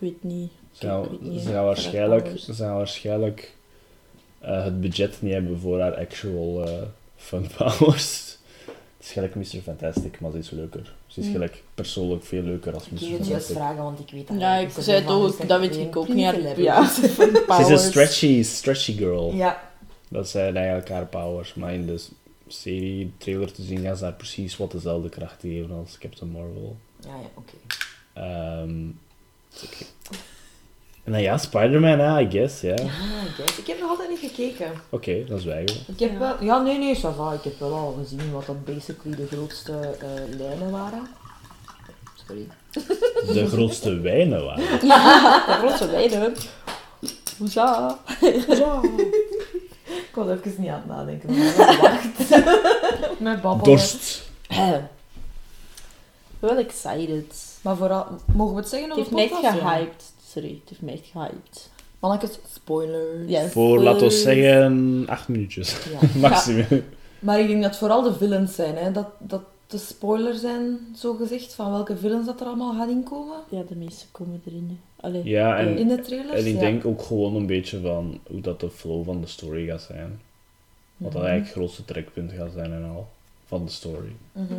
[0.00, 0.50] weet niet.
[0.72, 1.44] Ze gaan, Ik weet niet,
[2.58, 3.54] waarschijnlijk,
[4.38, 6.82] eh, het budget niet hebben voor haar actual eh,
[7.16, 8.36] fun powers.
[8.96, 9.60] Het is gelijk Mr.
[9.62, 10.94] Fantastic, maar ze is leuker.
[11.06, 11.34] Ze is Hmm.
[11.34, 12.98] gelijk persoonlijk veel leuker als Ik Mr.
[12.98, 15.48] ging het juist vragen, want ik weet dat Ja, ik zei het ook.
[15.48, 16.34] Dat weet ik ook niet.
[16.56, 19.32] Ja, Ze is een stretchy, stretchy girl.
[19.34, 19.70] Ja.
[20.08, 21.54] Dat zijn eigenlijk haar powers.
[21.54, 22.04] Maar in de
[22.48, 26.76] serie trailer te zien gaan ze haar precies wat dezelfde krachten geven als Captain Marvel.
[27.00, 27.52] Ja, ja, oké.
[28.12, 28.94] Ehm, oké.
[31.04, 32.68] En dan ja, Spider-Man, I guess, ja.
[32.74, 33.58] Ja, I guess.
[33.58, 34.72] Ik heb nog altijd niet gekeken.
[34.88, 35.92] Oké, dan zwijgen we.
[35.92, 36.18] Ik heb Ja.
[36.18, 36.34] wel...
[36.40, 37.32] Ja, nee, nee, ça va.
[37.32, 41.06] Ik heb wel al gezien wat dat basically de grootste eh, lijnen waren.
[42.26, 42.46] Sorry.
[43.34, 44.64] De grootste wijnen waren.
[44.80, 46.34] De grootste wijnen.
[47.38, 47.98] Hoeza.
[48.48, 48.80] Ja.
[49.86, 51.34] Ik was even niet aan het nadenken.
[51.34, 52.28] maar Wacht.
[53.18, 53.76] Met babbelen.
[53.76, 54.22] Dorst.
[54.48, 57.45] Eh, Ik ben wel excited.
[57.66, 58.06] Maar vooral...
[58.34, 60.12] Mogen we het zeggen Het op heeft de mij gehyped.
[60.26, 61.70] Sorry, het heeft mij echt gehyped.
[61.98, 63.28] Mannetjes, spoilers.
[63.30, 63.52] Yes.
[63.52, 65.76] Voor, laten we zeggen, acht minuutjes.
[66.00, 66.18] Ja.
[66.28, 66.84] Maximum.
[67.18, 68.92] Maar ik denk dat vooral de villains zijn, hè.
[68.92, 73.36] Dat, dat te spoiler zijn, zo gezegd, van welke films dat er allemaal gaan inkomen?
[73.48, 74.80] Ja, de meeste komen erin.
[75.00, 76.40] Allee, Ja, en- In de trailers?
[76.40, 76.60] En ik Ja.
[76.60, 80.20] denk ook gewoon een beetje van hoe dat de flow van de story gaat zijn.
[80.96, 81.30] Wat dat Mhm.
[81.30, 83.08] eigenlijk het grootste trekpunt gaat zijn en al.
[83.46, 84.12] Van de story.
[84.32, 84.54] Mhm.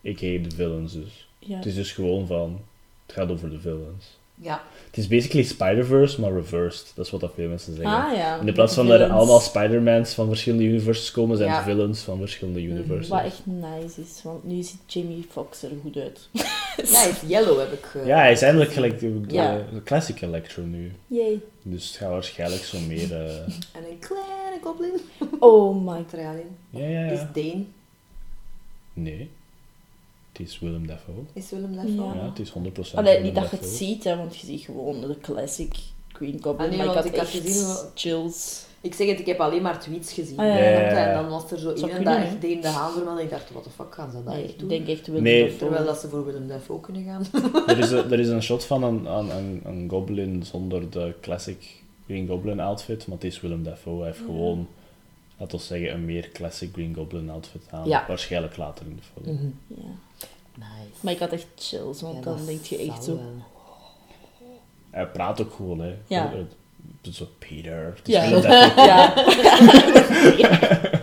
[0.00, 1.26] Ik heet de villains dus.
[1.44, 1.56] Ja.
[1.56, 2.60] Het is dus gewoon van,
[3.06, 4.20] het gaat over de villains.
[4.34, 4.62] Ja.
[4.86, 6.92] Het is basically Spider-Verse, maar reversed.
[6.94, 7.94] Dat is wat dat veel mensen zeggen.
[8.04, 8.40] Ah ja.
[8.40, 11.62] In plaats van dat er allemaal Spider-Mans van verschillende universes komen, zijn Ja.
[11.62, 13.08] villains van verschillende universes.
[13.08, 16.28] Wat echt nice is, want nu ziet Jamie Foxx er goed uit.
[16.32, 16.42] ja,
[17.00, 19.56] hij is yellow, heb ik ge- Ja, hij is eindelijk gelijk de, Ja.
[19.72, 20.92] de classic Electro nu.
[21.06, 21.40] Yay.
[21.62, 23.12] Dus het gaat waarschijnlijk zo meer...
[23.12, 23.34] eh,
[23.76, 25.00] En een kleine goblin.
[25.38, 26.56] Oh my al in.
[26.70, 27.30] Ja, ja, Is ja.
[27.34, 27.64] Dane.
[28.92, 29.30] Nee.
[30.42, 31.14] Is Willem Dafoe.
[31.32, 31.90] Is Willem Dafoe?
[31.94, 32.14] Ja.
[32.14, 34.60] Ja, het is 100% Allee, Willem niet dat je het ziet, hè, want je ziet
[34.60, 35.74] gewoon de classic
[36.12, 36.70] Green Goblin.
[36.70, 38.64] Ah, nee, maar ik had ik echt gezien chills.
[38.80, 40.38] Ik zeg het, ik heb alleen maar tweets gezien.
[40.38, 40.80] Ah, ja, ja, ja.
[41.06, 43.10] En dan was er zo kunnen, dat echt Dane de.
[43.10, 44.68] En ik dacht, wat de fuck gaan ze dat Nee, echt ik doen?
[44.68, 45.42] denk echt Willem Nee.
[45.42, 45.58] Dafoe.
[45.58, 47.24] Terwijl dat ze voor Willem Dafoe kunnen gaan.
[47.66, 51.14] Er is, een, er is een shot van een, een, een, een goblin zonder de
[51.20, 53.96] classic Green Goblin outfit, maar het is Willem Dafoe.
[53.98, 54.24] Hij heeft Ja.
[54.24, 54.68] gewoon,
[55.38, 57.88] laten we zeggen, een meer classic Green Goblin outfit aan.
[57.88, 58.04] Ja.
[58.08, 59.34] Waarschijnlijk later in de film.
[59.36, 59.46] Mhm.
[59.66, 59.88] Ja.
[60.56, 60.98] Nice.
[61.00, 63.14] Maar ik had echt chills, want Ja, dan dat denk je echt zo...
[63.16, 63.32] wel.
[64.90, 65.94] Hij praat ook gewoon, hè.
[66.06, 66.32] Ja.
[67.12, 68.00] Zo, Peter.
[68.04, 68.24] Ja.
[68.76, 69.14] Ja.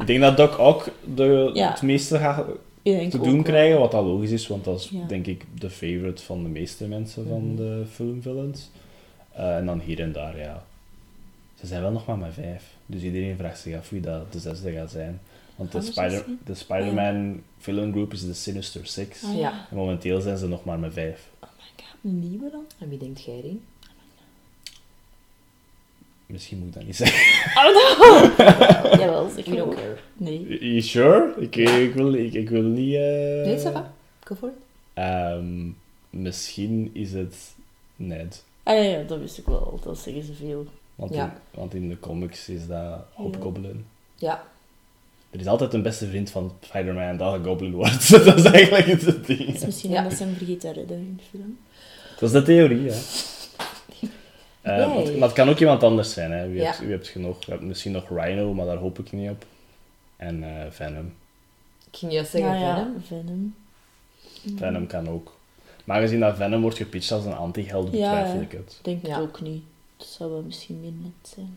[0.00, 1.70] Ik denk dat Doc ook de, Ja.
[1.70, 2.44] het meeste gaat
[2.82, 5.06] te doen krijgen, wat dat logisch is, want dat is Ja.
[5.06, 7.56] denk ik de favorite van de meeste mensen van Mhm.
[7.56, 8.70] de filmvillains.
[9.32, 10.64] Eh, en dan hier en daar, ja.
[11.60, 14.38] Ze zijn wel nog maar met vijf, dus iedereen vraagt zich af wie dat de
[14.38, 15.20] zesde gaat zijn.
[15.56, 19.24] Want de, Spider, de Spider-Man villain group is de Sinister Six.
[19.24, 19.66] Ah, Ja.
[19.70, 21.28] En momenteel zijn ze nog maar met vijf.
[21.40, 22.64] Oh my god, een nieuwe dan?
[22.78, 23.62] En wie denkt jij erin?
[26.26, 27.26] Misschien moet ik dat niet zeggen.
[28.98, 29.74] Jawel, zeg We je don't ook.
[29.74, 29.96] care.
[30.16, 30.58] Nee.
[30.58, 31.34] You sure?
[31.38, 32.94] Ik, ik, wil, ik, ik wil niet...
[32.94, 33.92] eh, Nee, ça va.
[34.24, 34.54] Go for it.
[34.94, 35.68] ehm,
[36.10, 37.54] misschien is het
[37.96, 38.44] Ned.
[38.62, 39.80] Ah ja, ja, dat wist ik wel.
[39.84, 40.66] Dat zeggen ze veel.
[40.98, 41.24] Want, Ja.
[41.24, 43.84] in, want in de comics is dat Hobgoblin.
[44.14, 44.42] Ja.
[45.30, 48.10] Er is altijd een beste vriend van Spider-Man dat een goblin wordt.
[48.24, 49.40] dat is eigenlijk het Het ding.
[49.54, 50.02] is misschien Ja.
[50.02, 51.58] omdat ze hem vergeten redden in de film.
[52.20, 52.96] Dat is de theorie, hè.
[54.62, 56.48] Eh, want- maar het kan ook iemand anders zijn, hè.
[56.48, 56.64] Wie, Ja.
[56.64, 57.44] hebt, wie hebt je nog?
[57.44, 59.44] Je hebt misschien nog Rhino, maar daar hoop ik niet op.
[60.16, 61.12] En eh, Venom.
[61.90, 62.74] Ik ging juist zeggen, ja, ja,
[63.06, 63.54] Venom.
[64.42, 64.58] Venom.
[64.58, 65.36] Venom kan ook.
[65.84, 68.40] Maar aangezien dat Venom wordt gepitcht als een anti-held, Ja, betwijfel ja.
[68.40, 68.74] ik het.
[68.78, 69.12] Ik denk Ja.
[69.14, 69.62] het ook niet.
[69.98, 71.56] Het zou wel misschien meer net zijn.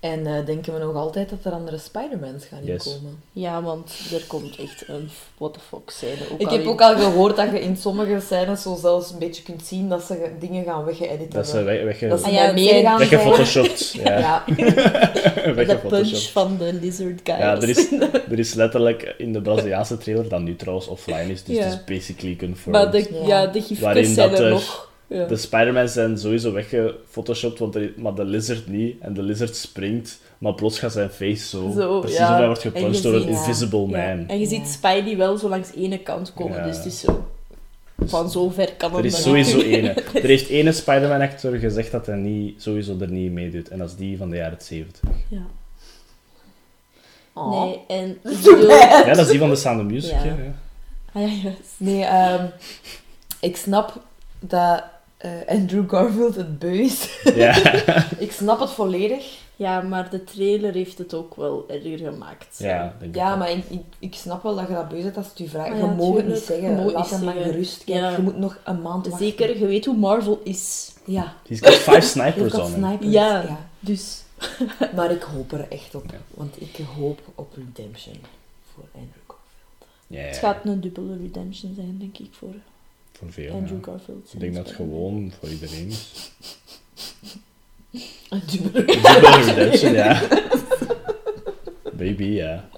[0.00, 2.86] En eh, denken we nog altijd dat er andere Spider-Mans gaan Yes.
[2.86, 3.18] inkomen?
[3.32, 6.30] Ja, want er komt echt een what the fuck scène.
[6.32, 9.18] Ook Ik heb in- ook al gehoord dat je in sommige scènes zo zelfs een
[9.18, 11.74] beetje kunt zien dat ze dingen gaan weggeëdit Dat ze hebben.
[11.74, 13.92] weg, wegge, Dat ze Ah ja, meer gaan weggefotoshopt.
[14.04, 14.44] Ja, Ja.
[15.64, 17.34] de punch van de lizard guy.
[17.36, 17.92] Ja, er is,
[18.30, 21.62] er is letterlijk in de Braziliaanse trailer, dat nu trouwens offline is, dus Ja.
[21.64, 22.82] het is basically confirmed.
[22.82, 23.26] Maar de, Ja.
[23.26, 23.46] ja.
[23.46, 24.92] de gifjes Waarin zijn dat er er- nog.
[25.14, 25.26] Ja.
[25.26, 28.96] De Spider-Man zijn sowieso weggefotoshopt, want er, maar de lizard niet.
[29.00, 31.70] En de lizard springt, maar plots gaat zijn face zo.
[31.76, 32.30] Zo, precies ja.
[32.30, 34.28] of hij wordt gepunched door een invisible Ja, man.
[34.28, 34.66] En je ziet.
[34.66, 36.64] Spidey wel zo langs ene kant komen, Ja.
[36.66, 37.28] dus het is zo...
[38.04, 39.88] Van zo ver kan Er het is dan sowieso ene.
[40.14, 43.68] Er heeft ene Spider-Man-acteur gezegd dat hij niet, sowieso er niet meedoet.
[43.68, 45.00] En dat is die van de jaren 70.
[45.28, 45.42] Ja.
[47.32, 47.62] Oh.
[47.62, 48.68] Nee, en bedoel...
[48.68, 50.10] Ja, dat is die van de Sound of Music.
[50.10, 50.24] Ja.
[50.24, 50.54] ja.
[51.12, 51.74] Ah ja, juist.
[51.76, 52.46] Nee, ehm,
[53.40, 54.00] ik snap
[54.40, 54.84] dat
[55.24, 57.08] eh, Andrew Garfield het beu is.
[57.34, 57.54] Ja.
[58.18, 59.42] ik snap het volledig.
[59.56, 62.58] Ja, maar de trailer heeft het ook wel erger gemaakt.
[62.58, 65.16] Ja, denk ik Ja, maar ik, ik, ik snap wel dat je dat beu bent
[65.16, 65.70] als het je vraagt.
[65.70, 66.70] Ah je mag het niet zeggen.
[66.70, 67.52] Je mag Laat niet hem maar zeggen.
[67.52, 67.84] gerust.
[67.84, 68.10] Kijk, Ja.
[68.10, 69.26] je moet nog een maand wachten.
[69.26, 70.92] Zeker, je weet hoe Marvel is.
[71.04, 71.34] Ja.
[71.48, 73.12] He's got five snipers got on snipers.
[73.12, 73.40] Ja.
[73.40, 73.58] ja.
[73.80, 74.22] Dus...
[74.96, 76.04] Maar ik hoop er echt op.
[76.10, 76.18] Ja.
[76.30, 78.16] Want ik hoop op redemption
[78.74, 79.86] voor Andrew Garfield.
[80.06, 82.54] Ja, Het gaat een dubbele redemption zijn, denk ik, voor
[83.18, 83.52] voor veel.
[83.52, 83.84] Andrew ja.
[83.84, 84.30] Garfield.
[84.32, 86.30] Ik denk dat het gewoon voor iedereen is.
[89.02, 90.22] Double redemption, ja.
[91.92, 92.68] Baby, ja.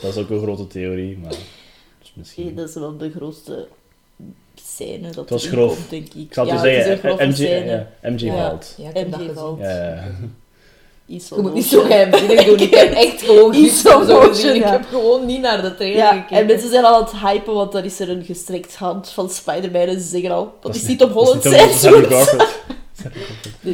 [0.00, 1.34] Dat is ook een grote theorie, maar...
[1.98, 2.54] Dus misschien...
[2.54, 3.68] dat is wel de grootste
[4.54, 5.74] scène dat Het was grof.
[5.76, 6.14] komt, denk ik.
[6.14, 7.86] Ik zal ja, zeggen, grove MJ, scène.
[8.02, 8.48] ja, MJ Ja.
[8.48, 8.74] valt.
[8.78, 9.40] Ja, ik heb dat MJ gezien.
[9.42, 9.58] valt.
[9.58, 10.10] Ja, ja.
[11.06, 12.58] Iso Je moet niet zo geheimzinnig doen.
[12.58, 13.54] Ik heb echt gewoon
[14.06, 14.54] zo gezien.
[14.54, 16.36] Ik heb gewoon niet naar de trailer Ja, gekeken.
[16.36, 19.30] en mensen zijn al aan het hypen, want dan is er een gestrekt hand van
[19.30, 22.34] Spider-Man en ze zeggen al, dat, is is niet Tom Holland zijn soort.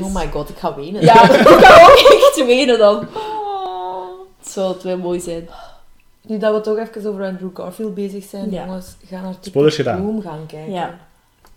[0.03, 1.03] Oh my god, ik ga wenen.
[1.03, 2.99] Ja, ik ga ook echt wenen dan.
[4.43, 5.49] Het zou het wel mooi zijn.
[6.27, 8.65] Nu dat we toch even over Andrew Garfield bezig zijn, Ja.
[8.67, 9.35] jongens, ga naar
[9.75, 10.01] gedaan.
[10.01, 10.73] Room gaan kijken.
[10.73, 10.99] Ja.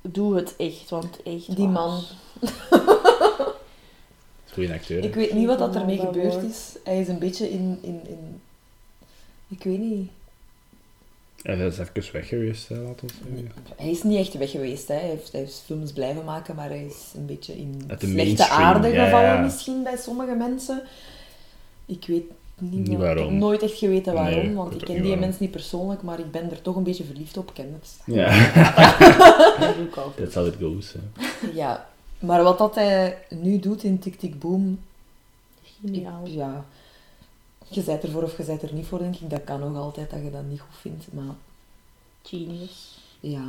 [0.02, 2.02] Doe het echt, want echt Die man.
[4.56, 5.02] Goeie acteur.
[5.02, 5.08] hè.
[5.08, 6.76] Ik weet niet wat dat ermee gebeurd is.
[6.84, 7.78] Hij is een beetje in...
[7.82, 8.42] in, in
[9.48, 10.10] ik weet niet.
[11.42, 12.94] Hij is even weg geweest, hè, we
[13.32, 13.52] zeggen.
[13.76, 14.88] Hij is niet echt weg geweest.
[14.88, 14.94] Hè.
[14.96, 18.88] Hij, heeft, hij heeft films blijven maken, maar hij is een beetje in slechte aarde
[18.88, 19.40] ja, gevallen ja.
[19.42, 20.84] misschien bij sommige mensen.
[21.86, 22.24] Ik weet
[22.60, 23.24] niet, Niet waar- waarom.
[23.24, 25.20] Ik heb nooit echt geweten waarom, ik want ik ken die waarom.
[25.20, 27.54] mensen niet persoonlijk, maar ik ben er toch een beetje verliefd op.
[27.54, 27.98] Kenneth.
[28.06, 28.28] Ja,
[29.60, 30.16] Dat ik altijd.
[30.18, 30.94] that's how it goes.
[30.94, 31.00] Hè.
[31.54, 31.88] Ja,
[32.26, 34.80] maar wat dat hij nu doet in Tik Tik Boom,
[35.62, 36.26] ik- Geniaal.
[36.28, 36.66] ja,
[37.68, 39.30] je bent ervoor of je bent er niet voor, denk ik.
[39.30, 41.36] Dat kan nog altijd, dat je dat niet goed vindt, maar
[42.24, 42.98] Genius.
[43.20, 43.44] ja.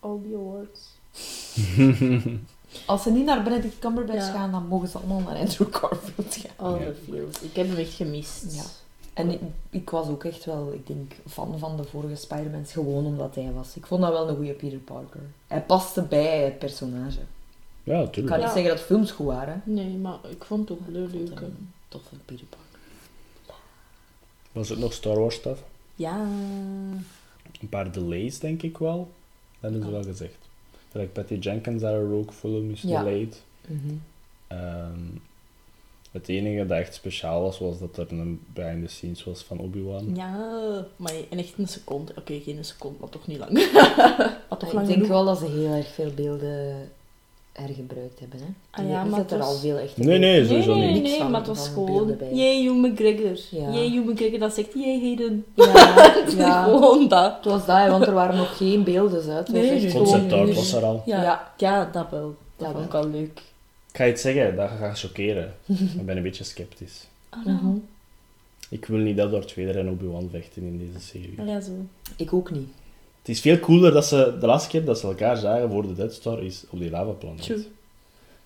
[0.00, 0.80] All the awards.
[2.86, 4.32] Als ze niet naar Benedict Cumberbatch Ja.
[4.32, 6.66] gaan, dan mogen ze allemaal naar Andrew Garfield gaan.
[6.66, 6.84] All Ja.
[6.86, 7.40] the feels.
[7.40, 8.44] Ik heb hem echt gemist.
[8.54, 8.62] Ja.
[9.14, 9.40] En ik,
[9.70, 13.52] ik was ook echt wel, ik denk, fan van de vorige Spider-Mans, gewoon omdat hij
[13.52, 13.76] was.
[13.76, 15.20] Ik vond dat wel een goede Peter Parker.
[15.46, 17.18] Hij paste bij het personage.
[17.90, 18.52] Ja, Ik kan niet Ja.
[18.52, 19.62] zeggen dat films goed waren.
[19.64, 21.10] Nee, maar ik vond het ook leuk.
[21.88, 22.68] Tof van Peter Parker.
[24.52, 25.62] Was het nog Star Wars stuff?
[25.94, 26.20] Ja.
[27.60, 29.10] Een paar delays, denk ik wel.
[29.60, 30.34] Dat ze wel gezegd.
[30.92, 33.02] Like Patty Jenkins, haar Rogue film is Ja.
[33.02, 33.42] delayed.
[34.46, 34.98] Ehm,
[36.10, 39.58] het enige dat echt speciaal was, was dat er een behind the scenes was van
[39.58, 40.14] Obi-Wan.
[40.14, 40.86] Ja.
[40.96, 42.12] Maar in echt een seconde.
[42.18, 43.52] Oké, geen seconde, maar toch niet lang.
[44.48, 45.08] maar toch Ik lang denk genoeg.
[45.08, 46.90] wel dat ze heel erg veel beelden
[47.60, 48.38] hergebruikt hebben.
[48.38, 48.44] Hè?
[48.70, 50.74] Ah Ik ja, denk maar dat er het was- al veel echt Nee, nee, sowieso
[50.74, 51.02] nee, nee, niet.
[51.18, 52.16] nee, maar het was gewoon...
[52.32, 53.38] Jee, Hugh McGregor.
[53.50, 53.70] Ja.
[53.72, 55.44] Jee, Hugh McGregor, dat zegt jee, Hayden.
[55.54, 56.16] Ja,
[56.46, 56.62] ja.
[56.62, 57.34] gewoon dat.
[57.36, 59.46] Het was dat, hè, want er waren nog geen beelden uit.
[59.46, 61.02] Het was Nee, echt gewoon Concept art was er al.
[61.06, 61.52] Ja, Ja.
[61.56, 61.88] ja.
[61.92, 62.20] dat wel.
[62.56, 63.40] Dat Dat vond ik wel leuk.
[63.90, 65.54] Ik ga je het zeggen, dat gaat chockeren.
[65.66, 67.06] ik ben een beetje sceptisch.
[67.28, 67.66] Ah, Mhm.
[68.68, 71.34] Ik wil niet dat Darth Vader en Obi-Wan vechten in deze serie.
[71.44, 71.70] Ja, zo.
[72.16, 72.68] Ik ook niet.
[73.20, 75.94] Het is veel cooler dat ze de laatste keer dat ze elkaar zagen voor de
[75.94, 77.42] Death Star is op die lavaplaneet.
[77.42, 77.66] True.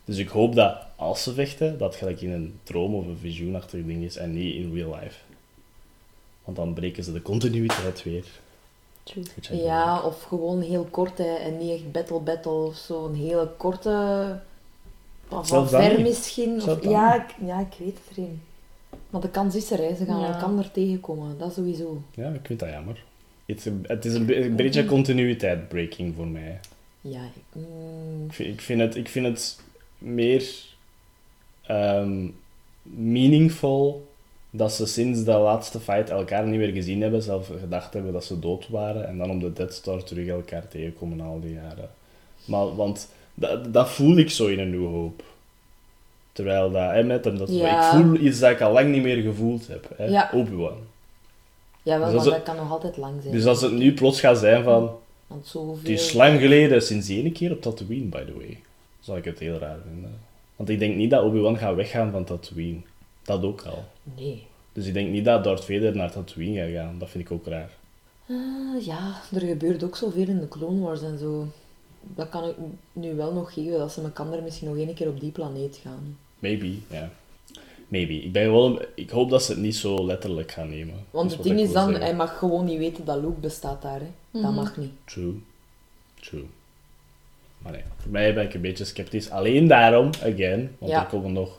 [0.04, 3.84] Dus ik hoop dat als ze vechten, dat gelijk in een droom of een visioenachtig
[3.86, 5.16] ding is en niet in real life.
[6.44, 8.24] Want dan breken ze de continuïteit weer.
[9.02, 9.24] True.
[9.62, 13.04] Ja, of gewoon heel kort hè, en niet echt battle battle of zo.
[13.06, 14.40] Een hele korte.
[15.28, 16.06] Van ver niet.
[16.06, 16.62] misschien.
[16.62, 18.42] Of, ja, ik, ja, ik weet het erin.
[19.10, 19.94] Maar de kans is er, hè.
[19.94, 20.40] ze gaan Ja.
[20.40, 21.38] elkaar tegenkomen.
[21.38, 22.02] Dat sowieso.
[22.14, 23.04] Ja, ik vind dat jammer.
[23.46, 26.60] Het is een, het is een, be- een beetje continuïteit breaking voor mij.
[27.00, 29.60] Ja, ik- mm, Ik vind, ik vind, het, ik vind het
[29.98, 30.44] meer
[31.62, 32.26] ehm,
[32.82, 34.06] meaningful
[34.50, 38.24] dat ze sinds de laatste fight elkaar niet meer gezien hebben, zelf gedacht hebben dat
[38.24, 41.90] ze dood waren, en dan op de Death Star terug elkaar tegenkomen al die jaren.
[42.44, 45.22] Maar, want dat, dat voel ik zo in een nieuwe hoop.
[46.32, 47.92] Terwijl dat, hè, met hem, dat, Ja.
[47.94, 49.88] ik voel iets dat ik al lang niet meer gevoeld heb.
[49.96, 50.04] Hè?
[50.04, 50.30] Ja.
[50.32, 50.76] Obi-Wan.
[51.84, 53.34] Ja, wel, Dus maar het- dat kan nog altijd lang zijn.
[53.34, 54.90] Dus als het nu plots gaat zijn van,
[55.26, 55.76] Want zoveel...
[55.78, 58.58] het is lang geleden, sinds ene keer op Tatooine, by the way,
[59.00, 60.18] zal ik het heel raar vinden.
[60.56, 62.80] Want ik denk niet dat Obi-Wan gaat weggaan van Tatooine.
[63.22, 63.84] Dat ook al.
[64.16, 64.46] Nee.
[64.72, 66.98] Dus ik denk niet dat Darth Vader naar Tatooine gaat gaan.
[66.98, 67.70] Dat vind ik ook raar.
[68.28, 71.46] Ah, ja, er gebeurt ook zoveel in de Clone Wars en zo.
[72.14, 72.54] Dat kan ik
[72.92, 76.16] nu wel nog geven, dat ze elkaar misschien nog één keer op die planeet gaan.
[76.38, 77.10] Maybe, ja.
[77.88, 78.12] Maybe.
[78.14, 80.94] Ik, ben wel, ik hoop dat ze het niet zo letterlijk gaan nemen.
[81.10, 82.02] Want het ding is dan, zeggen.
[82.04, 84.00] hij mag gewoon niet weten dat Luke bestaat daar.
[84.00, 84.06] Hè.
[84.30, 84.54] Dat Mhm.
[84.54, 84.90] mag niet.
[85.04, 85.34] True.
[86.20, 86.44] True.
[87.58, 89.30] Maar nee, voor mij ben ik een beetje sceptisch.
[89.30, 91.00] Alleen daarom, again, want Ja.
[91.00, 91.58] er komen nog...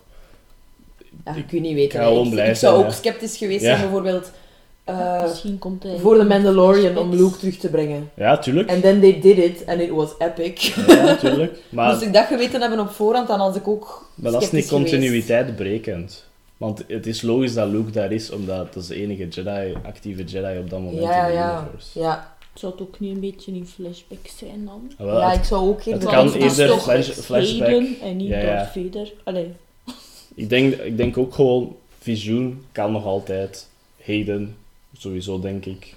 [1.25, 1.99] Ja, je kunt niet weten.
[2.01, 3.67] Ik, zou zijn, ook sceptisch geweest Ja.
[3.69, 4.31] zijn, bijvoorbeeld,
[4.85, 5.97] eh, Misschien komt hij...
[5.97, 7.13] voor de Mandalorian om.
[7.15, 8.09] Luke terug te brengen.
[8.15, 8.69] Ja, tuurlijk.
[8.69, 10.73] En then they did it, and it was epic.
[10.87, 11.57] Ja, tuurlijk.
[11.69, 14.51] Maar, Moest ik dat geweten hebben op voorhand, dan was ik ook maar dat is
[14.51, 16.25] niet continuïteit brekend.
[16.57, 20.23] Want het is logisch dat Luke daar is, omdat dat is de enige Jedi, actieve
[20.23, 21.99] Jedi op dat moment Ja, in de ja, universe.
[21.99, 22.33] ja.
[22.53, 24.91] Zou het ook niet een beetje in flashback zijn dan?
[24.97, 26.09] Ah, wel, ja, het- ik zou ook het eerder...
[26.09, 27.83] kan eerder toch- flash- flashback.
[28.01, 28.45] En niet Ja, ja.
[28.55, 29.13] Darth Vader.
[29.23, 29.51] Allee.
[30.35, 33.67] Ik denk, ik denk ook gewoon, Visioen kan nog altijd.
[34.05, 34.55] Hayden,
[34.97, 35.95] sowieso denk ik.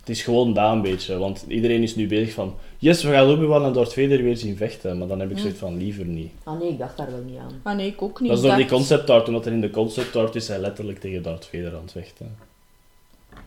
[0.00, 2.54] Het is gewoon daar een beetje, want iedereen is nu bezig van...
[2.78, 4.98] Yes, we gaan Obi-Wan en Darth Vader weer zien vechten.
[4.98, 6.32] Maar dan heb ik zoiets van, liever niet.
[6.42, 7.60] Ah nee, ik dacht daar wel niet aan.
[7.62, 8.28] Ah nee, ik ook niet.
[8.28, 11.00] Dat is door die concept art, omdat er in de concept art is hij letterlijk
[11.00, 12.36] tegen Darth Vader aan het vechten.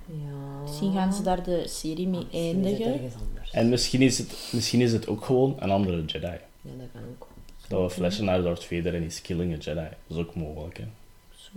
[0.06, 0.62] Ja.
[0.62, 3.12] Misschien gaan ze daar de serie mee Misschien is het eindigen.
[3.52, 6.28] En misschien is, het, misschien is het ook gewoon een andere Jedi.
[6.62, 7.28] Ja, dat kan ook.
[7.68, 9.88] Dat we flashen naar Darth Vader en is killing a Jedi.
[10.08, 10.86] Dat is ook mogelijk, hè.
[11.36, 11.50] Zo.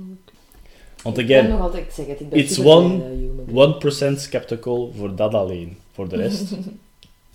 [1.02, 3.18] Want Ik ben again, nog altijd, ik zeg het, ik ben it's one- blij dat
[3.18, 3.32] Hugh
[3.77, 5.77] McGregor- 1% skeptical voor dat alleen.
[5.93, 6.40] Voor de rest,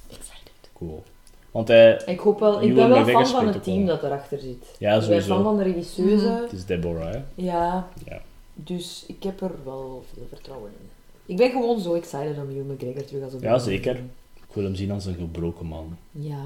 [0.10, 0.70] Excited.
[0.74, 1.04] cool.
[1.52, 2.02] Want hij...
[2.06, 3.96] Ik hoop wel, ik ben wel fan van het team wel.
[3.96, 4.66] dat erachter zit.
[4.80, 5.44] Ja, ik ben fan sowieso.
[5.44, 6.26] van de regisseuse.
[6.26, 6.42] Mhm.
[6.42, 7.20] Het is Deborah, hè.
[7.36, 7.88] Ja.
[8.06, 8.22] Ja.
[8.54, 10.90] Dus ik heb er wel veel vertrouwen in.
[11.26, 13.96] Ik ben gewoon zo excited om Hugh McGregor terug als op Ja, zeker.
[14.36, 15.98] Ik wil hem zien als een gebroken man.
[16.12, 16.38] Ja,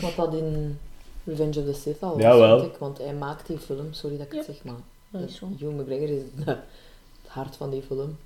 [0.00, 0.78] wat dat in
[1.24, 2.58] Revenge of the Sith al was, Jawel.
[2.60, 2.78] denk ik.
[2.78, 4.52] Want hij maakt die film, sorry dat ik het Ja.
[4.52, 4.74] zeg, maar
[5.22, 5.48] is zo.
[5.58, 6.58] Hugh McGregor is het
[7.26, 8.16] hart van die film.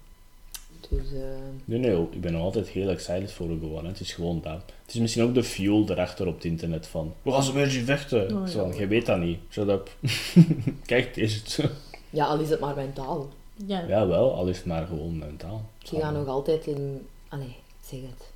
[0.89, 1.20] Dus, eh,
[1.65, 3.89] Nee, nee, ik ben nog altijd heel excited voor Rogue One.
[3.89, 4.62] Het is gewoon dat.
[4.85, 7.15] Het is misschien ook de fuel erachter op het internet van...
[7.23, 8.36] We gaan ze weer zien vechten.
[8.36, 8.47] Oh, ja.
[8.47, 9.39] Zo, jij weet dat niet.
[9.51, 9.97] Shut up.
[10.86, 11.70] Kijk, is het.
[12.10, 13.28] ja, al is het maar mentaal.
[13.66, 13.85] Ja.
[13.89, 14.35] Ja, wel.
[14.35, 15.65] Al is het maar gewoon mentaal.
[15.90, 17.06] Die gaan nog altijd in...
[17.28, 18.31] Allee, zeg het.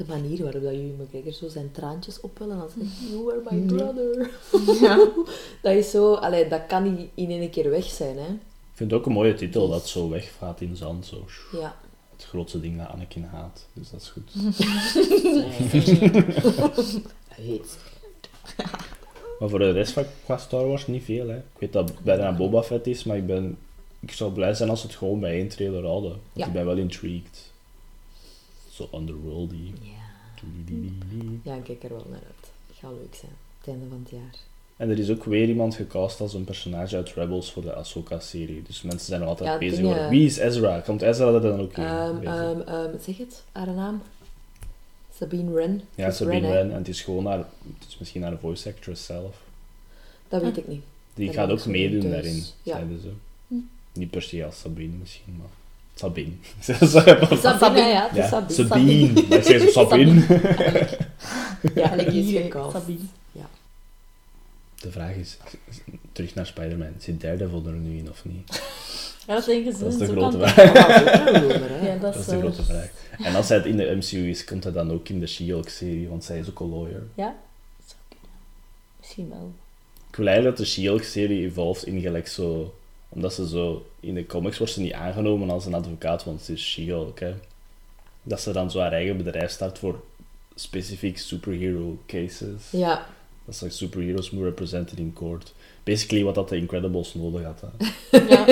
[0.00, 3.42] De manier waarop dat jullie McGregor zo zijn traantjes opwellen en dan zegt You are
[3.50, 4.30] my brother.
[4.80, 5.08] Ja.
[5.62, 6.14] Dat is zo...
[6.14, 8.26] Allee, dat kan niet in één keer weg zijn, hè.
[8.28, 11.06] Ik vind het ook een mooie titel dat zo wegvaart in zand.
[11.06, 11.24] Zo.
[11.52, 11.76] Ja.
[12.12, 13.66] Het grootste ding dat Anakin haat.
[13.72, 14.32] Dus dat is goed.
[17.28, 17.78] Heet...
[19.38, 21.28] Maar voor de rest van qua Star Wars niet veel.
[21.28, 21.36] Hè.
[21.36, 23.58] Ik weet dat bijna Boba Fett is, maar ik, ben,
[24.00, 26.10] ik zou blij zijn als ze het gewoon bij één trailer houden.
[26.10, 26.46] Want Ja.
[26.46, 27.49] ik ben wel intrigued.
[28.80, 29.72] Zo underworldy.
[29.82, 29.88] Ja.
[31.42, 32.50] Ja, ik kijk er wel naar uit.
[32.66, 33.32] Het gaat leuk zijn.
[33.58, 34.34] Het einde van het jaar.
[34.76, 38.62] En er is ook weer iemand gecast als een personage uit Rebels voor de Ahsoka-serie.
[38.62, 40.80] Dus mensen zijn nog altijd Ja, bezig dingen- over wie is Ezra?
[40.80, 41.84] Komt Ezra er dan ook in?
[41.84, 42.34] Ehm, Bezig.
[42.34, 44.02] ehm, ehm, zeg het, haar naam?
[45.16, 45.80] Sabine Wren.
[45.94, 46.40] ja, Sabine?
[46.48, 46.70] Wren.
[46.70, 49.42] En het is gewoon haar, het is misschien haar voice actress zelf.
[50.28, 50.82] Dat weet ik niet.
[51.14, 52.12] Die Dat gaat ook meedoen thuis.
[52.12, 52.74] daarin, Ja.
[52.76, 53.10] zeiden ze.
[53.48, 53.54] Hm.
[53.92, 55.48] Niet per se als Sabine misschien, maar...
[56.00, 56.32] Sabine.
[57.40, 59.12] Sabine, ja, het is ja, Sabine.
[59.42, 59.70] Sabine.
[59.70, 60.24] Sabine.
[61.80, 62.72] Ja, ik is.
[62.72, 62.98] Sabine.
[64.80, 65.36] De vraag is,
[66.12, 68.62] terug naar Spider-Man, zit Daredevil er nu in of niet?
[69.26, 69.78] Ja, dat denken ze.
[69.84, 70.72] Dat is de zo grote kan- vraag.
[71.82, 72.26] Ja, dat is.
[72.26, 72.90] Ja, de eh, grote vraag.
[73.22, 76.08] En als hij het in de MCU is, komt hij dan ook in de She-Hulk-serie,
[76.08, 77.02] want zij is ook een lawyer.
[77.14, 77.34] Ja,
[77.76, 78.28] dat zou kunnen.
[78.98, 79.52] Misschien wel.
[80.10, 82.74] Ik wil eigenlijk dat de She-Hulk-serie evolves in gelijk zo...
[83.12, 83.86] Omdat ze zo...
[84.00, 87.18] In de comics wordt ze niet aangenomen als een advocaat, want ze is She-Hulk.
[88.22, 90.00] Dat ze dan zo haar eigen bedrijf start voor
[90.54, 92.70] specifiek superhero cases.
[92.70, 93.06] Ja,
[93.44, 95.52] Dat ze superheroes moet representen in court.
[95.84, 97.68] Basically wat dat de Incredibles nodig had, hè.
[98.28, 98.44] Ja,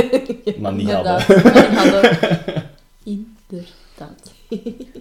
[0.59, 1.23] maar niet inderdaad.
[1.23, 2.65] hadden.
[3.05, 4.33] Inderdaad.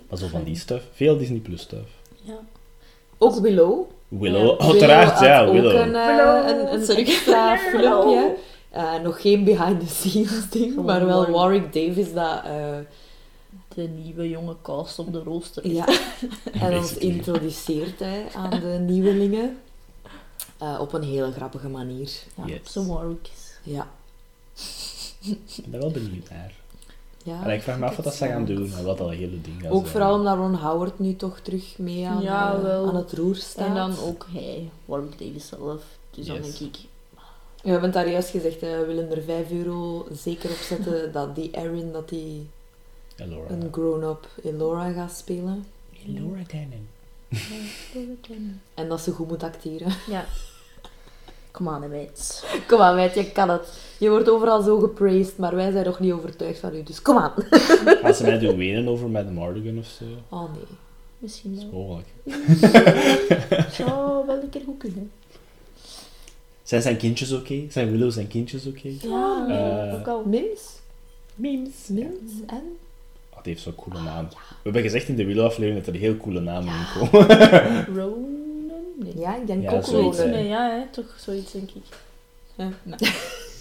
[0.09, 0.83] Maar zo van die stuff.
[0.93, 1.89] Veel Disney Plus stuff.
[2.23, 2.39] Ja.
[3.17, 3.89] ook Willow.
[4.07, 5.75] Willow, Ja, uiteraard, ja, ook Willow.
[5.75, 6.47] een, eh, Willow.
[6.49, 7.01] een, een Sorry.
[7.01, 8.01] extra Willow.
[8.03, 8.35] filmpje.
[8.69, 11.35] Eh, nog geen behind-the-scenes ding, Gewoon maar wel Warwick.
[11.35, 12.43] Warwick Davis dat...
[12.43, 12.77] eh,
[13.75, 15.67] De nieuwe jonge cast op de rooster.
[15.67, 15.87] Ja,
[16.61, 19.57] en ons introduceert hij aan de nieuwelingen.
[20.57, 22.11] Eh, op een hele grappige manier.
[22.35, 22.57] Ja, Yes.
[22.59, 23.53] op zijn Warwick is.
[23.63, 23.87] Ja.
[25.57, 26.53] Ik ben wel benieuwd naar.
[27.23, 29.41] ja En ik vraag me af wat dat ze gaan doen en wat dat hele
[29.41, 29.91] ding gaat Ook zijn.
[29.91, 32.87] vooral omdat Ron Howard nu toch terug mee aan, Ja, wel.
[32.87, 33.67] aan het roer staat.
[33.67, 35.81] En dan ook hij, Warwick Davis zelf.
[36.11, 36.77] Dus dan denk ik,
[37.67, 41.35] We hebben daar juist gezegd, eh, we willen er 5 euro zeker op zetten dat
[41.35, 42.47] die Erin dat die
[43.15, 43.49] Elora.
[43.49, 45.65] een grown-up Elora gaat spelen.
[46.07, 46.87] Elora Cannon.
[48.73, 49.87] En dat ze goed moet acteren.
[50.15, 50.25] ja.
[51.51, 52.45] Kom aan, meid.
[52.67, 53.67] Kom aan, meid, je kan het.
[53.99, 57.17] Je wordt overal zo gepraised, maar wij zijn nog niet overtuigd van u, dus kom
[57.17, 57.33] aan.
[58.01, 60.05] Gaan ze mij doen wenen over Madame Mardigan of zo?
[60.29, 60.63] Oh nee.
[61.17, 61.79] Misschien Dat is wel.
[61.81, 62.07] mogelijk.
[63.73, 65.11] Zou wel een keer goed kunnen.
[66.67, 67.65] Zijn zijn kindjes oké?
[67.69, 68.89] Zijn Willow zijn kindjes oké?
[69.01, 69.45] Ja,
[69.89, 70.23] Eh, ook al.
[70.25, 70.61] Mims?
[71.35, 71.87] Memes.
[71.87, 72.63] Mims en?
[73.33, 74.27] Oh, die heeft zo'n coole naam.
[74.29, 76.79] We hebben gezegd in de Willow-aflevering dat er heel coole namen Ja.
[77.01, 77.85] in komen.
[77.97, 78.83] Ronan?
[78.99, 79.17] Nee.
[79.17, 81.83] Ja, ik denk Ja, ook Zoiets ja, hè, toch zoiets denk ik.
[82.55, 83.11] Ja, nee.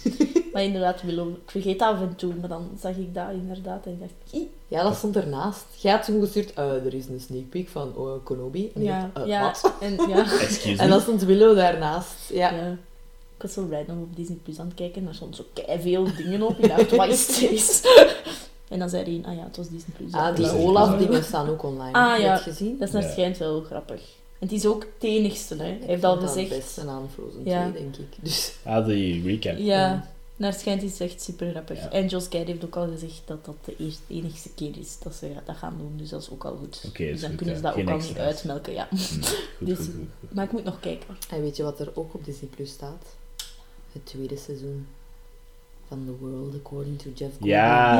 [0.53, 3.85] maar inderdaad, Willow, ik vergeet dat af en toe, maar dan zag ik dat inderdaad
[3.85, 5.65] en ik dacht, "Ih." Ja, dat stond ernaast.
[5.77, 8.71] Jij had toen gestuurd, eh, er is een sneak peek van oh, Konobi.
[8.75, 9.73] En ik ja, dacht, eh, ja, wat?
[9.81, 12.29] en ja, Excuse En dan stond Willow daarnaast.
[12.29, 12.51] Ja.
[12.53, 12.77] ja.
[13.37, 16.07] Ik was zo random op Disney Plus aan het kijken en daar stonden zo veel
[16.15, 16.57] dingen op.
[16.59, 17.81] Ik dacht, wat is?
[18.67, 20.11] En dan zei hij, ah ja, het was Disney Plus.
[20.11, 21.91] Ah, die Olaf-dingen staan ook online.
[21.97, 22.33] Ah, Heb je ja.
[22.33, 22.77] het gezien?
[22.79, 23.11] Dat is naar Ja.
[23.11, 24.01] schijnt wel grappig.
[24.39, 25.63] En het is ook het enigste, hè.
[25.63, 26.49] Hij Ik heeft al gezegd.
[26.49, 27.69] het beste aan Frozen Ja.
[27.69, 28.15] 2, denk ik.
[28.21, 29.57] Dus, Ah, die recap.
[29.57, 31.79] Ja, naar schijnt is het echt super grappig.
[31.81, 31.91] Ja.
[31.91, 35.15] En Joss Gad heeft ook al gezegd dat dat de eerste, enigste keer is dat
[35.15, 35.93] ze dat gaan doen.
[35.97, 36.83] Dus dat is ook al goed.
[36.87, 37.61] Oké, dus dan goed, kunnen ja.
[37.61, 38.87] ze dat Geen ook al niet uitmelken, ja.
[38.89, 39.37] Goed,
[39.67, 40.33] Dus- goed, goed, goed.
[40.33, 41.07] Maar ik moet nog kijken.
[41.29, 43.05] en weet je wat er ook op Disney Plus staat?
[43.97, 44.87] Het tweede seizoen
[45.87, 47.49] van The World According to Jeff Goldblum.
[47.55, 47.97] Ja.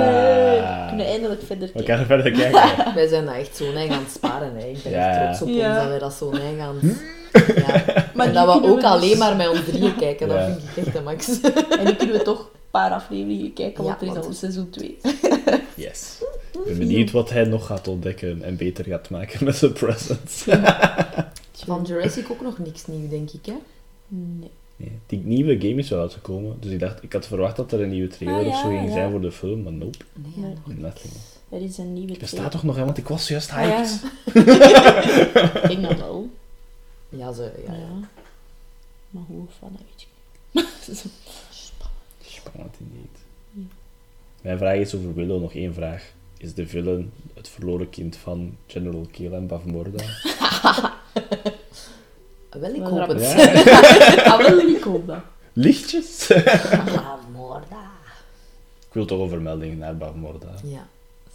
[0.84, 1.96] We kunnen eindelijk verder We kijken.
[1.98, 2.94] gaan verder kijken.
[2.96, 4.56] Wij zijn dat echt zo'n eigen aan het sparen.
[4.56, 4.66] Hè.
[4.68, 5.10] Ik ben Ja.
[5.28, 5.70] echt trots op Ja.
[5.70, 7.02] ons dat wij dat zo'n eigen aan het...
[7.56, 7.84] Ja.
[8.16, 10.34] Maar en dat we kunnen ook dus- alleen maar met ons drieën kijken, Ja.
[10.48, 11.42] dat vind ik echt de max.
[11.80, 14.34] En nu kunnen we toch een paar afleveringen kijken, want Ja, er is want- al
[14.34, 14.98] seizoen 2.
[15.76, 16.18] Yes.
[16.52, 20.60] Ik ben benieuwd wat hij nog gaat ontdekken en beter gaat maken met zijn presence.
[21.66, 23.54] Van Jurassic ook nog niks nieuw, denk ik, hè?
[24.08, 24.50] Nee.
[24.80, 27.82] Nee, die nieuwe game is wel uitgekomen, dus ik dacht, ik had verwacht dat er
[27.82, 28.94] een nieuwe trailer Ah, of zo ja, ging ja.
[28.96, 30.54] zijn voor de film, maar nope, Nee, Nee.
[30.66, 31.14] nog nothing.
[31.50, 32.52] Er is een nieuwe bestaat trailer.
[32.52, 33.66] toch nog, hè, want ik was juist Ah, ja.
[33.66, 34.04] hyped.
[35.64, 36.30] Ik denk dat wel.
[37.10, 37.80] Ja, ze, ja, Ja.
[37.80, 38.08] ja.
[39.10, 40.08] Maar hoe of wat, dat weet ik
[40.52, 41.06] niet.
[42.22, 43.18] Spannend indeed.
[43.52, 43.62] Ja.
[44.42, 46.12] Mijn vraag is over Willow nog één vraag.
[46.38, 50.04] is de villain het verloren kind van General Keelan Bavmorda?
[52.60, 53.22] Wel, ik Wel hoop het.
[53.22, 54.24] Ja.
[54.34, 55.20] ah, wel, ik hoop dat.
[55.54, 56.32] Lichtjes?
[56.32, 57.92] Ah, Morda.
[58.88, 60.48] Ik wil toch een vermelding naar Bavmorda.
[60.64, 60.88] Ja.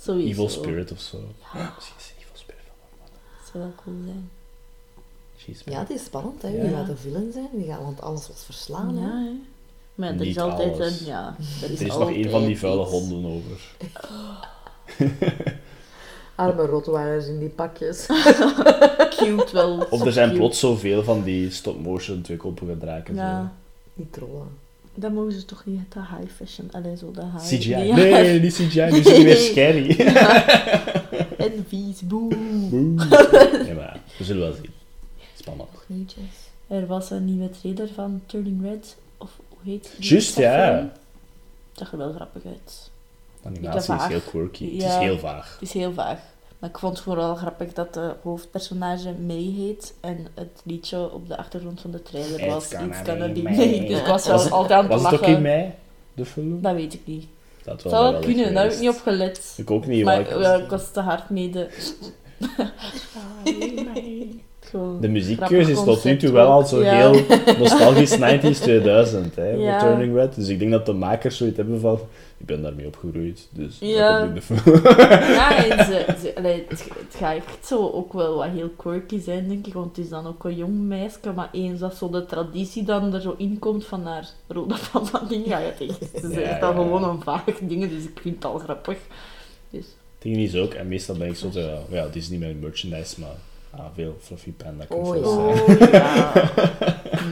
[0.03, 0.29] Sowieso.
[0.29, 1.19] Evil Spirit of zo.
[1.55, 3.19] Misschien is Evil Spirit van Bavmorda.
[3.53, 4.31] zou wel cool zijn.
[5.65, 6.51] Ja, het is spannend, hè.
[6.51, 6.77] Wie Ja.
[6.77, 7.49] gaat de villain zijn?
[7.53, 9.07] Wie gaat, want alles was verslaan, hè.
[9.07, 9.31] Ja, hè.
[9.95, 11.01] Maar ja, er Niet is altijd alles.
[11.01, 11.07] een...
[11.07, 12.91] Ja, er is, Er is nog één van die vuile iets.
[12.91, 13.61] honden over.
[16.35, 18.07] Arme rotweilers in die pakjes.
[19.17, 19.87] Cute wel.
[19.91, 20.41] Of er zijn Cute.
[20.41, 23.15] plots zoveel van die stop-motion tweekoppige draken.
[23.15, 23.53] Ja,
[23.95, 24.47] Die trollen.
[24.95, 26.69] dan mogen ze toch niet het high fashion...
[26.73, 27.27] Allee, zo de Zo.
[27.27, 27.45] high...
[27.45, 27.69] CGI.
[27.71, 27.95] Ja.
[27.97, 29.97] Nee, niet CGI, nu is het weer scary.
[31.39, 32.35] En vies, boe.
[32.71, 32.95] Boe.
[33.67, 34.71] Ja, maar we zullen wel zien.
[35.35, 35.69] Spannend.
[36.67, 38.97] Er was een nieuwe trailer van Turning Red.
[39.19, 40.09] Of hoe heet die?
[40.11, 40.75] Juist, ja.
[40.75, 40.91] Het
[41.79, 42.91] zag er wel grappig uit.
[43.43, 44.73] De animatie is heel quirky.
[44.79, 45.53] Het is heel vaag.
[45.61, 46.19] Het is heel vaag.
[46.59, 49.95] Maar ik vond het vooral grappig dat de hoofdpersonage May heet.
[50.01, 53.43] En het liedje op de achtergrond van de trailer was gonna It's Gonna be Be
[53.43, 53.55] May.
[53.57, 53.87] May.
[53.87, 55.29] Dus ik was wel altijd aan het Was het lachen.
[55.29, 55.71] ook in mei,
[56.15, 56.63] de film?
[56.63, 57.27] Dat weet ik niet.
[57.65, 59.55] Dat Het zou wel kunnen, daar heb ik niet op gelet.
[59.57, 61.69] Ik ook niet, Maar ik ja, ik was te hard mee de...
[65.01, 66.93] Muziekkeuze is tot nu toe wel al zo Ja.
[67.11, 67.21] heel
[67.59, 69.79] nostalgisch 90s 2000, hè, Ja.
[69.79, 70.35] Turning Red.
[70.35, 71.99] Dus ik denk dat de makers zoiets hebben van,
[72.43, 74.11] ik ben daarmee opgegroeid, dus Ja.
[74.11, 74.83] dat komt in de film.
[75.39, 79.21] Ja, en ze, ze, allee, het, het gaat echt zo ook wel wat heel quirky
[79.21, 79.73] zijn, denk ik.
[79.75, 83.15] Want het is dan ook een jong meisje, maar eens dat zo de traditie dan
[83.15, 86.25] er zo in komt van haar rode van dat ding, ga je het echt.
[86.25, 86.73] Is Ja, ja.
[86.73, 88.99] gewoon een vaag ding, dus ik vind het al grappig.
[89.71, 92.41] Dus, Het ding is ook, en meestal ben ik zo, te, ja, het is niet
[92.41, 93.37] mijn merchandise, maar
[93.71, 95.21] ah, veel Fluffy Panda Oh, komt ja.
[95.21, 96.33] wel oh ja,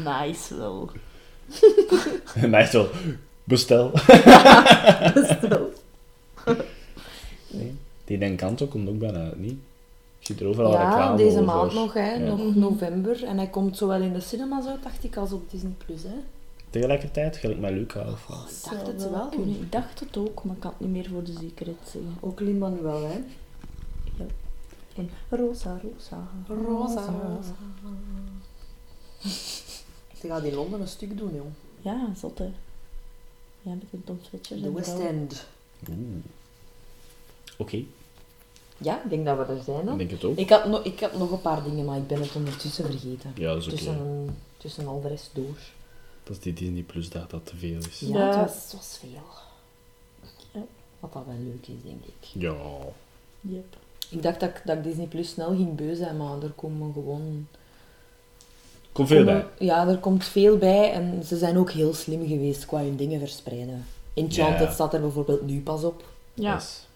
[0.27, 0.91] nice wel.
[2.35, 2.89] is wel,
[3.51, 3.91] bestel.
[5.49, 5.73] Wel.
[7.53, 7.75] Nee.
[8.05, 9.59] Die Encanto komt ook bijna uit, niet?
[10.19, 11.45] Ik zie er overal Ja, reclame deze over.
[11.45, 12.13] maand nog, hè.
[12.13, 12.19] Ja.
[12.19, 12.59] Nog Mhm.
[12.59, 13.25] november.
[13.25, 15.73] En hij komt zowel in de cinemas uit, dacht ik, als op Disney+.
[15.87, 16.15] Plus, hè.
[16.71, 18.63] Tegelijkertijd, gelijk met Luca of wat?
[18.65, 19.29] Ik dacht het wel.
[19.29, 19.49] kunnen.
[19.49, 22.17] Ik dacht het ook, maar ik kan het niet meer voor de zekerheid zeggen.
[22.21, 23.19] Ook Lin-Manuel, hè.
[24.97, 26.29] En Rosa, Rosa.
[26.49, 27.05] Rosa.
[30.21, 31.51] Ze gaat in Londen een stuk doen, jong.
[31.81, 32.51] Ja, zot hè.
[33.63, 34.63] Ja, een Tom Fletcher.
[34.63, 35.07] De West vrouw.
[35.07, 35.47] End.
[35.89, 35.99] Oeh.
[37.57, 37.83] Oké,
[38.79, 39.99] Ja, ik denk dat we er zijn, ik dan.
[39.99, 40.37] denk het ook.
[40.37, 43.33] Ik had, nog, ik had nog een paar dingen, maar ik ben het ondertussen vergeten.
[43.35, 43.75] Ja, dat is oké.
[43.77, 45.57] Tussen, tussen al de rest door.
[46.25, 48.01] Dat is die Disney Plus dat dat te veel is.
[48.01, 48.27] Ja, Ja.
[48.27, 49.23] Het, was, het was veel.
[50.53, 50.61] Ja.
[51.01, 52.15] Wat dat wel leuk is, denk ik.
[52.43, 52.55] Ja.
[53.41, 53.77] Yep.
[54.11, 56.93] Ik dacht dat, ik- dat ik Disney Plus snel ging beu zijn, maar er komen
[56.93, 57.49] gewoon...
[58.93, 59.47] Komt veel bij.
[59.59, 63.19] Ja, er komt veel bij en ze zijn ook heel slim geweest qua hun dingen
[63.21, 63.85] verspreiden.
[64.15, 64.73] Enchanted Ja.
[64.73, 66.05] staat er bijvoorbeeld nu pas op.
[66.35, 66.55] Ja.
[66.55, 66.87] Yes.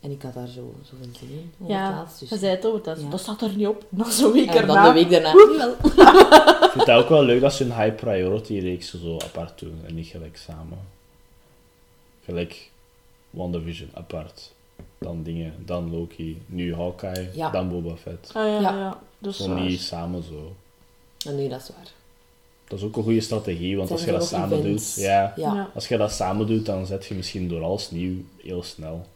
[0.00, 1.52] En ik had daar zo, zo een zin in.
[1.60, 3.08] over Ja, dus- je zei het ook, dat, Ja.
[3.08, 3.84] dat staat er niet op.
[3.90, 5.32] Dan zo'n week En dan de week daarna.
[5.32, 5.70] Wel.
[6.68, 9.80] Ik vind het ook wel leuk dat ze een high priority reeks zo apart doen
[9.86, 10.78] en niet gelijk samen.
[12.24, 12.70] Gelijk
[13.30, 14.52] WandaVision apart.
[14.98, 17.50] Dan dingen, dan Loki, nu Hawkeye, Ja.
[17.50, 18.30] dan Boba Fett.
[18.34, 18.98] Ah ja, Ja.
[19.20, 19.30] ja.
[19.30, 19.60] Zo waar.
[19.60, 20.52] niet samen zo.
[21.26, 21.92] En nee, dat is waar.
[22.68, 24.94] Dat is ook een goede strategie, want als je dat samen events?
[24.94, 28.62] doet, ja, als je dat samen doet, dan zet je misschien door alles nieuw heel
[28.62, 29.06] snel.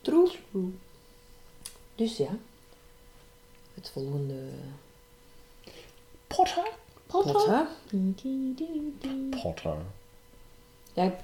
[0.00, 0.30] true.
[0.50, 0.70] True.
[1.94, 2.28] Dus ja.
[3.74, 4.34] Het volgende...
[6.26, 7.66] Potter.
[7.90, 8.16] Ding,
[9.00, 9.42] ding.
[9.42, 9.76] Potter.
[10.92, 11.14] Ja,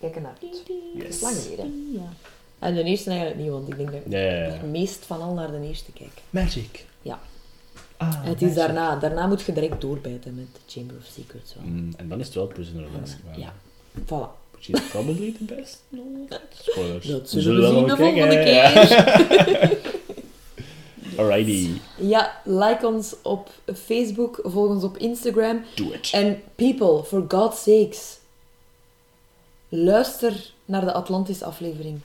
[0.00, 0.36] kijk ernaar.
[0.40, 0.62] Is
[0.94, 1.20] Yes.
[1.20, 1.92] lang geleden.
[1.92, 2.12] Ja.
[2.58, 5.50] En de eerste eigenlijk niet, want ik denk dat ik het meest van al naar
[5.50, 6.12] de eerste kijk.
[6.30, 6.84] Magic.
[7.02, 7.20] Ja.
[8.02, 11.54] Ah, het is daarna, daarna moet je direct doorbijten met Chamber of Secrets.
[11.54, 11.64] Wel.
[11.64, 13.40] Mm, en dan is het wel Prisoner of Azkaban.
[13.40, 13.52] Ja,
[14.04, 14.40] voilà.
[14.50, 15.82] Which is probably the best.
[16.70, 17.06] Spoilers.
[17.06, 19.80] Dat We zullen we zien de kijken, volgende keer.
[21.18, 25.64] Alrighty, Ja, like ons op Facebook, volg ons op Instagram.
[25.74, 26.10] do it.
[26.12, 28.18] En people, for God's sakes,
[29.68, 32.00] luister naar de Atlantis-aflevering.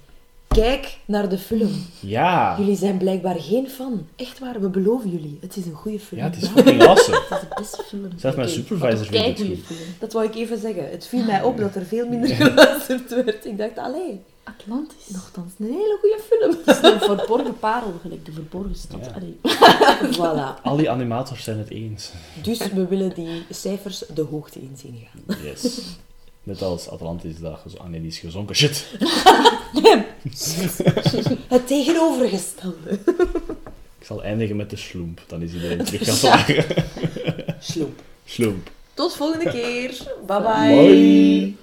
[0.61, 1.85] Kijk naar de film.
[1.99, 2.55] Ja.
[2.59, 4.07] Jullie zijn blijkbaar geen fan.
[4.15, 5.37] Echt waar, we beloven jullie.
[5.41, 6.19] Het is een goede film.
[6.21, 7.21] Ja, het is fucking awesome.
[7.29, 8.09] Dat is de beste film.
[8.15, 9.65] Zelfs mijn supervisor vindt Kijk het goed.
[9.65, 9.79] film.
[9.99, 10.89] Dat wou ik even zeggen.
[10.89, 13.45] Het viel mij op dat er veel minder geluisterd werd.
[13.45, 15.07] Ik dacht, allee, Atlantis.
[15.07, 16.55] nogthans een hele goede film.
[16.65, 19.09] Het is een verborgen parel, gelijk de verborgen stad.
[19.15, 19.21] Ja.
[20.17, 20.61] Voilà.
[20.63, 22.11] Al die animators zijn het eens.
[22.41, 25.37] Dus we willen die cijfers de hoogte in zien gaan.
[25.43, 25.79] Yes.
[26.47, 28.55] Net als Atlantis, dat gez- ah nee, die is gezonken.
[28.55, 28.85] Shit.
[31.47, 32.91] Het tegenovergestelde.
[33.99, 36.65] Ik zal eindigen met de sloemp, dan is iedereen terug gaan slagen.
[37.59, 38.01] Sloep.
[38.25, 38.69] Sloemp.
[38.93, 39.89] Tot volgende keer.
[40.27, 40.75] Bye bye.
[40.75, 41.55] Bye.